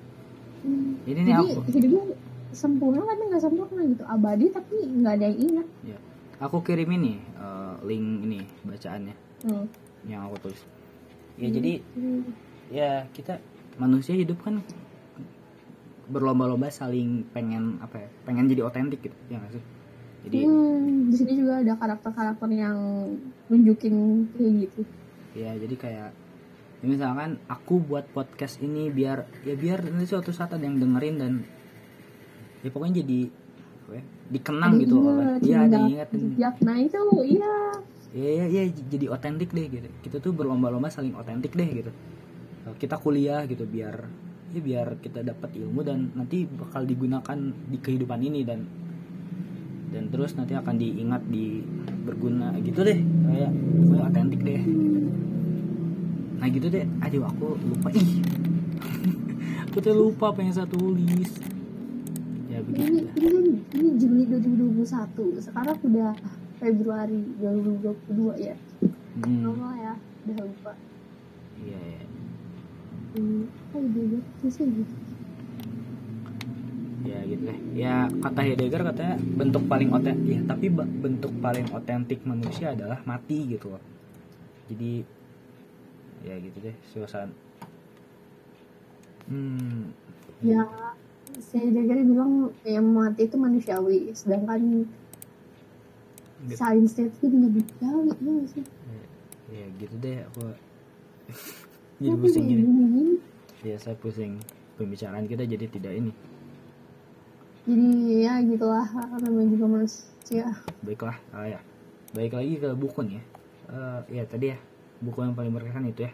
ini 1.04 1.20
nih 1.20 1.24
jadi 1.30 1.43
aku 1.52 1.60
hidupnya 1.68 2.04
sempurna 2.52 3.04
tapi 3.04 3.22
nggak 3.28 3.41
sempurna 3.41 3.82
gitu. 3.86 4.04
Abadi 4.04 4.45
tapi 4.49 4.76
nggak 4.82 5.14
ada 5.16 5.26
yang 5.28 5.39
inget 5.39 5.68
ya 5.86 5.97
aku 6.39 6.58
kirim 6.62 6.89
ini 6.91 7.14
eh, 7.18 7.74
link 7.86 8.06
ini 8.24 8.39
bacaannya. 8.64 9.16
Hmm. 9.41 9.66
yang 10.06 10.26
aku 10.26 10.49
tulis. 10.49 10.62
Ya 11.38 11.49
jadi 11.49 11.82
Hmm. 11.93 12.22
ya 12.70 12.89
kita 13.10 13.41
manusia 13.78 14.14
hidup 14.14 14.41
kan 14.41 14.62
berlomba-lomba 16.06 16.68
saling 16.68 17.24
pengen 17.32 17.80
apa 17.80 18.04
ya 18.04 18.10
pengen 18.26 18.45
jadi 18.45 18.62
otentik 18.66 18.99
gitu 19.02 19.16
ya 19.30 19.39
sih? 19.49 19.64
Jadi 20.22 20.38
Hmm, 20.45 21.10
di 21.10 21.16
sini 21.18 21.34
juga 21.34 21.66
ada 21.66 21.74
karakter-karakter 21.74 22.49
yang 22.52 22.78
nunjukin 23.47 23.95
kayak 24.38 24.54
gitu. 24.68 24.82
Ya 25.34 25.56
jadi 25.56 25.76
kayak 25.76 26.10
ya 26.82 26.86
misalkan 26.86 27.38
aku 27.45 27.78
buat 27.80 28.10
podcast 28.10 28.58
ini 28.60 28.89
biar 28.89 29.26
ya 29.41 29.54
biar 29.54 29.86
nanti 29.86 30.06
suatu 30.06 30.30
saat 30.30 30.54
ada 30.54 30.62
yang 30.62 30.78
dengerin 30.78 31.16
dan 31.18 31.34
ya 32.62 32.70
pokoknya 32.70 33.01
jadi 33.01 33.20
ya, 33.91 34.01
dikenang 34.32 34.72
Ada 34.72 34.82
gitu 34.86 34.95
ingat, 34.95 35.12
oleh 35.12 35.26
ya 35.43 35.59
jejak, 35.68 35.70
diingat 35.72 36.09
jejak. 36.14 36.55
nah 36.64 36.78
itu 36.80 37.01
iya. 37.28 37.55
Ya 38.12 38.28
ya 38.28 38.45
ya 38.51 38.64
j- 38.68 38.88
jadi 38.91 39.05
otentik 39.07 39.49
deh 39.51 39.68
gitu. 39.68 39.88
Kita 40.03 40.20
tuh 40.20 40.32
berlomba-lomba 40.36 40.91
saling 40.91 41.16
otentik 41.16 41.55
deh 41.55 41.68
gitu. 41.68 41.91
Eh, 42.68 42.76
kita 42.78 42.99
kuliah 42.99 43.43
gitu 43.47 43.64
biar 43.64 44.07
ya 44.51 44.59
biar 44.59 44.88
kita 44.99 45.24
dapat 45.24 45.55
ilmu 45.55 45.80
dan 45.80 46.12
nanti 46.12 46.43
bakal 46.43 46.84
digunakan 46.84 47.39
di 47.72 47.78
kehidupan 47.80 48.20
ini 48.20 48.43
dan 48.43 48.68
dan 49.95 50.07
terus 50.12 50.36
nanti 50.36 50.55
akan 50.55 50.76
diingat 50.76 51.24
di 51.28 51.64
berguna 52.03 52.51
gitu 52.64 52.84
deh. 52.84 52.99
Kayak 52.99 53.51
kayak 53.91 54.03
otentik 54.12 54.41
deh. 54.43 54.62
Nah 56.39 56.47
gitu 56.47 56.68
deh. 56.68 56.84
Aduh 57.03 57.24
aku 57.28 57.55
lupa. 57.59 57.89
Ih. 57.95 58.20
Aku 59.72 59.80
tuh 59.80 59.95
lupa 59.95 60.36
saya 60.51 60.68
tulis. 60.68 61.32
ya 61.39 61.51
begitu 62.66 62.82
ini 62.86 62.99
ini 63.18 63.28
kan 63.30 63.45
ini 63.78 63.89
Juni 63.97 64.24
2021 64.30 65.45
sekarang 65.45 65.78
udah 65.82 66.12
Februari 66.62 67.22
2022 67.41 68.38
ya? 68.38 68.55
Hmm, 69.18 69.41
normal 69.41 69.74
ya? 69.82 69.93
Udah 70.30 70.45
lupa. 70.45 70.74
Iya 71.57 71.80
iya. 71.82 72.05
Hmm. 73.12 73.43
oh 73.76 73.82
iya 73.82 74.20
bisa 74.45 74.62
gitu 74.62 74.95
ya? 77.05 77.20
Gitu 77.26 77.43
deh. 77.43 77.59
Ya 77.74 78.07
kata 78.07 78.39
Heidegger 78.45 78.82
katanya 78.93 79.16
bentuk 79.18 79.64
paling 79.66 79.89
otentik 79.89 80.38
ya 80.38 80.41
tapi 80.45 80.70
bentuk 80.74 81.34
paling 81.41 81.68
otentik 81.74 82.22
manusia 82.24 82.78
adalah 82.78 83.01
mati 83.09 83.57
gitu 83.57 83.74
loh. 83.74 83.84
Jadi 84.70 85.01
ya 86.22 86.38
gitu 86.38 86.57
deh 86.62 86.76
suasana. 86.93 87.34
Hmm. 89.26 89.93
Ya 90.45 90.66
saya 91.39 91.71
dengar 91.71 92.03
bilang 92.03 92.51
yang 92.67 92.86
mati 92.91 93.29
itu 93.29 93.39
manusiawi 93.39 94.11
sedangkan 94.11 94.89
Gitu. 96.41 96.57
sains 96.57 96.97
itu 96.97 97.25
tidak 97.29 97.38
manusiawi 97.38 98.09
ya 98.17 98.45
sih? 98.49 98.65
Ya 99.51 99.65
gitu 99.77 99.95
deh 100.01 100.17
aku 100.25 100.41
jadi 102.01 102.17
Tapi 102.17 102.21
pusing 102.25 102.45
gini. 102.49 103.21
ya 103.61 103.77
saya 103.77 103.93
pusing. 103.99 104.41
Pembicaraan 104.79 105.29
kita 105.29 105.45
jadi 105.45 105.69
tidak 105.69 105.93
ini. 105.93 106.11
Jadi 107.69 107.89
ya 108.25 108.41
gitulah 108.41 108.89
namanya 109.21 109.53
juga 109.53 109.65
manusia. 109.69 110.49
Baiklah 110.82 111.13
ah, 111.29 111.45
ya. 111.45 111.59
Baik 112.17 112.34
lagi 112.34 112.57
ke 112.57 112.73
buku 112.73 113.05
nih 113.05 113.21
ya. 113.21 113.23
Eh, 113.69 113.99
ya 114.17 114.23
tadi 114.25 114.45
ya. 114.49 114.57
Buku 115.05 115.21
yang 115.21 115.38
paling 115.38 115.53
berkesan 115.53 115.86
itu 115.93 116.09
ya. 116.09 116.11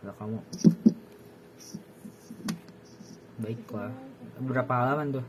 Kalau 0.00 0.14
kamu. 0.16 0.38
Baiklah 3.44 3.92
berapa 4.36 4.72
halaman 4.72 5.08
tuh 5.14 5.26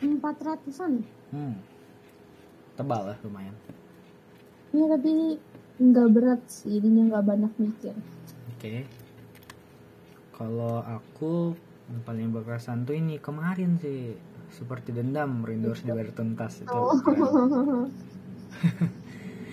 empat 0.00 0.36
ratusan 0.40 1.04
Hmm. 1.30 1.54
Tebal 2.74 3.06
lah 3.06 3.18
lumayan. 3.22 3.54
ya 4.70 4.86
tapi 4.88 5.38
nggak 5.76 6.08
berat 6.10 6.42
sih 6.46 6.78
ininya 6.78 7.02
nggak 7.12 7.26
banyak 7.26 7.52
mikir 7.56 7.94
Oke. 8.50 8.86
Kalau 10.32 10.78
aku 10.80 11.54
yang 11.86 12.02
paling 12.02 12.28
berkesan 12.30 12.82
tuh 12.82 12.92
ini 12.92 13.16
kemarin 13.16 13.76
sih 13.76 14.14
seperti 14.48 14.90
dendam 14.90 15.42
rindu 15.42 15.70
harus 15.70 15.80
dibayar 15.80 16.10
tuntas 16.10 16.60
itu 16.60 16.70
Oh. 16.70 16.94
keren. 16.98 17.90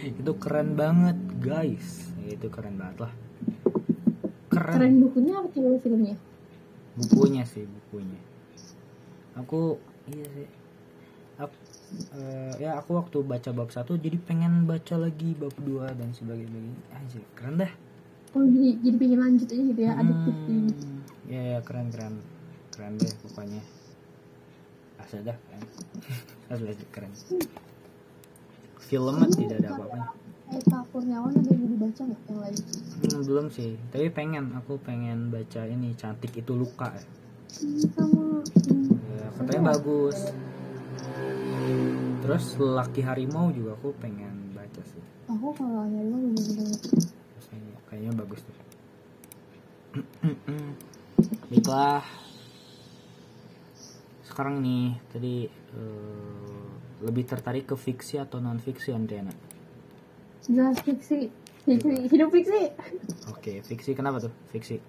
itu 0.21 0.31
keren 0.37 0.73
banget 0.73 1.17
guys 1.37 2.09
itu 2.23 2.47
keren 2.47 2.75
banget 2.75 3.05
lah 3.05 3.13
keren, 4.57 4.73
keren. 4.73 4.93
Bukunya 5.01 5.33
apa 5.37 5.47
tuh 5.53 5.77
filmnya? 5.81 6.15
Bukunya 6.97 7.43
sih 7.45 7.63
bukunya. 7.65 8.19
Aku 9.37 9.77
iya 10.09 10.25
sih. 10.33 10.47
Ap- 11.37 11.61
eh, 12.17 12.53
ya 12.57 12.81
aku 12.81 12.97
waktu 12.97 13.21
baca 13.21 13.49
bab 13.53 13.69
satu 13.69 13.95
jadi 14.01 14.17
pengen 14.17 14.65
baca 14.65 14.97
lagi 14.97 15.37
bab 15.37 15.53
dua 15.61 15.93
dan 15.93 16.09
sebagainya. 16.17 16.73
Aja 16.89 17.21
keren 17.37 17.61
dah. 17.61 17.71
Oh 18.35 18.43
jadi 18.43 18.81
jadi 18.81 18.97
pengen 18.97 19.19
lanjut 19.23 19.47
aja 19.47 19.63
gitu 19.63 19.81
ya 19.81 19.93
adiktif 19.95 20.35
Hmm, 20.35 20.99
ya, 21.29 21.41
ya 21.55 21.59
keren 21.61 21.87
keren. 21.93 22.15
Keren 22.73 22.93
deh 22.97 23.13
pokoknya. 23.23 23.61
Asal 24.99 25.21
dah 25.21 25.37
keren. 25.37 25.63
Asal 26.51 26.65
keren. 26.89 27.11
Filmnya 28.87 29.27
tidak 29.35 29.57
ada 29.61 29.69
apa-apa 29.75 30.26
Eka 30.47 30.79
Kurniawan 30.95 31.35
ada 31.35 31.51
yang 31.51 31.67
dibaca 31.67 32.01
nggak 32.07 32.21
yang 32.31 32.39
lain? 32.39 32.57
Hmm, 33.03 33.21
belum 33.27 33.45
sih. 33.51 33.75
Tapi 33.91 34.07
pengen 34.15 34.55
aku 34.55 34.79
pengen 34.79 35.27
baca 35.27 35.67
ini 35.67 35.91
cantik 35.99 36.31
itu 36.39 36.55
luka. 36.55 36.95
Ya. 36.95 37.03
Hmm, 37.03 37.83
sama 37.91 38.23
hmm, 38.47 38.87
Ya, 39.11 39.27
katanya 39.35 39.61
bagus. 39.75 40.17
Terus 42.23 42.45
laki 42.59 43.01
harimau 43.03 43.51
juga 43.51 43.75
aku 43.75 43.91
pengen 43.99 44.55
baca 44.55 44.81
sih. 44.87 45.03
Aku 45.27 45.51
kalau 45.51 45.83
lo 45.83 46.15
belum 46.15 46.35
Terus 46.39 47.47
kayaknya, 47.91 48.11
bagus 48.15 48.39
tuh 48.47 48.55
baiklah. 51.51 52.03
Sekarang 54.23 54.63
nih 54.63 54.95
tadi 55.11 55.49
eh, 55.49 56.67
lebih 57.03 57.23
tertarik 57.27 57.67
ke 57.67 57.75
fiksi 57.75 58.21
atau 58.21 58.39
non 58.39 58.61
fiksi 58.61 58.93
Andriana 58.93 59.56
jelas 60.47 60.79
fiksi 60.81 61.29
fiksi 61.67 62.07
hidup 62.07 62.31
fiksi 62.31 62.71
oke 63.27 63.53
fiksi 63.67 63.91
kenapa 63.91 64.23
tuh? 64.23 64.33
Fiksi 64.51 64.79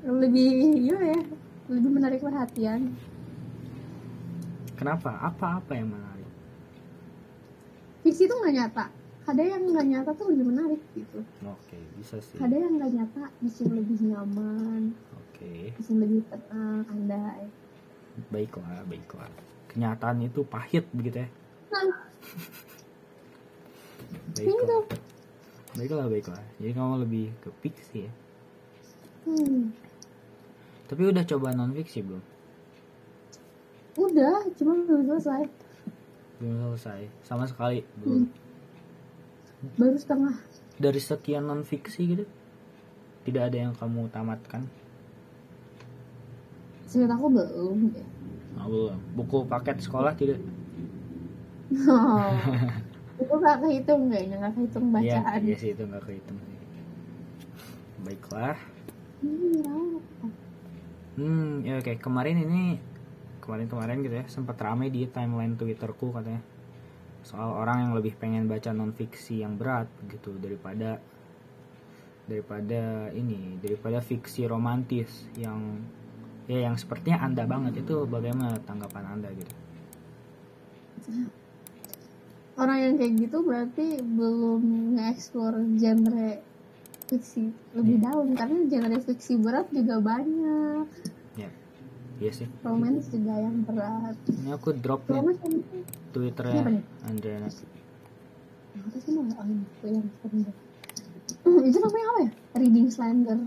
lebih 0.00 0.80
gimana 0.80 1.06
ya? 1.12 1.22
Lebih 1.70 1.90
menarik 1.92 2.20
perhatian. 2.24 2.96
Kenapa? 4.80 5.12
Apa 5.20 5.60
apa 5.60 5.72
yang 5.76 5.92
menarik? 5.92 6.30
Fiksi 8.00 8.24
itu 8.24 8.32
nggak 8.32 8.54
nyata. 8.56 8.86
Ada 9.28 9.42
yang 9.44 9.62
nggak 9.68 9.86
nyata 9.92 10.10
tuh 10.16 10.32
lebih 10.32 10.48
menarik 10.48 10.80
gitu. 10.96 11.20
Oke 11.44 11.76
bisa 12.00 12.16
sih. 12.24 12.40
Ada 12.40 12.56
yang 12.56 12.80
nggak 12.80 12.92
nyata 12.96 13.22
bikin 13.44 13.68
lebih 13.76 13.98
nyaman. 14.08 14.82
Oke. 15.20 15.76
Bikin 15.76 15.96
lebih 16.00 16.20
tenang 16.32 16.88
andai. 16.88 17.44
Baiklah 18.32 18.82
baiklah. 18.88 19.28
Kenyataan 19.68 20.24
itu 20.24 20.42
pahit 20.48 20.88
begitu 20.96 21.22
ya. 21.22 21.28
Nah 21.70 22.08
baiklah 24.36 24.82
baiklah 25.76 26.06
baiklah 26.10 26.42
jadi 26.58 26.72
kamu 26.74 26.94
lebih 27.06 27.24
ke 27.42 27.48
fiksi 27.62 28.08
ya. 28.08 28.12
Hmm. 29.20 29.68
tapi 30.88 31.02
udah 31.06 31.22
coba 31.28 31.52
non 31.52 31.76
fiksi 31.76 32.00
belum? 32.00 32.24
Udah 34.00 34.48
cuma 34.56 34.72
belum 34.80 35.06
selesai. 35.12 35.44
Belum 36.40 36.72
selesai. 36.72 37.00
Sama 37.22 37.44
sekali 37.44 37.84
belum. 38.00 38.26
Baru 39.76 39.96
setengah. 40.00 40.34
Dari 40.80 41.00
sekian 41.02 41.44
non 41.46 41.62
fiksi 41.62 42.02
gitu 42.16 42.24
tidak 43.28 43.52
ada 43.52 43.56
yang 43.68 43.74
kamu 43.76 44.08
tamatkan? 44.08 44.64
Seingat 46.88 47.12
aku 47.14 47.28
belum. 47.28 47.78
Ya 47.92 48.06
oh, 48.58 48.66
belum. 48.66 48.98
Buku 49.14 49.44
paket 49.46 49.78
sekolah 49.84 50.12
tidak? 50.16 50.40
Oh. 51.70 52.34
itu 53.20 53.34
nggak 53.36 53.58
kehitung 53.60 54.02
kayaknya 54.08 54.36
nggak 54.40 54.54
kehitung 54.56 54.86
Iya, 54.88 54.94
bacaan. 54.96 55.40
iya 55.44 55.56
sih 55.60 55.70
itu 55.76 55.82
nggak 55.84 56.04
kehitung. 56.08 56.38
Baiklah. 58.00 58.56
Hmm, 59.20 60.00
hmm 61.20 61.50
ya 61.68 61.74
oke. 61.76 61.92
Kemarin 62.00 62.36
ini 62.48 62.62
kemarin-kemarin 63.44 64.00
gitu 64.00 64.14
ya 64.20 64.24
sempat 64.32 64.56
ramai 64.60 64.88
di 64.88 65.04
timeline 65.04 65.54
twitterku 65.60 66.16
katanya. 66.16 66.40
Soal 67.20 67.52
orang 67.52 67.84
yang 67.84 67.92
lebih 67.92 68.16
pengen 68.16 68.48
baca 68.48 68.72
non 68.72 68.96
fiksi 68.96 69.44
yang 69.44 69.60
berat 69.60 69.86
gitu. 70.08 70.32
Daripada 70.40 70.96
daripada 72.24 73.10
ini 73.12 73.58
daripada 73.60 74.00
fiksi 74.00 74.48
romantis 74.48 75.28
yang 75.36 75.84
ya 76.48 76.64
yang 76.64 76.80
sepertinya 76.80 77.20
anda 77.20 77.44
banget. 77.44 77.84
Itu 77.84 78.08
bagaimana 78.08 78.56
tanggapan 78.64 79.04
anda 79.20 79.28
gitu 79.36 79.52
orang 82.60 82.78
yang 82.78 82.94
kayak 82.94 83.12
gitu 83.18 83.40
berarti 83.40 83.86
belum 84.04 84.62
nge-explore 84.94 85.58
genre 85.80 86.30
fiksi 87.08 87.50
lebih 87.74 87.96
Iya. 87.98 88.04
dalam 88.06 88.28
karena 88.36 88.58
genre 88.68 88.98
fiksi 89.00 89.32
berat 89.40 89.66
juga 89.72 89.96
banyak. 89.98 90.84
Ya 91.34 91.50
iya 92.20 92.30
sih. 92.30 92.46
Romance 92.60 93.08
juga 93.08 93.34
yang 93.34 93.64
berat. 93.64 94.14
Ini 94.28 94.50
aku 94.54 94.76
drop 94.76 95.08
nih. 95.08 95.16
Yang 95.18 95.26
itu 95.32 95.48
twitternya 96.12 96.60
nih? 96.68 96.82
Andriana 97.08 97.48
apa 98.70 98.96
sih 99.02 99.12
nama 99.12 99.42
itu 99.44 99.86
yang 99.90 100.06
itu 101.68 101.78
namanya 101.82 102.06
apa 102.06 102.20
ya? 102.22 102.30
Reading 102.54 102.88
slender. 102.88 103.38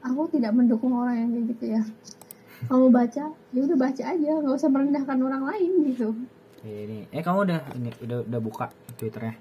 Aku 0.00 0.24
tidak 0.32 0.56
mendukung 0.56 0.96
orang 0.96 1.20
yang 1.20 1.30
kayak 1.34 1.46
gitu 1.52 1.64
ya. 1.76 1.82
Kamu 2.64 2.88
baca 2.88 3.24
ya 3.32 3.60
udah 3.60 3.76
baca 3.76 4.02
aja. 4.06 4.30
Nggak 4.40 4.56
usah 4.56 4.70
merendahkan 4.72 5.18
orang 5.20 5.42
lain 5.44 5.70
gitu 5.92 6.08
ini 6.64 7.08
eh 7.08 7.24
kamu 7.24 7.38
udah 7.48 7.60
ini 7.76 7.90
udah 8.04 8.18
udah 8.28 8.40
buka 8.40 8.68
twitternya 9.00 9.36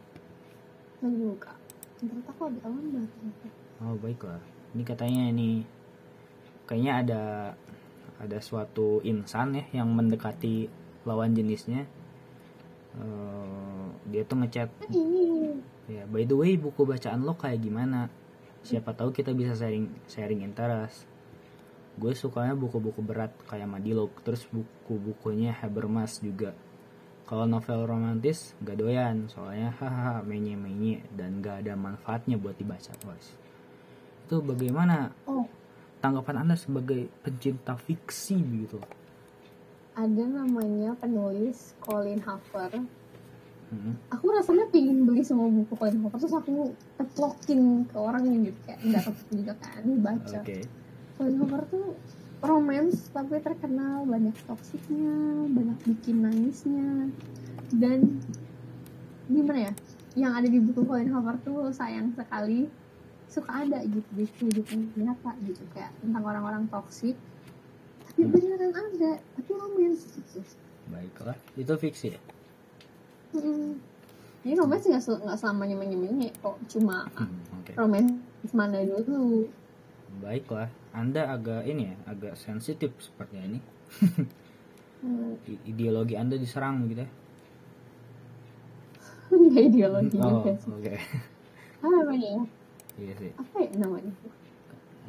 lagi 0.99 1.23
buka 1.23 1.51
ternyata 1.99 2.31
aku 2.31 2.47
lambat 2.47 3.07
ternyata. 3.11 3.47
Oh 3.83 3.95
baiklah. 3.99 4.39
Ini 4.75 4.83
katanya 4.83 5.23
ini 5.31 5.49
kayaknya 6.67 6.93
ada 7.03 7.23
ada 8.19 8.37
suatu 8.43 8.99
insan 9.07 9.55
ya 9.55 9.83
yang 9.83 9.91
mendekati 9.95 10.67
lawan 11.07 11.35
jenisnya. 11.35 11.87
Eh, 12.99 13.87
dia 14.09 14.23
tuh 14.25 14.41
ngechat 14.41 14.69
ya 15.89 16.03
by 16.09 16.25
the 16.25 16.35
way 16.35 16.55
buku 16.59 16.83
bacaan 16.83 17.23
lo 17.23 17.35
kayak 17.35 17.63
gimana? 17.63 18.11
Siapa 18.63 18.91
tahu 18.91 19.15
kita 19.15 19.31
bisa 19.31 19.55
sharing 19.55 19.87
sharing 20.07 20.43
interest. 20.43 21.07
Gue 21.99 22.15
sukanya 22.15 22.55
buku-buku 22.55 23.03
berat 23.03 23.35
kayak 23.43 23.67
Madilog, 23.67 24.11
terus 24.23 24.47
buku-bukunya 24.47 25.51
Habermas 25.51 26.23
juga. 26.23 26.55
Kalau 27.29 27.45
novel 27.45 27.85
romantis 27.85 28.57
gak 28.65 28.81
doyan, 28.81 29.29
soalnya 29.29 29.69
hahaha 29.77 30.25
menye-menye 30.25 31.05
dan 31.13 31.45
gak 31.45 31.61
ada 31.61 31.77
manfaatnya 31.77 32.41
buat 32.41 32.57
dibaca, 32.57 32.89
guys. 33.05 33.37
Itu 34.25 34.41
bagaimana 34.41 35.13
oh 35.29 35.45
tanggapan 36.01 36.41
Anda 36.41 36.57
sebagai 36.57 37.05
pencinta 37.21 37.77
fiksi 37.77 38.41
begitu? 38.41 38.81
ada 39.99 40.23
namanya 40.31 40.95
penulis 40.95 41.75
Colin 41.83 42.23
Hoover 42.23 42.71
Hmm. 43.69 43.93
aku 44.09 44.33
rasanya 44.33 44.65
pingin 44.73 45.05
beli 45.05 45.21
semua 45.21 45.45
buku 45.45 45.77
Colin 45.77 46.01
Hoover 46.01 46.17
terus 46.17 46.33
aku 46.33 46.73
teplokin 46.97 47.85
ke 47.85 47.97
orang 48.01 48.25
yang 48.25 48.41
gitu 48.49 48.57
kayak 48.65 48.81
nggak 48.81 49.03
kepet 49.05 49.27
juga 49.29 49.53
kan 49.61 49.85
baca 50.01 50.39
Oke. 50.41 50.57
Colin 51.13 51.35
Hoover 51.37 51.61
tuh 51.69 51.85
romance 52.39 53.11
tapi 53.11 53.39
terkenal 53.39 54.03
banyak 54.03 54.35
toksiknya 54.47 55.15
banyak 55.51 55.77
bikin 55.85 56.23
nangisnya 56.23 57.11
dan 57.75 57.99
gimana 59.27 59.69
ya 59.69 59.73
yang 60.15 60.33
ada 60.33 60.47
di 60.47 60.57
buku 60.57 60.81
Colin 60.81 61.11
Hoover 61.11 61.37
tuh 61.39 61.69
sayang 61.69 62.15
sekali 62.15 62.65
suka 63.29 63.61
ada 63.61 63.83
gitu 63.83 64.09
di 64.09 64.25
kehidupan 64.25 64.89
nyata 64.97 65.37
gitu 65.43 65.61
kayak 65.69 65.93
tentang 65.99 66.23
orang-orang 66.23 66.65
toksik 66.67 67.13
tapi 68.07 68.25
Hmm. 68.25 68.33
beneran 68.33 68.73
ada 68.73 69.11
tapi 69.37 69.49
romance 69.53 70.03
gitu 70.09 70.41
Baiklah, 70.89 71.37
itu 71.53 71.69
fiksi 71.77 72.07
ya? 72.09 72.19
Hmm. 73.31 73.77
Ini 74.41 74.57
romance 74.57 74.89
nggak 74.89 75.03
sel- 75.05 75.21
nggak 75.21 75.37
selamanya 75.37 75.77
menye 75.77 76.33
kok 76.41 76.57
cuma 76.65 77.05
Hmm, 77.13 77.29
Oke. 77.61 77.77
romance 77.77 78.17
mana 78.49 78.81
dulu 78.81 79.45
Baiklah, 80.19 80.67
Anda 80.91 81.31
agak 81.31 81.63
ini 81.63 81.87
ya, 81.87 81.95
agak 82.05 82.33
sensitif 82.35 82.91
sepertinya 82.99 83.55
ini. 83.55 83.59
Hmm, 84.99 85.33
Ideologi 85.71 86.13
Anda 86.13 86.35
diserang 86.35 86.87
gitu 86.87 87.01
ya? 87.01 87.09
nggak 89.29 89.63
ideologi 89.63 90.17
Oh, 90.17 90.41
juga 90.41 90.51
sih 90.57 90.71
oke. 90.73 90.95
apa 91.79 91.87
namanya 92.01 92.29
ya 92.33 92.43
Iya 92.99 93.13
sih. 93.15 93.31
apa 93.37 93.55
ya 93.57 93.69
namanya 93.77 94.13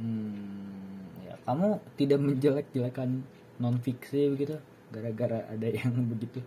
Hmm, 0.01 1.13
ya, 1.21 1.35
kamu 1.45 1.69
tidak 1.95 2.21
menjelek-jelekan 2.21 3.21
non 3.59 3.77
fiksi 3.77 4.29
begitu? 4.29 4.57
gara-gara 4.91 5.45
ada 5.47 5.67
yang 5.67 5.93
begitu 6.05 6.43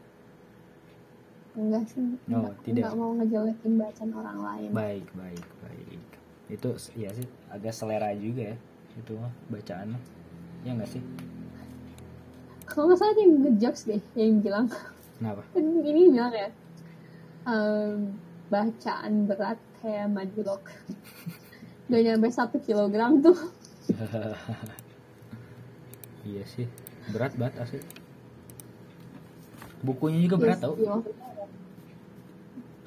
enggak 1.53 1.84
sih 1.88 2.01
Oh, 2.28 2.43
enggak, 2.45 2.53
tidak. 2.61 2.82
enggak 2.84 2.95
mau 2.95 3.11
ngejelekin 3.16 3.74
bacaan 3.78 4.11
orang 4.11 4.38
lain 4.39 4.70
baik 4.72 5.05
baik 5.14 5.45
baik 5.59 6.03
itu 6.54 6.70
ya 6.93 7.10
sih 7.18 7.26
agak 7.49 7.74
selera 7.74 8.14
juga 8.14 8.54
ya 8.54 8.58
itu 8.93 9.18
mah 9.18 9.34
bacaan 9.49 9.97
mah. 9.97 10.04
ya 10.62 10.72
nggak 10.78 10.89
sih? 10.93 11.01
Kalau 12.70 12.88
nggak 12.88 12.99
salah 13.01 13.18
yang 13.18 13.34
ngejokes 13.41 13.82
deh 13.89 14.01
yang 14.14 14.39
bilang. 14.39 14.66
Kenapa? 15.18 15.41
Ini 15.58 16.04
bilang 16.14 16.34
ya 16.34 16.49
ehm, 17.49 18.14
bacaan 18.54 19.14
berat 19.26 19.60
kayak 19.82 20.08
madulok 20.14 20.64
udah 21.89 21.99
nyampe 22.06 22.30
satu 22.30 22.62
kilogram 22.62 23.20
tuh. 23.20 23.38
Iya 26.24 26.39
sih 26.47 26.64
berat 27.12 27.36
banget 27.36 27.60
asli. 27.60 27.84
Bukunya 29.84 30.24
juga 30.24 30.39
berat 30.39 30.64
tau. 30.64 30.80
Iya. 30.80 31.04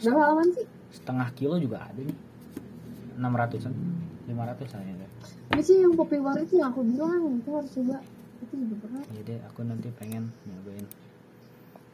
berapa 0.00 0.20
halaman 0.24 0.48
sih? 0.56 0.64
Setengah 0.88 1.28
kilo 1.36 1.60
juga 1.60 1.84
ada 1.84 2.00
nih 2.00 2.16
600an 3.16 3.72
500 4.28 4.76
an 4.76 4.82
ya 4.84 4.94
deh. 5.00 5.10
ini 5.56 5.62
sih 5.64 5.76
yang 5.80 5.94
populer 5.96 6.44
itu 6.44 6.60
yang 6.60 6.70
aku 6.74 6.82
bilang 6.84 7.40
itu 7.40 7.50
harus 7.50 7.70
coba. 7.72 7.96
Itu 8.44 8.54
juga 8.60 8.74
berat 8.84 9.06
ya 9.16 9.20
deh 9.24 9.40
aku 9.48 9.60
nanti 9.64 9.88
pengen 9.96 10.28
nyobain. 10.44 10.86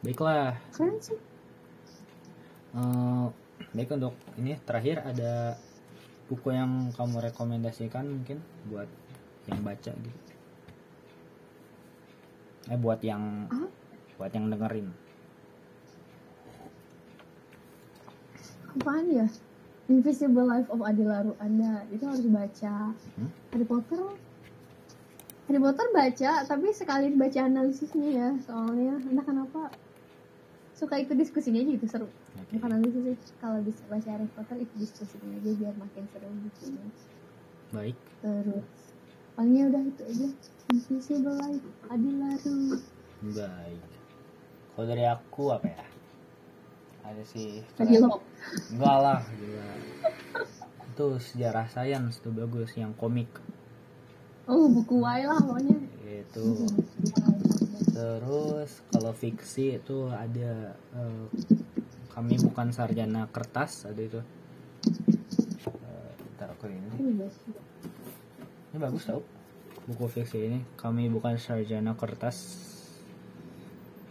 Baiklah. 0.03 0.59
Keren 0.75 0.99
sih. 0.99 1.15
Eh, 2.73 3.25
baik 3.71 3.95
untuk 3.95 4.17
ini 4.35 4.57
terakhir 4.67 5.05
ada 5.05 5.55
buku 6.27 6.51
yang 6.51 6.91
kamu 6.97 7.21
rekomendasikan 7.31 8.03
mungkin 8.09 8.41
buat 8.67 8.89
yang 9.47 9.61
baca 9.63 9.91
gitu? 9.93 10.19
Eh 12.71 12.79
buat 12.79 12.99
yang 13.03 13.47
Ah? 13.51 13.69
buat 14.17 14.31
yang 14.33 14.49
dengerin. 14.51 14.87
Apaan 18.73 19.05
ya 19.13 19.27
Invisible 19.91 20.47
Life 20.47 20.71
of 20.71 20.79
Adilaru 20.79 21.35
Anda 21.43 21.83
itu 21.91 22.07
harus 22.07 22.23
baca. 22.27 22.95
Hmm? 22.95 23.29
Harry 23.51 23.67
Potter? 23.67 24.03
Harry 25.51 25.59
Potter 25.59 25.87
baca 25.91 26.31
tapi 26.47 26.71
sekali 26.71 27.11
baca 27.15 27.39
analisisnya 27.43 28.09
ya 28.09 28.29
soalnya. 28.47 28.99
Entah 29.03 29.25
kenapa. 29.27 29.61
Suka 30.73 30.97
ikut 30.99 31.15
diskusinya 31.15 31.61
aja 31.61 31.71
gitu 31.77 31.87
seru. 31.87 32.07
Oke. 32.09 32.57
bukan 32.57 32.79
analisis 32.79 33.03
sih. 33.03 33.35
Kalau 33.43 33.59
bisa 33.61 33.83
baca 33.91 34.09
Harry 34.09 34.29
Potter 34.33 34.57
ikut 34.63 34.77
diskusinya 34.79 35.35
aja 35.37 35.51
biar 35.59 35.75
makin 35.75 36.03
seru 36.15 36.29
gitu. 36.31 36.63
Baik. 37.75 37.97
Terus 38.23 38.67
palingnya 39.35 39.63
udah 39.69 39.81
itu 39.83 40.01
aja. 40.07 40.27
Invisible 40.71 41.35
Life 41.37 41.67
Adilaru 41.91 42.79
baik. 43.31 43.79
Kalau 44.75 44.85
dari 44.89 45.05
aku 45.07 45.43
apa 45.55 45.67
ya 45.71 45.85
ada 47.03 47.23
sih 47.27 47.61
Adilok 47.77 48.23
enggak 48.71 48.97
lah 49.03 49.19
gila. 49.35 49.67
Itu 50.93 51.07
sejarah 51.19 51.67
sains 51.67 52.21
tuh 52.23 52.31
bagus 52.31 52.73
yang 52.79 52.95
komik. 52.95 53.29
Oh 54.47 54.67
buku 54.71 55.03
Y 55.03 55.21
lah 55.27 55.39
pokoknya. 55.39 55.77
Itu 56.03 56.67
terus 57.93 58.81
kalau 58.89 59.13
fiksi 59.13 59.77
itu 59.77 60.09
ada 60.09 60.73
eh, 60.73 61.25
kami 62.13 62.37
bukan 62.41 62.73
sarjana 62.73 63.29
kertas 63.29 63.85
ada 63.85 64.01
itu. 64.01 64.21
Eh, 65.67 66.11
ntar 66.37 66.55
aku 66.55 66.71
ini. 66.71 66.87
Ini 68.73 68.77
bagus 68.79 69.05
tau 69.05 69.21
buku 69.87 70.05
fiksi 70.07 70.39
ini. 70.39 70.59
Kami 70.79 71.11
bukan 71.11 71.35
sarjana 71.35 71.93
kertas. 71.97 72.69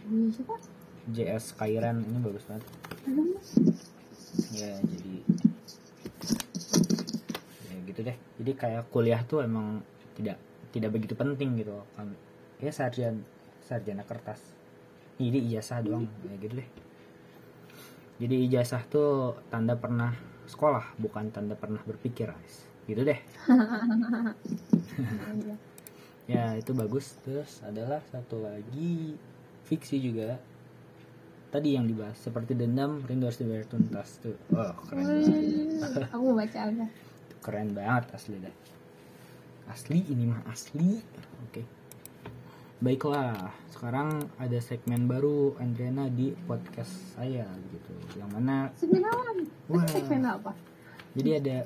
Ini 0.03 0.29
siapa? 0.35 0.55
JS 1.03 1.59
Kairan 1.59 1.99
ini 1.99 2.19
bagus 2.23 2.47
banget? 2.47 2.63
Ya 4.53 4.71
jadi. 4.79 5.15
Ya 7.69 7.75
gitu 7.87 7.99
deh. 8.03 8.17
Jadi 8.39 8.51
kayak 8.55 8.89
kuliah 8.91 9.21
tuh 9.23 9.43
emang 9.43 9.83
tidak 10.15 10.37
tidak 10.71 10.89
begitu 10.93 11.13
penting 11.13 11.59
gitu. 11.59 11.75
Kami 11.95 12.15
ya 12.63 12.71
sarjana 12.71 13.19
sarjana 13.63 14.03
kertas. 14.07 14.39
Jadi 15.19 15.39
ijazah 15.51 15.79
doang 15.83 16.07
ya 16.25 16.35
gitu 16.39 16.53
deh. 16.59 16.69
Jadi 18.23 18.35
ijazah 18.47 18.83
tuh 18.87 19.37
tanda 19.51 19.75
pernah 19.75 20.13
sekolah 20.47 20.95
bukan 20.99 21.31
tanda 21.31 21.55
pernah 21.59 21.81
berpikir 21.83 22.31
guys. 22.31 22.67
Gitu 22.87 23.01
deh. 23.03 23.19
Ya 26.23 26.55
itu 26.55 26.71
bagus. 26.71 27.19
Terus 27.27 27.59
adalah 27.67 27.99
satu 28.07 28.39
lagi 28.39 29.19
fiksi 29.67 29.99
juga 29.99 30.39
tadi 31.53 31.77
yang 31.77 31.85
dibahas 31.85 32.17
seperti 32.17 32.57
dendam 32.57 33.05
rindu 33.05 33.29
harus 33.29 33.37
dibayar 33.37 33.61
tuntas 33.69 34.17
tuh 34.25 34.33
oh 34.57 34.73
keren 34.89 35.05
banget 35.05 36.09
Aku 36.09 36.33
mau 36.33 36.35
baca 36.41 36.59
apa? 36.65 36.85
keren 37.45 37.69
banget 37.77 38.05
asli 38.17 38.41
deh 38.41 38.55
asli 39.69 40.01
ini 40.09 40.33
mah 40.33 40.41
asli 40.49 40.97
oke 41.45 41.61
baiklah 42.81 43.53
sekarang 43.69 44.25
ada 44.41 44.57
segmen 44.57 45.05
baru 45.05 45.53
Andriana 45.61 46.09
di 46.09 46.33
podcast 46.49 47.13
saya 47.13 47.45
gitu 47.69 47.93
yang 48.17 48.33
mana 48.33 48.73
Segmen 48.73 49.05
apa? 49.05 49.21
Wah. 49.69 49.85
Segmen 49.85 50.25
apa? 50.25 50.51
jadi 51.13 51.29
ada 51.37 51.57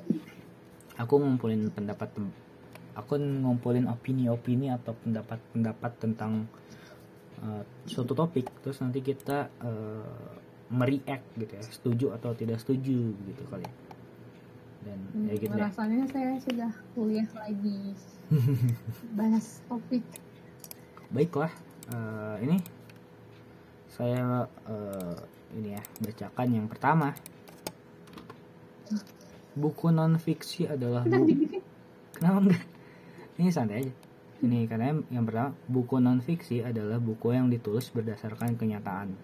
aku 1.00 1.16
ngumpulin 1.16 1.72
pendapat 1.72 2.12
aku 2.92 3.16
ngumpulin 3.16 3.88
opini-opini 3.88 4.68
atau 4.68 4.92
pendapat-pendapat 4.92 5.92
tentang 5.96 6.44
uh, 7.42 7.62
suatu 7.88 8.12
topik 8.14 8.46
terus 8.62 8.78
nanti 8.82 9.00
kita 9.02 9.50
uh, 9.62 10.38
mereact 10.68 11.24
gitu 11.36 11.52
ya 11.56 11.62
setuju 11.64 12.06
atau 12.20 12.36
tidak 12.36 12.60
setuju 12.60 13.16
gitu 13.16 13.42
kali 13.48 13.64
ya. 13.64 13.72
dan 14.84 14.98
Hmm, 15.10 15.26
ya 15.26 15.34
gitu 15.40 15.56
rasanya 15.56 16.04
saya 16.12 16.32
sudah 16.38 16.72
kuliah 16.92 17.28
lagi. 17.34 17.96
Bahas 19.18 19.64
topik. 19.66 20.04
Baiklah 21.08 21.50
eh, 21.88 22.36
ini 22.44 22.58
saya 23.88 24.44
eh, 24.68 25.16
ini 25.56 25.74
ya 25.74 25.82
bacakan 26.04 26.48
yang 26.52 26.66
pertama. 26.68 27.16
Buku 29.58 29.90
non 29.90 30.20
fiksi 30.20 30.68
adalah 30.68 31.02
buku 31.02 31.58
kenapa 32.14 32.38
enggak? 32.44 32.64
Ini 33.40 33.50
santai 33.50 33.76
aja 33.82 34.07
ini 34.42 34.70
karena 34.70 34.94
yang- 35.10 35.26
pertama 35.26 35.50
buku 35.66 35.98
non 35.98 36.22
fiksi 36.22 36.62
adalah 36.62 37.02
buku 37.02 37.34
yang 37.34 37.50
ditulis 37.50 37.90
berdasarkan 37.90 38.54
kenyataan 38.54 39.14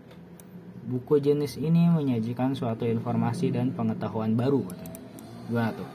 buku 0.85 1.17
jenis 1.23 1.57
ini 1.57 1.89
menyajikan 1.89 2.53
suatu 2.53 2.85
informasi 2.85 3.55
dan 3.55 3.73
pengetahuan 3.73 4.37
baru 4.37 4.61
katanya 4.69 4.99
gimana 5.49 5.71
tuh 5.73 5.91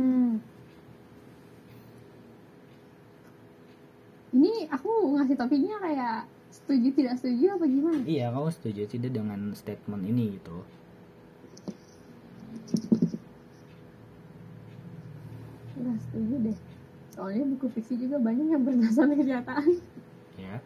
hmm. 0.00 0.32
Ini 4.34 4.66
aku 4.66 5.14
ngasih 5.14 5.38
topiknya 5.38 5.78
kayak 5.78 6.26
setuju 6.50 6.88
tidak 6.90 7.14
setuju 7.22 7.54
apa 7.54 7.64
gimana? 7.70 8.02
iya 8.02 8.34
kamu 8.34 8.50
setuju 8.50 8.82
tidak 8.90 9.14
dengan 9.14 9.54
statement 9.54 10.02
ini 10.06 10.38
gitu 10.38 10.62
Nggak 15.94 16.02
setuju 16.04 16.34
deh. 16.42 16.56
Soalnya 17.14 17.44
buku 17.46 17.66
fiksi 17.70 17.94
juga 17.96 18.18
banyak 18.18 18.46
yang 18.50 18.62
berdasarkan 18.62 19.14
kenyataan 19.14 19.70
ya 20.34 20.58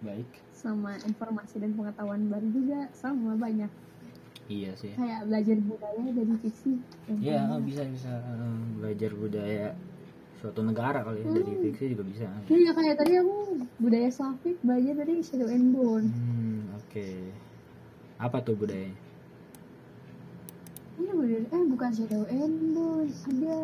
baik 0.00 0.26
sama 0.50 0.98
informasi 1.00 1.62
dan 1.62 1.70
pengetahuan 1.72 2.26
baru 2.26 2.48
juga 2.50 2.90
sama 2.92 3.38
banyak. 3.38 3.70
iya 4.50 4.74
sih 4.74 4.90
Kayak 4.92 5.30
belajar 5.30 5.56
budaya 5.62 6.02
dari 6.10 6.34
fiksi. 6.42 6.72
Ya 7.22 7.46
banyak. 7.46 7.70
bisa 7.70 7.82
bisa 7.86 8.10
eh, 8.10 8.58
belajar 8.74 9.10
budaya 9.14 9.68
suatu 10.40 10.60
negara 10.64 11.04
kali 11.04 11.20
ya 11.20 11.30
dari 11.30 11.52
Hmm. 11.54 11.62
fiksi 11.62 11.84
juga 11.94 12.02
bisa. 12.02 12.26
Iya 12.48 12.70
kayak 12.74 12.96
tadi 12.98 13.12
aku 13.20 13.34
budaya 13.78 14.08
Slavik 14.10 14.56
belajar 14.60 14.94
dari 14.98 15.14
Shadow 15.22 15.46
and 15.46 15.66
Bone. 15.70 16.08
Hmm 16.10 16.60
oke. 16.74 17.08
Apa 18.18 18.42
tuh 18.42 18.58
budayanya? 18.58 18.98
Ini 21.00 21.10
budaya 21.10 21.40
eh 21.48 21.64
bukan 21.64 21.90
Shadow 21.90 22.22
and 22.28 22.76
Bone, 22.76 23.08
ada 23.08 23.56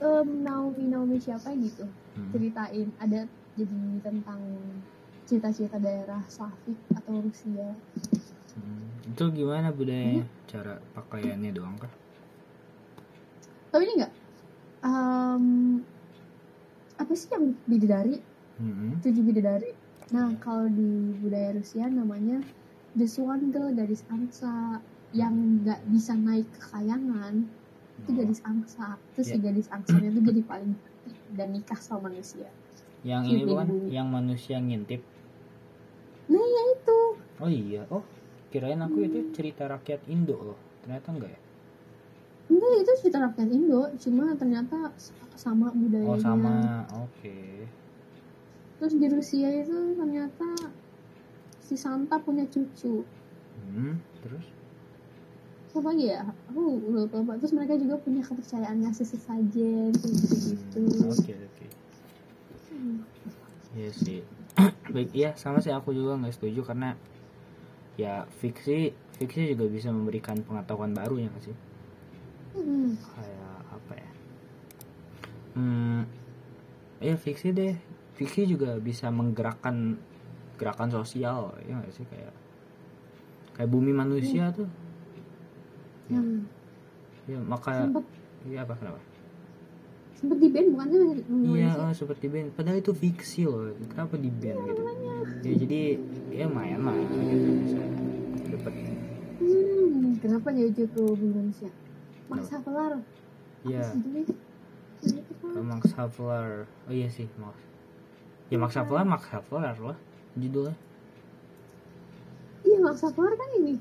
em, 0.00 0.28
Naomi 0.40 0.84
Naomi 0.88 1.16
siapa 1.18 1.52
gitu 1.54 1.84
Hmm. 2.18 2.34
ceritain 2.34 2.90
ada 2.98 3.30
jadi 3.54 3.78
tentang 4.02 4.42
cerita-cerita 5.22 5.78
daerah 5.78 6.18
Slavik 6.26 6.74
atau 6.90 7.22
Rusia. 7.22 7.78
Hmm, 8.58 8.90
Itu 9.06 9.30
gimana 9.30 9.70
budayanya? 9.70 10.26
Cara 10.50 10.82
pakaiannya 10.98 11.54
doang 11.54 11.78
kah? 11.78 11.92
Tapi 13.70 13.82
ini 13.86 13.92
enggak 14.02 14.12
em, 14.82 15.44
apa 16.98 17.12
sih 17.14 17.30
yang 17.30 17.54
bidadari? 17.68 18.18
Hmm. 18.58 18.98
Tujuh 18.98 19.22
bidadari. 19.22 19.70
Nah 20.10 20.34
kalau 20.42 20.66
di 20.66 21.14
budaya 21.22 21.54
Rusia 21.54 21.86
namanya 21.86 22.42
the 22.98 23.06
swan 23.06 23.54
girl 23.54 23.70
gadis 23.70 24.02
angsa 24.10 24.82
yang 25.10 25.32
nggak 25.58 25.80
bisa 25.88 26.12
naik 26.12 26.44
ke 26.50 26.60
kayangan 26.68 27.48
itu 27.98 28.08
Oh, 28.08 28.14
gadis 28.14 28.40
angsa. 28.42 28.94
Terus 29.12 29.26
Ya. 29.26 29.34
si 29.34 29.38
gadis 29.40 29.68
angsanya 29.68 30.08
itu 30.08 30.20
jadi 30.22 30.42
paling 30.42 30.72
dan 31.36 31.48
nikah 31.50 31.76
sama 31.76 32.08
manusia. 32.08 32.46
Yang 33.00 33.22
Hidup 33.24 33.34
ini 33.34 33.48
bukan? 33.48 33.68
yang 33.88 34.08
manusia 34.08 34.56
ngintip? 34.58 35.02
Nah 36.28 36.38
ya 36.38 36.62
itu. 36.72 36.98
Oh 37.38 37.48
iya 37.48 37.82
oh 37.88 38.04
kirain 38.48 38.78
aku 38.78 39.02
itu 39.02 39.32
cerita 39.32 39.64
rakyat 39.64 40.04
Indo 40.06 40.36
loh. 40.36 40.58
Ternyata 40.82 41.08
enggak 41.10 41.30
ya? 41.30 41.40
Enggak 42.48 42.72
itu 42.78 42.92
cerita 43.00 43.18
rakyat 43.22 43.48
Indo. 43.48 43.82
Cuma 43.96 44.34
ternyata 44.34 44.92
sama 45.34 45.70
budayanya. 45.70 46.10
Oh 46.10 46.18
sama 46.18 46.54
oke. 46.98 47.38
Terus 48.78 48.94
di 48.94 49.06
Rusia 49.08 49.48
itu 49.52 49.74
ternyata 49.94 50.48
si 51.58 51.74
Santa 51.74 52.16
punya 52.16 52.46
cucu. 52.46 53.02
Hmm, 53.68 53.98
terus 54.22 54.46
apa 55.68 55.84
lagi 55.84 56.04
ya 56.10 56.24
aku 56.48 56.80
lupa 56.88 57.20
lupa 57.20 57.32
terus 57.36 57.52
mereka 57.52 57.76
juga 57.76 58.00
punya 58.00 58.24
kepercayaan 58.24 58.80
ngasih 58.82 59.04
sesajen 59.04 59.92
gitu 59.92 60.08
gitu 60.56 60.80
Hmm, 60.80 61.12
oke 61.12 61.32
oke 61.34 61.66
Iya 63.76 63.90
sih. 63.92 64.20
Baik, 64.94 65.10
iya 65.12 65.30
sama 65.36 65.60
sih 65.60 65.70
aku 65.70 65.92
juga 65.92 66.16
nggak 66.18 66.34
setuju 66.34 66.64
karena 66.64 66.96
ya 67.98 68.24
fiksi 68.42 68.94
fiksi 69.18 69.54
juga 69.54 69.66
bisa 69.70 69.90
memberikan 69.90 70.40
pengetahuan 70.42 70.94
baru 70.96 71.20
ya 71.20 71.30
sih? 71.42 71.56
Hmm. 72.56 72.96
Kayak 72.96 73.54
apa 73.70 73.92
ya? 73.94 74.10
Hmm, 75.58 76.00
ya 77.02 77.14
fiksi 77.14 77.54
deh. 77.54 77.74
Fiksi 78.18 78.50
juga 78.50 78.74
bisa 78.82 79.14
menggerakkan 79.14 79.94
gerakan 80.58 80.90
sosial 80.90 81.54
ya 81.62 81.78
nggak 81.78 81.94
sih 81.94 82.02
kayak 82.10 82.34
kayak 83.54 83.70
bumi 83.70 83.94
manusia 83.94 84.50
tuh. 84.50 84.66
Ya, 86.08 86.20
Hmm. 86.20 86.40
ya 87.28 87.38
maka 87.44 87.84
sempet 87.84 88.04
iya 88.48 88.64
apa 88.64 88.72
kenapa? 88.74 89.00
sempet 90.16 90.38
di 90.40 90.48
band 90.50 90.68
bukan 90.74 90.88
sih 90.88 91.22
Iya, 91.54 91.70
oh, 91.78 91.92
seperti 91.94 92.26
band. 92.26 92.48
Padahal 92.56 92.80
itu 92.80 92.90
fiksi 92.90 93.46
loh. 93.46 93.70
Kenapa 93.86 94.18
di 94.18 94.32
band 94.32 94.58
gitu? 94.66 94.82
Ya 95.46 95.54
jadi 95.54 95.80
ya 96.32 96.44
lumayan 96.48 96.82
lah 96.82 96.96
gitu 96.96 97.16
bisa 97.62 97.82
dapat. 98.50 98.72
Hmm, 99.38 100.18
kenapa 100.18 100.48
dia 100.50 100.66
ke 100.74 100.82
Indonesia? 100.98 101.70
Max 102.26 102.50
Havelaar. 102.50 102.92
Iya? 103.62 103.84
Max 105.60 105.82
Havelaar. 105.94 106.66
Oh 106.88 106.92
iya 106.92 107.06
sih, 107.06 107.30
Max. 107.38 107.54
Ya 108.50 108.56
Max 108.58 108.74
Havelaar, 108.74 109.06
Max 109.06 109.22
Havelaar 109.30 109.76
lah 109.78 109.98
judulnya. 110.34 110.74
Iya 112.66 112.78
Max 112.82 113.06
Havelaar 113.06 113.34
kan 113.38 113.50
ini 113.62 113.78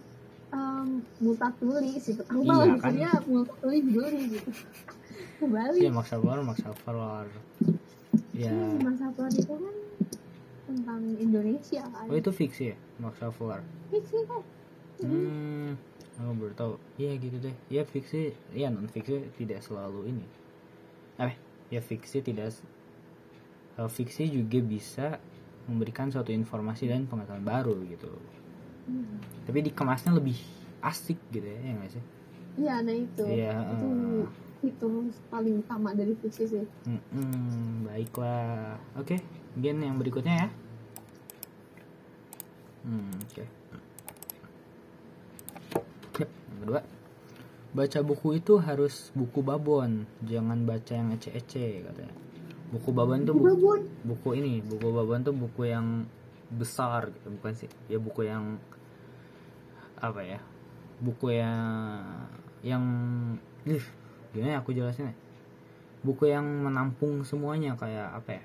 um, 0.53 1.03
multatuli 1.19 1.97
sih. 1.99 2.15
Aku 2.15 2.41
Iya, 2.43 2.47
malah 2.47 2.65
kan? 2.65 2.73
mikirnya 2.77 3.11
multatuli 3.27 3.77
judulnya 3.83 4.23
gitu. 4.31 4.51
Kembali. 5.41 5.77
Iya 5.81 5.91
Max 5.93 6.05
Havelaar, 6.13 6.39
Max 6.41 6.57
Havelaar. 6.65 7.27
Ya. 8.33 8.51
Hmm, 8.53 8.81
Max 8.81 8.95
Havelaar 9.01 9.33
itu 9.33 9.53
kan 9.53 9.75
tentang 10.67 11.01
Indonesia 11.17 11.83
kan. 11.87 12.05
Oh 12.09 12.17
itu 12.17 12.31
fiksi 12.33 12.63
ya, 12.73 12.77
Max 12.97 13.21
Havelaar. 13.21 13.61
Fiksi 13.93 14.17
kok. 14.25 14.43
Hmm, 15.05 15.77
aku 16.17 16.31
baru 16.41 16.53
tahu. 16.57 16.73
Iya 16.97 17.11
gitu 17.21 17.37
deh. 17.37 17.55
Ya 17.69 17.85
fiksi, 17.85 18.33
ya 18.51 18.73
non 18.73 18.89
fiksi 18.89 19.29
tidak 19.37 19.61
selalu 19.61 20.09
ini. 20.09 20.25
Eh, 21.21 21.33
ya 21.69 21.81
fiksi 21.81 22.25
tidak 22.25 22.49
eh, 23.77 23.89
fiksi 23.89 24.25
juga 24.29 24.57
bisa 24.61 25.07
memberikan 25.67 26.09
suatu 26.09 26.31
informasi 26.33 26.89
dan 26.89 27.05
pengetahuan 27.05 27.45
baru 27.45 27.77
gitu. 27.85 28.09
Hmm. 28.87 29.19
Tapi 29.43 29.59
dikemasnya 29.67 30.15
lebih 30.15 30.39
asik 30.79 31.19
gitu 31.29 31.43
ya, 31.43 31.59
ya 31.59 31.71
nggak 31.75 31.91
sih? 31.91 32.03
Iya, 32.57 32.75
nah 32.81 32.95
itu. 32.95 33.23
Iya, 33.27 33.53
Itu 33.75 33.85
eh. 33.85 34.25
itu 34.65 34.87
paling 35.29 35.61
utama 35.61 35.93
dari 35.93 36.17
fiksi 36.17 36.43
sih. 36.49 36.65
Mm-mm, 36.89 37.85
baiklah. 37.85 38.81
Oke, 38.97 39.21
gen 39.53 39.83
yang 39.85 40.01
berikutnya 40.01 40.47
ya. 40.47 40.49
Hmm, 42.87 43.11
oke. 43.21 43.43
Yep, 46.17 46.29
yang 46.31 46.59
kedua. 46.63 46.81
Baca 47.75 47.99
buku 48.01 48.39
itu 48.39 48.57
harus 48.57 49.11
buku 49.13 49.43
babon, 49.45 50.07
jangan 50.25 50.65
baca 50.65 50.93
yang 50.95 51.13
ece-ece 51.13 51.83
katanya. 51.85 52.15
Buku 52.73 52.89
babon 52.89 53.21
tuh 53.23 53.35
buku, 53.37 53.47
Babon. 53.53 53.81
buku 54.01 54.29
ini, 54.39 54.63
buku 54.65 54.87
babon 54.89 55.19
tuh 55.21 55.35
buku 55.35 55.69
yang 55.69 56.07
besar 56.49 57.11
gitu, 57.11 57.27
bukan 57.37 57.53
sih? 57.53 57.69
Ya 57.85 57.99
buku 58.01 58.25
yang 58.25 58.57
apa 60.01 60.21
ya? 60.23 60.39
Buku 61.01 61.33
yang 61.37 62.01
yang 62.65 62.83
ih, 63.65 63.83
gimana 64.33 64.57
ya 64.57 64.59
aku 64.61 64.73
jelasin 64.73 65.13
ya? 65.13 65.15
Buku 66.01 66.29
yang 66.29 66.45
menampung 66.45 67.21
semuanya 67.21 67.77
kayak 67.77 68.17
apa 68.17 68.29
ya? 68.37 68.43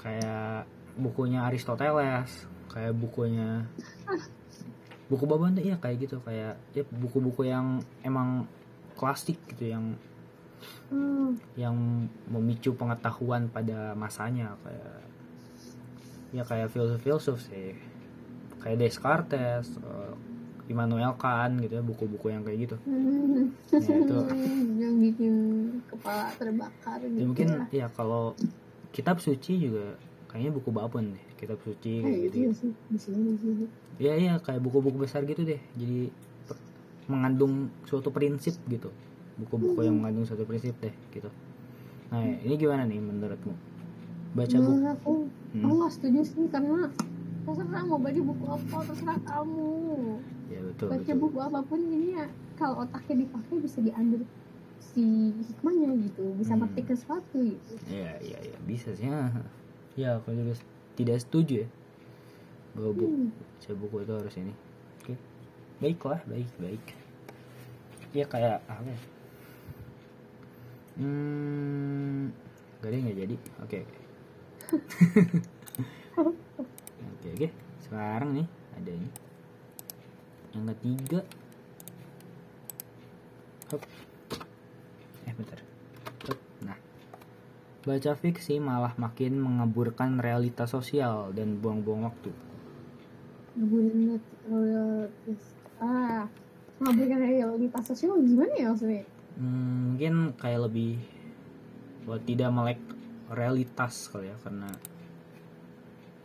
Kayak 0.00 0.68
bukunya 1.00 1.40
Aristoteles, 1.48 2.46
kayak 2.68 2.92
bukunya 2.92 3.64
buku 5.04 5.28
babon 5.28 5.52
tuh 5.52 5.60
iya 5.60 5.76
kayak 5.76 6.08
gitu 6.08 6.16
kayak 6.24 6.56
ya 6.72 6.82
buku-buku 6.88 7.44
yang 7.44 7.84
emang 8.00 8.48
klasik 8.96 9.36
gitu 9.52 9.68
yang 9.68 9.94
Hmm. 10.88 11.36
yang 11.60 11.76
memicu 12.28 12.72
pengetahuan 12.72 13.52
pada 13.52 13.92
masanya 13.92 14.56
kayak 14.64 14.96
ya 16.32 16.42
kayak 16.44 16.72
filsuf-filsuf 16.72 17.36
sih 17.36 17.76
kayak 18.64 18.80
Descartes, 18.80 19.76
eh, 19.76 20.12
Immanuel 20.64 21.12
Kant 21.14 21.60
gitu 21.60 21.76
ya 21.76 21.84
buku-buku 21.84 22.32
yang 22.32 22.40
kayak 22.40 22.58
gitu. 22.64 22.76
Hmm. 22.82 23.52
Ya, 23.68 23.78
itu. 23.78 24.16
yang 24.80 24.94
bikin 24.96 25.34
kepala 25.84 26.32
terbakar 26.32 26.98
gitu. 27.04 27.20
Ya, 27.20 27.24
mungkin 27.24 27.48
lah. 27.52 27.66
ya 27.68 27.86
kalau 27.90 28.32
kitab 28.90 29.20
suci 29.20 29.60
juga 29.60 30.00
kayaknya 30.26 30.50
buku 30.50 30.70
babon 30.70 31.12
deh 31.12 31.24
kitab 31.36 31.60
suci 31.60 32.00
kayak 32.00 32.08
Eh, 32.08 32.20
gitu. 32.24 32.36
iya 32.40 32.50
sini 32.50 32.74
di 32.88 32.98
sini. 32.98 33.66
Ya 34.00 34.12
iya 34.16 34.34
kayak 34.40 34.58
buku-buku 34.58 34.96
besar 34.98 35.22
gitu 35.22 35.44
deh. 35.44 35.60
Jadi 35.76 36.08
mengandung 37.04 37.68
suatu 37.84 38.08
prinsip 38.08 38.56
gitu. 38.64 38.88
Buku-buku 39.36 39.84
yang 39.84 40.00
mengandung 40.00 40.24
suatu 40.24 40.42
prinsip 40.42 40.72
deh 40.80 40.94
gitu. 41.10 41.28
Nah, 42.08 42.22
ini 42.22 42.54
gimana 42.54 42.86
nih 42.86 42.96
menurutmu? 42.96 43.52
Baca 44.32 44.56
buku 44.56 44.86
aku 44.88 45.12
Hmm. 45.52 45.62
aku 45.62 45.72
nggak 45.76 45.92
setuju 45.92 46.20
sih 46.24 46.44
karena 46.48 46.90
terserah 47.44 47.84
mau 47.84 48.00
baca 48.00 48.20
buku 48.20 48.44
apa 48.48 48.76
terserah 48.88 49.18
kamu. 49.20 49.72
Ya 50.48 50.60
betul. 50.64 50.86
baca 50.88 51.00
betul. 51.04 51.16
buku 51.20 51.38
apa 51.40 51.60
pun 51.64 51.80
ini 51.80 52.08
ya 52.16 52.24
kalau 52.56 52.74
otaknya 52.82 53.26
dipakai 53.26 53.56
bisa 53.60 53.78
diambil 53.84 54.20
si 54.80 55.04
hikmahnya 55.44 55.90
gitu, 56.08 56.24
bisa 56.38 56.54
Hmm. 56.54 56.64
metik 56.64 56.86
sesuatu 56.88 57.38
gitu. 57.40 57.72
Iya, 57.88 58.20
iya, 58.20 58.38
iya, 58.46 58.56
bisa 58.64 58.92
sih. 58.94 59.08
Ya, 59.08 59.32
ya 59.96 60.08
aku 60.20 60.30
juga 60.32 60.54
tidak 60.94 61.18
setuju 61.20 61.64
ya. 61.64 61.68
Bahwa 62.76 62.90
buku, 62.94 63.06
Hmm. 63.10 63.30
baca 63.32 63.70
buku 63.74 63.96
itu 64.02 64.12
harus 64.12 64.34
ini. 64.38 64.54
Oke. 65.02 65.14
Baiklah, 65.82 66.20
baik, 66.28 66.48
baik. 66.60 66.84
Ya 68.14 68.24
kayak 68.28 68.62
apa 68.70 68.86
ya? 68.86 68.98
Hmm, 70.94 72.30
gak 72.78 72.86
ada 72.86 72.94
yang 72.94 73.04
nggak 73.10 73.18
jadi. 73.26 73.36
Oke, 73.66 73.78
oke. 73.82 73.98
Oke, 77.24 77.32
oke. 77.40 77.48
Sekarang 77.80 78.36
nih 78.36 78.44
ada 78.76 78.90
ini. 78.92 79.08
Yang 80.52 80.64
ketiga. 80.76 81.20
Hop. 83.72 83.80
Eh, 85.24 85.32
bentar. 85.32 85.60
Hop. 86.28 86.38
Nah, 86.60 86.76
baca 87.88 88.12
fiksi 88.12 88.60
malah 88.60 88.92
makin 89.00 89.40
mengaburkan 89.40 90.20
realitas 90.20 90.68
sosial 90.68 91.32
dan 91.32 91.64
buang-buang 91.64 92.12
waktu. 92.12 92.28
Ah 95.80 96.28
realitas 96.84 97.84
sosial 97.88 98.20
gimana 98.20 98.52
ya 98.52 98.68
maksudnya? 98.68 99.08
Hmm, 99.40 99.96
mungkin 99.96 100.36
kayak 100.36 100.68
lebih 100.68 101.00
buat 102.04 102.20
tidak 102.28 102.52
melek 102.52 102.80
realitas 103.32 104.12
kali 104.12 104.28
ya 104.28 104.36
karena 104.44 104.68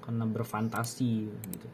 karena 0.02 0.24
berfantasi 0.26 1.14
gitu. 1.28 1.68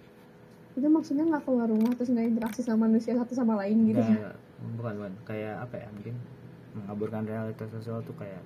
Itu 0.76 0.88
maksudnya 0.92 1.24
nggak 1.28 1.44
keluar 1.48 1.68
rumah 1.72 1.92
terus 1.96 2.12
nggak 2.12 2.28
interaksi 2.36 2.62
sama 2.62 2.90
manusia 2.90 3.16
satu 3.16 3.32
sama 3.32 3.56
lain 3.64 3.88
gitu. 3.88 4.02
Nggak, 4.02 4.36
bukan 4.76 4.94
bukan 5.00 5.14
kayak 5.24 5.56
apa 5.64 5.76
ya 5.80 5.88
mungkin 5.92 6.16
mengaburkan 6.76 7.24
realitas 7.24 7.72
sosial 7.72 8.04
tuh 8.04 8.16
kayak 8.20 8.44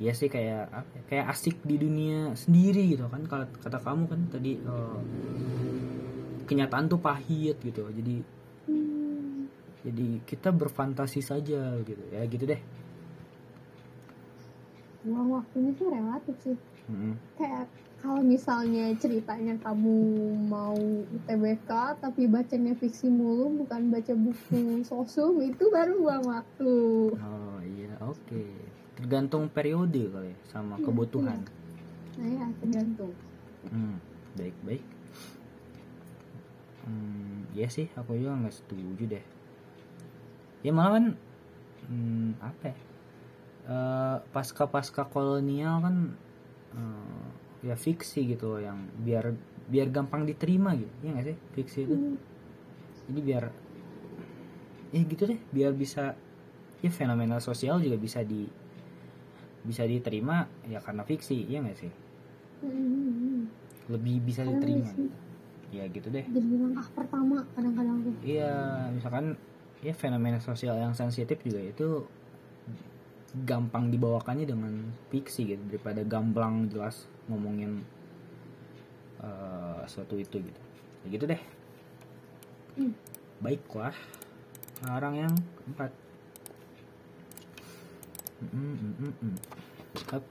ya 0.00 0.16
sih 0.16 0.32
kayak 0.32 0.72
ya, 0.72 0.82
kayak 1.12 1.26
asik 1.28 1.60
di 1.60 1.76
dunia 1.76 2.32
sendiri 2.32 2.96
gitu 2.96 3.04
kan 3.12 3.20
kalau 3.28 3.44
kata 3.60 3.78
kamu 3.78 4.08
kan 4.08 4.20
tadi 4.32 4.56
eh, 4.56 5.00
kenyataan 6.48 6.88
tuh 6.88 6.98
pahit 6.98 7.60
gitu 7.60 7.84
jadi 7.92 8.24
Hmm. 8.70 9.50
jadi 9.82 10.22
kita 10.22 10.54
berfantasi 10.54 11.24
saja 11.24 11.74
gitu 11.82 12.04
ya 12.12 12.22
gitu 12.28 12.44
deh 12.46 12.60
Uang 15.08 15.32
waktunya 15.32 15.72
sih 15.80 15.86
relatif 15.88 16.36
sih. 16.44 16.56
Mm-mm. 16.92 17.16
Kayak 17.40 17.66
kalau 18.00 18.24
misalnya 18.24 18.96
ceritanya 18.96 19.60
kamu 19.60 19.96
mau 20.48 20.76
UTBK 21.20 22.00
tapi 22.00 22.24
bacanya 22.24 22.72
fiksi 22.72 23.12
mulu 23.12 23.64
bukan 23.64 23.92
baca 23.92 24.12
buku 24.16 24.80
sosum 24.88 25.36
itu 25.44 25.68
baru 25.68 26.00
buang 26.00 26.24
waktu. 26.24 26.74
oh 27.12 27.58
iya 27.60 27.92
oke 28.00 28.44
tergantung 28.96 29.48
periode 29.52 30.08
kali 30.08 30.32
ya, 30.32 30.38
sama 30.48 30.80
Iya, 30.80 30.84
kebutuhan 30.88 31.38
nah 32.16 32.28
ya 32.28 32.46
tergantung 32.60 33.12
Hmm, 33.68 34.00
baik 34.40 34.56
baik. 34.64 34.84
Hmm, 36.80 37.44
ya 37.52 37.68
sih, 37.68 37.92
aku 37.92 38.16
juga 38.16 38.40
nggak 38.40 38.56
setuju 38.56 39.04
deh. 39.04 39.24
Ya 40.64 40.72
malah 40.72 40.96
kan, 40.96 41.06
hmm, 41.84 42.40
apa 42.40 42.72
ya? 42.72 42.76
Eh, 43.68 44.16
pasca-pasca 44.32 45.04
kolonial 45.12 45.84
kan, 45.84 45.96
eh, 46.72 47.28
ya 47.68 47.74
fiksi 47.76 48.20
gitu 48.32 48.44
loh, 48.56 48.60
yang 48.62 48.78
biar 49.06 49.24
biar 49.72 49.88
gampang 49.92 50.22
diterima 50.26 50.74
gitu, 50.74 50.92
ya 51.04 51.10
nggak 51.14 51.26
sih 51.30 51.36
fiksi 51.56 51.78
itu. 51.86 51.96
Hmm, 51.96 52.16
Jadi 53.10 53.20
biar, 53.26 53.44
ya 54.90 55.00
gitu 55.06 55.22
deh, 55.30 55.40
biar 55.54 55.72
bisa, 55.74 56.14
ya 56.84 56.90
fenomena 56.90 57.38
sosial 57.38 57.78
juga 57.84 57.96
bisa 58.00 58.20
di 58.26 58.46
bisa 59.60 59.84
diterima 59.84 60.48
ya 60.72 60.80
karena 60.80 61.02
fiksi, 61.04 61.44
ya 61.48 61.60
nggak 61.60 61.78
sih? 61.78 61.92
hmm. 62.62 63.40
Lebih 63.90 64.16
bisa 64.24 64.42
Karena 64.46 64.56
diterima. 64.56 64.88
sih, 64.94 65.08
Ya 65.70 65.84
gitu 65.86 66.08
deh. 66.10 66.26
jadi 66.26 66.48
langkah 66.62 66.88
pertama 66.98 67.46
kadang-kadang 67.54 67.96
tuh 68.06 68.14
Iya, 68.26 68.52
misalkan 68.92 69.36
ya 69.80 69.94
fenomena 69.96 70.38
sosial 70.42 70.76
yang 70.76 70.92
sensitif 70.92 71.40
juga 71.46 71.60
itu 71.62 71.88
gampang 73.46 73.94
dibawakannya 73.94 74.46
dengan 74.46 74.90
fiksi 75.08 75.54
gitu 75.54 75.62
daripada 75.70 76.02
gamblang 76.02 76.66
jelas 76.66 77.06
ngomongin 77.30 77.82
eh, 79.22 79.82
suatu 79.86 80.18
itu 80.18 80.42
gitu. 80.42 80.60
Ya 81.04 81.06
gitu 81.14 81.24
deh. 81.30 81.42
Hmm. 82.76 82.94
Baiklah. 83.40 83.94
Orang 84.88 85.14
yang 85.16 85.34
keempat. 85.60 85.92
Mm, 88.40 88.56
mm, 88.56 88.94
mm, 88.96 89.14
mm. 89.20 89.36
Hup. 90.08 90.24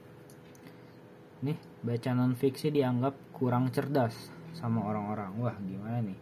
Nih, 1.46 1.58
baca 1.86 2.10
non 2.12 2.34
fiksi 2.34 2.74
dianggap 2.74 3.14
kurang 3.30 3.70
cerdas 3.70 4.34
sama 4.58 4.82
orang-orang. 4.82 5.30
Wah, 5.38 5.56
gimana 5.62 6.02
nih? 6.02 6.18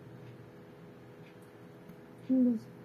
Enggak. 2.28 2.77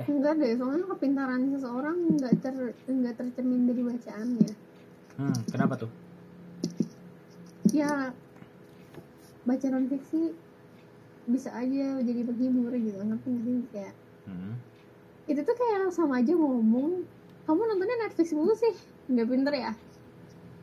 Eh. 0.00 0.06
Enggak 0.08 0.34
deh, 0.34 0.52
soalnya 0.54 0.86
kepintaran 0.88 1.42
seseorang 1.50 1.96
enggak 2.08 2.32
ter 2.38 2.54
enggak 2.86 3.14
tercermin 3.14 3.68
dari 3.68 3.82
bacaannya. 3.82 4.52
Hmm, 5.14 5.36
kenapa 5.46 5.74
tuh? 5.76 5.90
Ya 7.70 8.10
baca 9.42 9.66
non 9.68 9.86
fiksi 9.86 10.32
bisa 11.26 11.52
aja 11.52 12.00
jadi 12.00 12.20
penghibur 12.22 12.72
gitu, 12.72 12.96
ngerti 12.98 13.28
nggak 13.28 13.44
sih 13.46 13.56
kayak 13.70 13.94
Hmm. 14.22 14.54
itu 15.26 15.40
tuh 15.40 15.54
kayak 15.54 15.90
sama 15.90 16.20
aja 16.20 16.30
ngomong 16.30 17.02
kamu 17.42 17.60
nontonnya 17.62 17.96
Netflix 18.00 18.30
mulu 18.30 18.52
sih 18.52 18.74
nggak 19.06 19.26
pinter 19.26 19.54
ya 19.54 19.72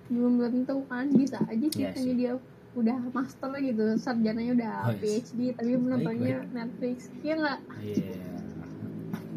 belum 0.07 0.39
tentu 0.39 0.85
kan 0.85 1.09
bisa 1.09 1.41
aja 1.41 1.67
sih 1.67 1.83
Iya 1.83 1.91
sih. 1.93 2.13
dia 2.13 2.31
udah 2.73 2.97
master 3.11 3.49
gitu 3.57 3.83
sarjananya 3.97 4.53
udah 4.53 4.73
Oh, 4.83 4.93
iya. 4.93 5.19
PhD 5.19 5.39
tapi 5.51 5.71
nontonnya 5.75 6.45
Netflix 6.47 6.97
ya 7.19 7.33
nggak 7.35 7.59
Iya. 7.81 8.29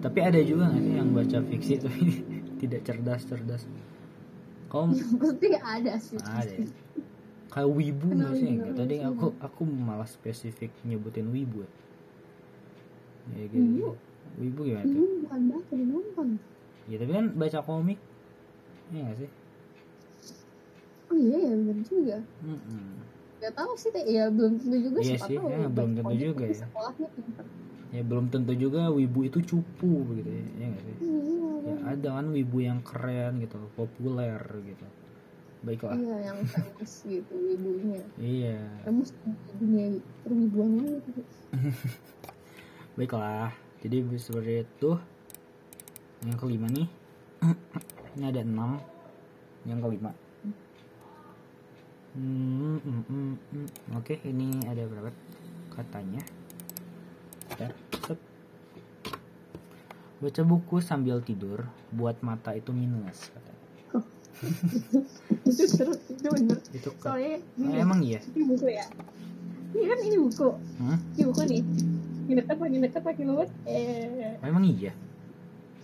Tapi 0.00 0.18
ada 0.18 0.40
juga 0.40 0.64
nggak 0.66 0.80
sih 0.80 0.94
yang 0.96 1.10
baca 1.12 1.38
fiksi 1.44 1.74
tapi 1.76 2.04
tidak 2.60 2.80
cerdas-cerdas? 2.82 3.62
Kamu 4.70 4.92
pasti 5.18 5.48
ada 5.52 5.94
sih 5.98 6.16
ada 6.16 6.46
ya? 6.46 6.66
Kayak 7.50 7.70
wibu 7.74 8.08
nggak 8.10 8.32
sih? 8.32 8.46
juga, 8.48 8.64
Nggak 8.64 8.76
tadi 8.78 8.96
aku 9.02 9.26
aku 9.38 9.62
malah 9.66 10.06
spesifik 10.06 10.70
nyebutin 10.82 11.28
wibu. 11.28 11.66
Ya, 13.34 13.36
ya 13.36 13.44
gitu. 13.46 13.60
Wibu? 13.60 13.88
Wibu 14.38 14.60
gimana 14.62 14.86
tuh? 14.86 15.06
bukan 15.20 15.40
baca 15.50 15.74
nonton 15.76 16.28
Ya 16.86 16.96
tapi 16.96 17.12
kan 17.12 17.26
baca 17.34 17.58
komik. 17.60 17.98
Iya 18.90 19.00
nggak 19.04 19.18
sih? 19.18 19.30
oh 21.10 21.18
iya 21.18 21.38
ya 21.42 21.54
benar 21.58 21.78
juga 21.82 22.18
Mm-mm. 22.40 22.86
nggak 23.42 23.52
tahu 23.58 23.72
sih 23.74 23.90
teh 23.90 24.04
ya 24.06 24.30
belum 24.30 24.62
tentu 24.62 24.78
juga 24.78 24.98
Iya 25.02 25.16
sih, 25.18 25.34
tahu 25.34 25.50
ya, 25.50 25.58
baca 25.58 25.70
belum 25.74 25.90
tentu 25.98 26.14
juga 26.14 26.44
ya. 26.46 26.54
sekolahnya 26.56 27.08
pinter 27.10 27.46
Ya 27.90 28.06
belum 28.06 28.30
tentu 28.30 28.54
juga 28.54 28.86
wibu 28.94 29.26
itu 29.26 29.42
cupu 29.42 30.14
gitu 30.14 30.30
ya. 30.30 30.44
Iya 30.58 30.66
nggak 30.70 30.82
sih? 30.86 30.96
Ya 31.60 31.74
ada 31.90 32.08
kan 32.22 32.26
wibu 32.30 32.58
yang 32.62 32.80
keren 32.86 33.42
gitu, 33.42 33.58
populer 33.74 34.40
gitu. 34.62 34.86
Baiklah. 35.60 35.92
iya 35.92 36.32
yang 36.32 36.40
famous 36.48 37.04
gitu 37.04 37.36
ibunya 37.36 38.00
Iya. 38.16 38.64
kamu 38.80 39.04
dunia 39.60 39.86
perwibuan 40.24 40.70
gitu. 41.04 41.20
Baiklah, 42.96 43.52
jadi 43.84 44.00
seperti 44.16 44.64
itu. 44.64 44.90
Yang 46.24 46.36
kelima 46.40 46.66
nih, 46.72 46.88
ini 48.16 48.24
ada 48.24 48.40
enam. 48.40 48.80
Yang 49.68 49.78
kelima. 49.84 50.10
Hmm, 52.16 52.80
hmm, 52.80 53.02
hmm, 53.06 53.34
hmm. 53.52 53.68
Oke, 54.00 54.16
ini 54.24 54.64
ada 54.64 54.82
berapa 54.88 55.12
katanya? 55.76 56.24
Ya. 57.60 57.68
Baca 60.18 60.42
buku 60.42 60.76
sambil 60.80 61.20
tidur 61.20 61.64
buat 61.90 62.20
mata 62.20 62.52
itu 62.52 62.70
minus 62.70 63.28
katanya. 63.28 63.58
itu 65.44 65.64
terus 65.68 66.00
itu 66.08 66.24
bener 66.24 66.56
Itu 66.72 66.88
soalnya 66.96 67.36
Ah, 67.36 67.40
gini, 67.54 67.76
emang 67.76 68.00
iya. 68.00 68.20
ini 68.26 68.44
buku 68.46 68.66
ya 68.70 68.84
ini 69.70 69.84
kan 69.84 69.98
ini 70.00 70.16
buku 70.18 70.48
Hmm? 70.78 70.98
ini 71.14 71.22
buku 71.28 71.40
nih 71.44 71.60
makin 72.22 72.36
dekat 72.38 72.56
makin 72.56 72.78
dekat 72.80 73.02
makin 73.02 73.26
luas 73.28 73.50
eh 73.66 74.40
Oh, 74.40 74.46
emang 74.46 74.64
iya. 74.64 74.92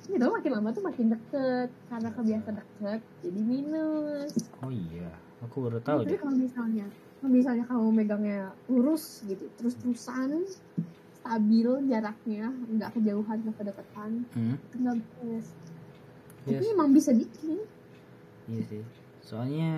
ini 0.06 0.16
tuh 0.16 0.32
makin 0.32 0.50
lama 0.52 0.68
tuh 0.70 0.80
makin 0.80 1.06
deket 1.10 1.68
karena 1.86 2.08
kebiasa 2.10 2.48
deket 2.54 3.00
jadi 3.20 3.40
minus 3.42 4.32
Oh 4.58 4.72
iya, 4.72 5.10
aku 5.42 5.56
baru 5.62 5.78
tahu 5.78 5.98
deh. 6.04 6.16
kalau 6.16 6.32
misalnya 6.34 6.86
kalau 7.18 7.30
misalnya 7.30 7.64
kamu 7.66 7.88
megangnya 7.90 8.40
lurus 8.66 9.20
gitu 9.22 9.52
terus 9.54 9.76
terusan 9.76 10.48
stabil 11.26 11.66
jaraknya 11.84 12.46
nggak 12.70 12.90
kejauhan 12.94 13.36
nggak 13.42 13.56
kedekatan 13.58 14.10
Hmm? 14.30 14.56
nggak 14.72 14.96
Yes. 15.20 15.50
tapi 16.46 16.64
emang 16.70 16.90
bisa 16.90 17.10
bikin 17.10 17.58
Iya 18.46 18.62
sih. 18.64 18.82
Soalnya 19.20 19.70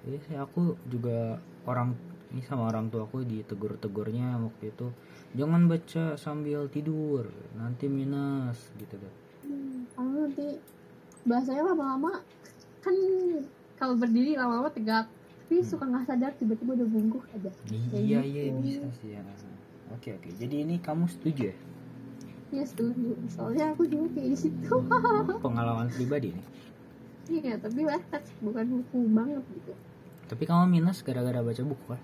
iya 0.00 0.18
sih 0.20 0.38
aku 0.38 0.78
juga 0.86 1.34
orang 1.64 1.98
ini 2.30 2.38
sama 2.40 2.70
orang 2.70 2.86
tua 2.88 3.02
aku 3.02 3.26
ditegur-tegurnya 3.26 4.38
waktu 4.38 4.70
itu 4.70 4.86
jangan 5.32 5.66
baca 5.66 6.14
sambil 6.14 6.70
tidur 6.70 7.26
nanti 7.52 7.90
minus 7.90 8.70
gitu 8.76 8.94
deh. 8.94 9.14
Hmm, 9.42 9.82
kalau 9.90 10.14
nanti 10.22 10.62
bahasanya 11.22 11.66
lama-lama 11.66 12.22
kan 12.78 12.94
kalau 13.74 13.98
berdiri 13.98 14.38
lama-lama 14.38 14.70
tegak 14.70 15.10
tapi 15.42 15.58
Hmm. 15.58 15.66
suka 15.66 15.84
nggak 15.84 16.06
sadar 16.06 16.32
tiba-tiba 16.32 16.72
udah 16.72 16.88
bungkuk 16.88 17.24
aja 17.28 17.50
Iya 17.68 18.22
gitu. 18.22 18.30
iya 18.30 18.42
bisa 18.56 18.88
sih 18.96 19.10
ya. 19.12 19.20
Oke 19.92 20.08
oke. 20.12 20.28
Jadi 20.34 20.56
ini 20.60 20.76
kamu 20.78 21.06
setuju 21.06 21.48
ya? 21.48 21.56
ya 22.52 22.60
setuju 22.62 23.16
soalnya 23.32 23.72
aku 23.72 23.88
juga 23.88 24.12
kayak 24.12 24.28
di 24.28 24.38
situ 24.38 24.74
Pengalaman 25.44 25.88
pribadi 25.88 26.36
nih. 26.36 26.46
iya 27.32 27.56
tapi 27.56 27.80
batas 27.82 28.28
bukan 28.38 28.66
buku 28.76 29.08
banget 29.08 29.40
gitu 29.50 29.72
Tapi 30.28 30.42
kamu 30.44 30.68
minus 30.70 31.00
gara-gara 31.00 31.40
baca 31.40 31.62
buku 31.62 31.84
kan? 31.88 32.00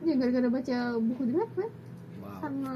ya 0.00 0.16
gara-gara 0.16 0.48
baca 0.48 0.76
buku 0.96 1.22
di 1.24 1.34
kan 1.36 1.68
Wow. 2.16 2.40
sama 2.40 2.74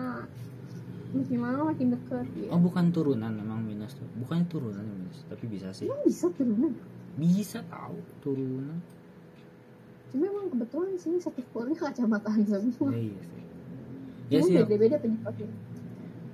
makin 1.10 1.38
lama 1.40 1.62
makin 1.72 1.88
deket 1.90 2.26
ya 2.36 2.48
Oh 2.52 2.60
bukan 2.60 2.92
turunan 2.92 3.32
memang 3.32 3.64
minus 3.64 3.96
tuh. 3.96 4.04
Bukan 4.20 4.44
turunan 4.46 4.84
minus, 4.84 5.24
tapi 5.26 5.48
bisa 5.48 5.72
sih. 5.72 5.88
emang 5.88 6.04
bisa 6.04 6.28
turunan 6.28 6.76
Bisa 7.16 7.64
tahu 7.66 7.96
turunan. 8.20 8.76
cuma 10.12 10.28
emang 10.28 10.52
kebetulan 10.52 10.92
sih 10.94 11.16
satu 11.16 11.40
keluarga 11.48 11.88
kacamataan 11.88 12.44
semua 12.44 12.92
Ya, 12.92 13.00
iya 13.00 13.22
sih. 13.24 13.42
Ya 14.30 14.38
Cuma 14.38 14.46
sih. 14.46 14.56
beda-beda 14.62 14.96
penyebabnya 15.02 15.48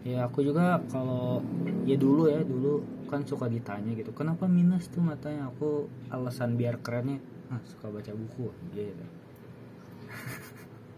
Ya 0.06 0.22
aku 0.22 0.38
juga 0.46 0.78
kalau 0.86 1.42
ya 1.82 1.98
dulu 1.98 2.30
ya 2.30 2.38
dulu 2.46 2.78
kan 3.10 3.26
suka 3.26 3.50
ditanya 3.50 3.90
gitu 3.94 4.14
kenapa 4.14 4.46
minus 4.46 4.86
tuh 4.86 5.02
matanya 5.02 5.50
aku 5.50 5.90
alasan 6.14 6.54
biar 6.54 6.78
kerennya 6.78 7.18
ah, 7.50 7.58
suka 7.66 7.90
baca 7.90 8.10
buku 8.14 8.50
gitu. 8.74 9.06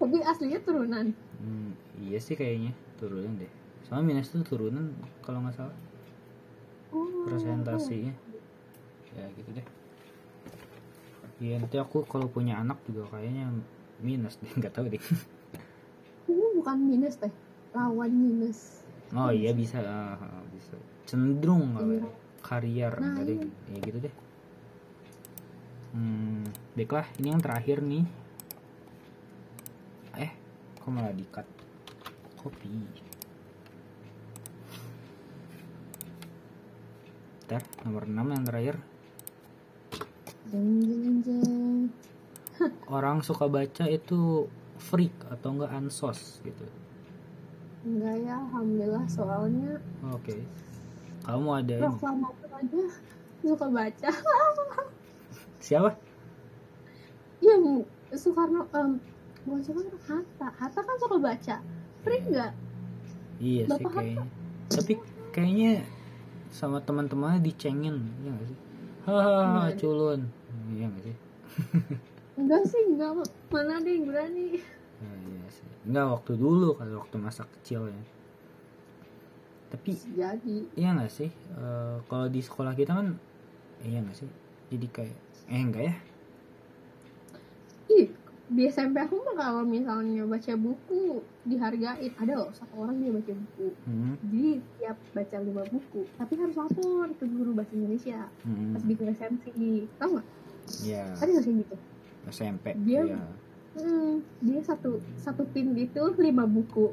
tapi 0.00 0.16
aslinya 0.24 0.60
turunan 0.64 1.12
Hmm, 1.38 1.70
iya 2.02 2.18
sih 2.18 2.34
kayaknya 2.34 2.74
turunan 2.98 3.38
deh. 3.38 3.46
Soalnya 3.86 4.10
minus 4.10 4.34
tuh 4.34 4.42
turunan 4.42 4.90
kalau 5.22 5.38
nggak 5.38 5.54
salah 5.54 5.76
oh 6.90 7.30
presentasinya. 7.30 8.10
Ya 9.14 9.24
gitu 9.38 9.50
deh. 9.54 9.66
Iya 11.38 11.62
nanti 11.62 11.78
aku 11.78 12.02
kalau 12.10 12.26
punya 12.26 12.58
anak 12.58 12.82
juga 12.90 13.06
kayaknya 13.14 13.54
minus 14.02 14.34
deh 14.42 14.50
nggak 14.50 14.74
tahu 14.74 14.90
deh. 14.90 14.98
bukan 16.68 16.84
minus 16.84 17.16
teh 17.16 17.32
lawan 17.72 18.12
minus 18.12 18.84
Oh 19.16 19.32
iya 19.32 19.56
bisa 19.56 19.80
ah, 19.80 20.20
ah, 20.20 20.44
bisa 20.52 20.76
cenderung 21.08 21.80
ya. 21.80 21.80
Iya. 21.80 22.04
karier 22.44 22.92
Nah, 23.00 23.16
tadi 23.16 23.40
ya 23.72 23.76
gitu 23.80 23.98
deh. 24.04 24.14
Hmm, 25.96 26.44
baiklah 26.76 27.08
ini 27.16 27.32
yang 27.32 27.40
terakhir 27.40 27.80
nih. 27.80 28.04
Eh, 30.20 30.28
kok 30.76 30.92
malah 30.92 31.16
di-cut? 31.16 31.48
Kopi. 32.36 32.68
Bentar, 37.48 37.64
nomor 37.88 38.04
6 38.04 38.28
yang 38.28 38.44
terakhir. 38.44 38.76
Jeng 40.52 40.84
jeng 40.84 41.16
jeng. 41.24 41.88
Orang 42.92 43.24
suka 43.24 43.48
baca 43.48 43.88
itu 43.88 44.52
freak 44.78 45.14
atau 45.28 45.54
enggak 45.54 45.70
ansos 45.70 46.38
gitu. 46.40 46.64
Enggak 47.82 48.16
ya, 48.22 48.34
alhamdulillah 48.38 49.04
soalnya 49.06 49.78
Oke. 50.10 50.42
Kamu 51.22 51.48
ada 51.52 51.76
proklamator 51.84 52.50
aja 52.56 52.82
suka 53.38 53.66
baca. 53.68 54.10
Siapa? 55.58 55.90
Iya, 57.38 57.54
Soekarno 58.14 58.66
em 58.72 58.98
bukan 59.44 59.60
Soekarno 59.60 59.98
Hatta. 60.06 60.48
Hatta 60.56 60.80
kan 60.80 60.96
suka 60.98 61.16
baca. 61.18 61.56
Free 62.02 62.22
nggak? 62.24 62.52
Iya 63.38 63.62
sih 63.64 63.70
Bapak 63.78 63.90
kayaknya. 63.94 64.24
Tapi 64.68 64.92
kayaknya 65.30 65.72
sama 66.48 66.80
teman-temannya 66.80 67.44
dicengin, 67.44 67.96
ya 68.24 68.30
nggak 68.32 68.46
sih? 68.48 68.58
Hahaha, 69.06 69.68
Iya. 69.68 69.76
culun. 69.76 70.20
Iya 70.72 70.84
nggak 70.88 71.02
sih? 71.04 71.16
Enggak 72.38 72.62
sih, 72.70 72.82
enggak. 72.86 73.26
Mana 73.50 73.82
ada 73.82 73.90
yang 73.90 74.06
berani? 74.06 74.62
Ya, 75.02 75.10
iya 75.26 75.46
sih. 75.50 75.66
Enggak 75.90 76.06
waktu 76.14 76.32
dulu 76.38 76.78
kalau 76.78 77.02
waktu 77.02 77.16
masa 77.18 77.42
kecil 77.58 77.90
ya. 77.90 78.02
Tapi 79.68 79.92
Jadi, 80.16 80.56
iya 80.78 80.96
nggak 80.96 81.12
sih? 81.12 81.28
Eh, 81.28 81.96
kalau 82.08 82.30
di 82.30 82.40
sekolah 82.40 82.72
kita 82.78 82.94
kan 82.94 83.18
iya 83.82 84.00
nggak 84.00 84.16
sih? 84.16 84.30
Jadi 84.70 84.86
kayak 84.88 85.16
eh 85.50 85.60
enggak 85.60 85.84
ya? 85.90 85.94
ih, 87.88 88.08
di 88.52 88.62
SMP 88.68 89.00
aku 89.00 89.16
mah 89.24 89.36
kalau 89.36 89.62
misalnya 89.64 90.24
baca 90.28 90.52
buku 90.56 91.24
dihargain. 91.48 92.12
Ada 92.20 92.32
loh 92.36 92.50
satu 92.52 92.84
orang 92.84 93.00
dia 93.00 93.10
baca 93.12 93.32
buku. 93.32 93.68
Hmm, 93.88 94.14
Jadi 94.28 94.60
tiap 94.78 94.96
baca 95.16 95.36
lima 95.40 95.62
buku, 95.68 96.02
tapi 96.20 96.32
harus 96.36 96.56
lapor 96.56 97.08
ke 97.16 97.24
guru 97.28 97.50
bahasa 97.56 97.72
Indonesia 97.74 98.28
hmm, 98.44 98.76
pas 98.76 98.82
bikin 98.84 99.04
resensi. 99.08 99.52
Tahu 99.98 100.10
nggak? 100.16 100.26
ya 100.84 101.04
Ada 101.16 101.28
nggak 101.32 101.44
kayak 101.48 101.58
gitu? 101.64 101.76
SMP. 102.28 102.76
Dia- 102.84 103.08
ya. 103.08 103.22
Hmm, 103.78 104.24
dia 104.42 104.58
satu 104.60 104.98
satu 105.14 105.46
pin 105.50 105.70
gitu 105.72 106.10
lima 106.18 106.42
buku 106.44 106.90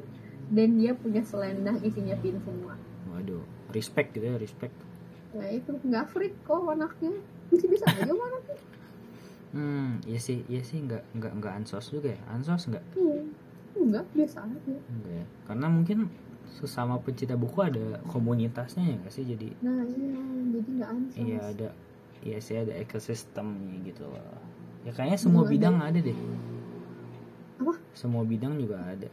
dan 0.52 0.78
dia 0.78 0.94
punya 0.94 1.18
selendang 1.20 1.82
isinya 1.82 2.14
pin 2.20 2.38
semua. 2.38 2.78
Waduh, 3.10 3.42
respect 3.74 4.14
gitu 4.14 4.22
ya, 4.22 4.38
respect. 4.38 4.70
Nah 5.34 5.48
itu 5.50 5.74
nggak 5.74 6.06
freak 6.08 6.34
kok 6.46 6.62
anaknya 6.62 7.10
bisa 7.50 7.66
bisa 7.66 7.84
aja 7.90 8.06
anaknya. 8.06 8.58
Hmm, 9.50 9.98
iya 10.04 10.20
sih, 10.20 10.44
iya 10.46 10.62
sih 10.62 10.78
nggak 10.78 11.02
nggak 11.16 11.32
nggak 11.40 11.52
ansos 11.54 11.90
juga 11.90 12.12
ya. 12.12 12.20
Ansos 12.28 12.68
nggak? 12.68 12.84
Iya, 12.94 13.18
enggak 13.74 14.04
biasa 14.12 14.38
aja. 14.44 14.74
Enggak 14.86 15.12
ya. 15.16 15.26
Karena 15.48 15.66
mungkin 15.66 15.98
sesama 16.46 16.96
pencinta 17.02 17.34
buku 17.34 17.58
ada 17.60 17.98
komunitasnya 18.06 18.84
ya 18.84 18.94
nggak 19.00 19.12
sih? 19.12 19.24
Jadi 19.26 19.48
Nah 19.60 19.82
iya, 19.82 20.22
jadi 20.54 20.68
nggak 20.70 20.90
ansos. 20.92 21.16
iya 21.18 21.40
ada 21.42 21.68
iya 22.22 22.38
sih 22.38 22.56
ada 22.56 22.72
ekosistemnya 22.76 23.74
gitu 23.82 24.06
loh. 24.06 24.38
Ya 24.86 24.92
kayaknya 24.94 25.18
semua 25.18 25.42
Belum 25.42 25.50
ada. 25.50 25.54
bidang 25.58 25.76
ada 25.82 25.98
deh. 25.98 26.18
Apa? 27.58 27.74
Semua 27.90 28.22
bidang 28.22 28.54
juga 28.62 28.78
ada. 28.78 29.08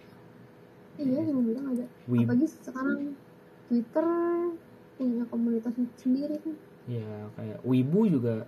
Iya, 1.02 1.20
yang 1.26 1.42
bilang 1.42 1.66
ada. 1.74 1.86
Wib, 2.06 2.30
Apalagi 2.30 2.48
sekarang 2.62 3.18
Twitter 3.66 4.08
punya 4.94 5.24
komunitasnya 5.26 5.90
sendiri 5.98 6.38
kan. 6.38 6.54
ya 6.86 7.08
kayak 7.40 7.64
Wibu 7.66 8.06
juga 8.12 8.46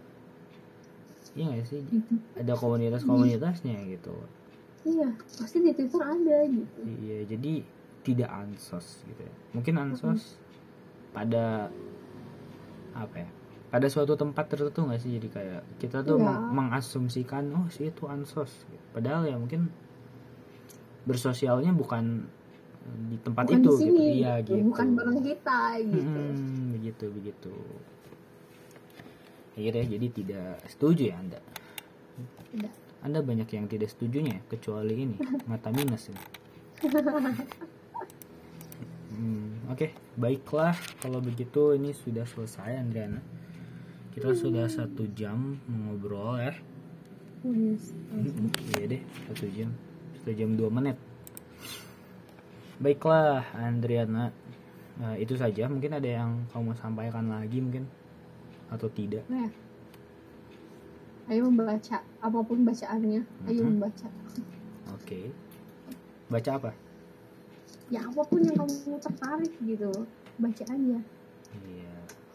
Iya 1.35 1.51
nggak 1.51 1.67
sih? 1.67 1.81
Gitu. 1.91 2.13
Ada 2.39 2.53
komunitas-komunitasnya 2.55 3.75
gitu. 3.91 4.15
Iya, 4.87 5.09
pasti 5.19 5.57
di 5.59 5.75
Twitter 5.75 5.99
ada 5.99 6.37
gitu. 6.47 6.79
Iya, 7.03 7.27
jadi 7.27 7.53
tidak 8.07 8.29
ansos 8.31 9.03
gitu 9.03 9.19
ya. 9.19 9.33
Mungkin 9.51 9.75
ansos 9.75 10.39
pada 11.11 11.67
apa 12.95 13.15
ya? 13.19 13.29
Pada 13.75 13.91
suatu 13.91 14.15
tempat 14.15 14.47
tertentu 14.47 14.87
nggak 14.87 15.03
sih? 15.03 15.19
Jadi 15.19 15.27
kayak 15.27 15.61
kita 15.75 15.99
tuh 15.99 16.15
Iya. 16.15 16.23
meng- 16.23 16.47
mengasumsikan 16.55 17.43
oh 17.51 17.67
sih 17.67 17.91
itu 17.91 18.07
ansos. 18.07 18.63
Padahal 18.89 19.27
ya 19.27 19.35
mungkin 19.35 19.67
bersosialnya 21.03 21.75
bukan 21.75 22.23
di 23.11 23.19
tempat 23.19 23.51
Bukan 23.51 23.59
itu 23.59 23.67
di 23.67 23.75
sini, 23.75 23.91
gitu. 23.91 24.15
Iya 24.15 24.33
gitu. 24.39 24.63
bukan 24.63 24.87
barang 24.95 25.19
kita 25.19 25.59
gitu. 25.83 26.07
Mm-mm, 26.07 26.71
begitu 26.71 27.05
begitu. 27.11 27.53
Akhirnya 29.55 29.83
jadi 29.89 30.07
tidak 30.09 30.49
setuju 30.67 31.03
ya 31.11 31.15
Anda. 31.19 31.39
Tidak. 32.55 32.73
Anda 33.03 33.19
banyak 33.19 33.49
yang 33.49 33.67
tidak 33.67 33.91
setujunya 33.91 34.39
kecuali 34.47 34.95
ini 34.95 35.17
mata 35.51 35.67
minus 35.69 36.07
ini. 36.07 36.23
Hmm, 39.11 39.59
Oke, 39.73 39.91
baiklah 40.15 40.71
kalau 40.97 41.19
begitu 41.19 41.75
ini 41.75 41.91
sudah 41.91 42.23
selesai 42.23 42.79
Andriana. 42.79 43.19
Kita 44.15 44.31
sudah 44.31 44.65
satu 44.71 45.03
jam 45.11 45.59
ngobrol 45.67 46.39
ya. 46.39 46.55
Yes. 47.45 47.91
Iya 48.73 48.97
deh, 48.97 49.01
satu 49.27 49.45
jam, 49.51 49.69
satu 50.17 50.31
jam 50.33 50.55
dua 50.55 50.71
menit. 50.71 50.97
Baiklah 52.79 53.43
Andriana, 53.53 54.31
Nah, 54.95 55.13
itu 55.19 55.35
saja. 55.35 55.67
Mungkin 55.67 55.91
ada 55.91 56.07
yang 56.07 56.47
kamu 56.55 56.71
sampaikan 56.79 57.27
lagi 57.27 57.59
mungkin 57.59 57.83
atau 58.71 58.87
tidak? 58.87 59.27
Nah, 59.27 59.51
ayo 61.27 61.51
membaca 61.51 61.99
apa 61.99 62.39
pun 62.39 62.63
bacaannya, 62.63 63.21
ayo 63.51 63.61
Mhm. 63.63 63.69
membaca. 63.75 64.07
Oke. 64.95 65.35
Baca 66.31 66.51
apa? 66.55 66.71
Ya 67.91 68.01
apa 68.01 68.21
pun 68.25 68.41
yang 68.41 68.55
kamu 68.55 68.97
tertarik 68.97 69.53
gitu, 69.61 69.91
baca 70.39 70.63
aja. 70.63 70.99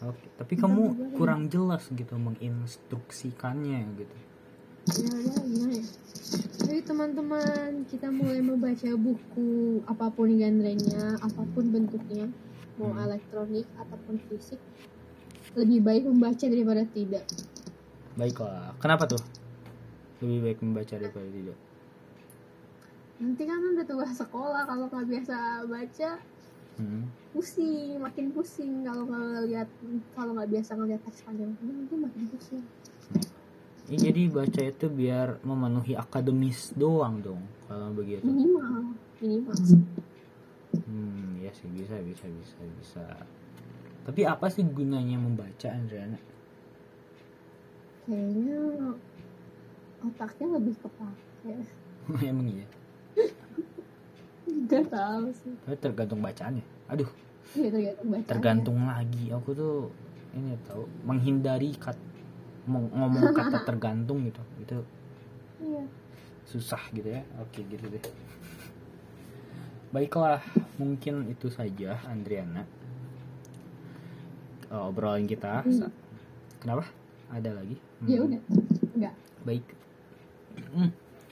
Oke. 0.01 0.27
Tapi 0.41 0.55
kamu 0.57 0.83
kan. 0.97 1.11
kurang 1.17 1.43
jelas 1.53 1.85
gitu 1.93 2.17
menginstruksikannya 2.17 3.81
gitu. 4.01 4.17
Ya 4.97 5.13
gimana 5.45 5.75
ya? 5.77 5.87
Jadi 6.61 6.81
teman-teman, 6.87 7.85
kita 7.91 8.09
mulai 8.09 8.41
membaca 8.41 8.89
buku 8.97 9.83
apa 9.85 10.07
pun 10.09 10.33
genrenya, 10.33 11.21
apa 11.21 11.43
pun 11.53 11.69
bentuknya, 11.69 12.33
mau 12.81 12.95
Hmm. 12.95 13.05
elektronik 13.05 13.67
ataupun 13.77 14.17
fisik. 14.31 14.61
Lebih 15.53 15.83
baik 15.85 16.05
membaca 16.07 16.47
daripada 16.47 16.87
tidak. 16.89 17.27
Baiklah. 18.17 18.73
Kenapa 18.81 19.05
tuh? 19.11 19.21
Lebih 20.25 20.39
baik 20.49 20.59
membaca 20.65 20.95
daripada 20.97 21.29
tidak. 21.29 21.59
Nanti 23.21 23.43
kan 23.45 23.61
udah 23.61 23.85
tugas 23.85 24.17
sekolah 24.17 24.63
kalau 24.65 24.89
nggak 24.89 25.07
biasa 25.07 25.37
baca 25.69 26.11
Hmm. 26.81 27.05
Pusing, 27.31 28.03
makin 28.03 28.35
pusing 28.35 28.83
kalau 28.83 29.07
nggak 29.07 29.47
lihat 29.47 29.69
kalau 30.19 30.35
nggak 30.35 30.51
biasa 30.51 30.71
ngeliat 30.75 31.01
teks 31.07 31.23
panjang 31.23 31.55
nanti 31.63 31.95
makin 31.95 32.23
pusing. 32.35 32.65
Ya, 33.91 33.97
jadi 34.07 34.31
baca 34.31 34.63
itu 34.63 34.87
biar 34.87 35.43
memenuhi 35.43 35.99
akademis 35.99 36.71
doang 36.79 37.19
dong 37.23 37.43
kalau 37.67 37.91
begitu. 37.91 38.23
Minimal, 38.23 38.95
minimal. 39.19 39.59
Hmm, 40.87 41.43
ya 41.43 41.51
sih 41.55 41.67
bisa 41.75 41.99
bisa 41.99 42.27
bisa 42.31 42.59
bisa. 42.79 43.05
Tapi 44.07 44.27
apa 44.27 44.47
sih 44.47 44.63
gunanya 44.63 45.19
membaca 45.19 45.69
Andriana? 45.71 46.19
Kayaknya 48.07 48.59
otaknya 50.03 50.47
lebih 50.59 50.75
kepake. 50.83 51.55
Emang 52.31 52.47
iya. 52.47 52.67
Gak 54.71 54.87
tahu 54.91 55.35
sih. 55.35 55.55
Tapi 55.67 55.77
tergantung 55.79 56.23
bacaannya. 56.23 56.80
Aduh, 56.91 57.11
Iya 57.53 57.69
tergantung 57.71 58.09
baca. 58.09 58.27
tergantung 58.27 58.79
lagi. 58.85 59.25
Aku 59.31 59.51
tuh 59.53 59.75
ini 60.33 60.55
tahu 60.65 60.87
menghindari 61.03 61.75
kat 61.75 61.95
ngom- 62.65 62.91
ngomong 62.91 63.23
kata 63.39 63.63
tergantung 63.65 64.23
gitu. 64.25 64.43
Itu 64.59 64.79
Iya. 65.61 65.83
susah 66.45 66.83
gitu 66.91 67.09
ya. 67.09 67.23
Oke 67.39 67.63
gitu 67.65 67.87
deh. 67.87 68.03
Baiklah, 69.91 70.39
mungkin 70.77 71.27
itu 71.29 71.47
saja 71.49 71.99
Andriana. 72.05 72.63
Oh, 74.69 74.87
obrolan 74.89 75.27
kita. 75.27 75.63
Hmm. 75.63 75.91
Kenapa? 76.59 76.87
Ada 77.29 77.51
lagi? 77.53 77.75
Ya 78.01 78.19
Hmm. 78.19 78.27
udah. 78.29 78.41
Enggak. 78.95 79.15
Baik. 79.43 79.65
Hmm. 80.71 80.91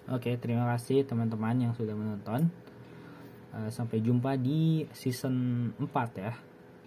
Oke, 0.08 0.34
terima 0.34 0.66
kasih 0.68 1.04
teman-teman 1.04 1.54
yang 1.60 1.72
sudah 1.72 1.92
menonton. 1.92 2.50
Eh, 3.58 3.70
sampai 3.74 3.98
jumpa 3.98 4.38
di 4.38 4.86
season 4.94 5.34
4 5.82 6.10
ya. 6.14 6.32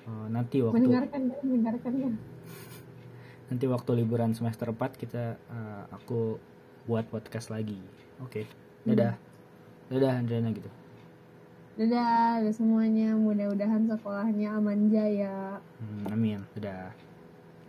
Eh, 0.08 0.28
nanti 0.32 0.64
waktu 0.64 0.80
Mendengarkan, 0.80 1.22
mendengarkan 1.44 1.94
ya. 2.00 2.12
nanti 3.52 3.66
waktu 3.68 3.92
liburan 4.00 4.32
semester 4.32 4.72
4 4.72 4.96
kita 4.96 5.36
eh, 5.36 5.84
aku 5.92 6.40
buat 6.88 7.12
podcast 7.12 7.52
lagi. 7.52 7.76
Oke. 8.24 8.48
Dadah. 8.88 9.20
Dadah 9.92 10.24
Andriana 10.24 10.56
gitu. 10.56 10.72
Dadah, 11.76 12.40
dadah 12.40 12.56
semuanya. 12.56 13.20
Mudah-mudahan 13.20 13.92
sekolahnya 13.92 14.56
aman 14.56 14.88
jaya. 14.88 15.60
Hmm, 15.84 16.08
amin. 16.08 16.40
Dadah. 16.56 16.96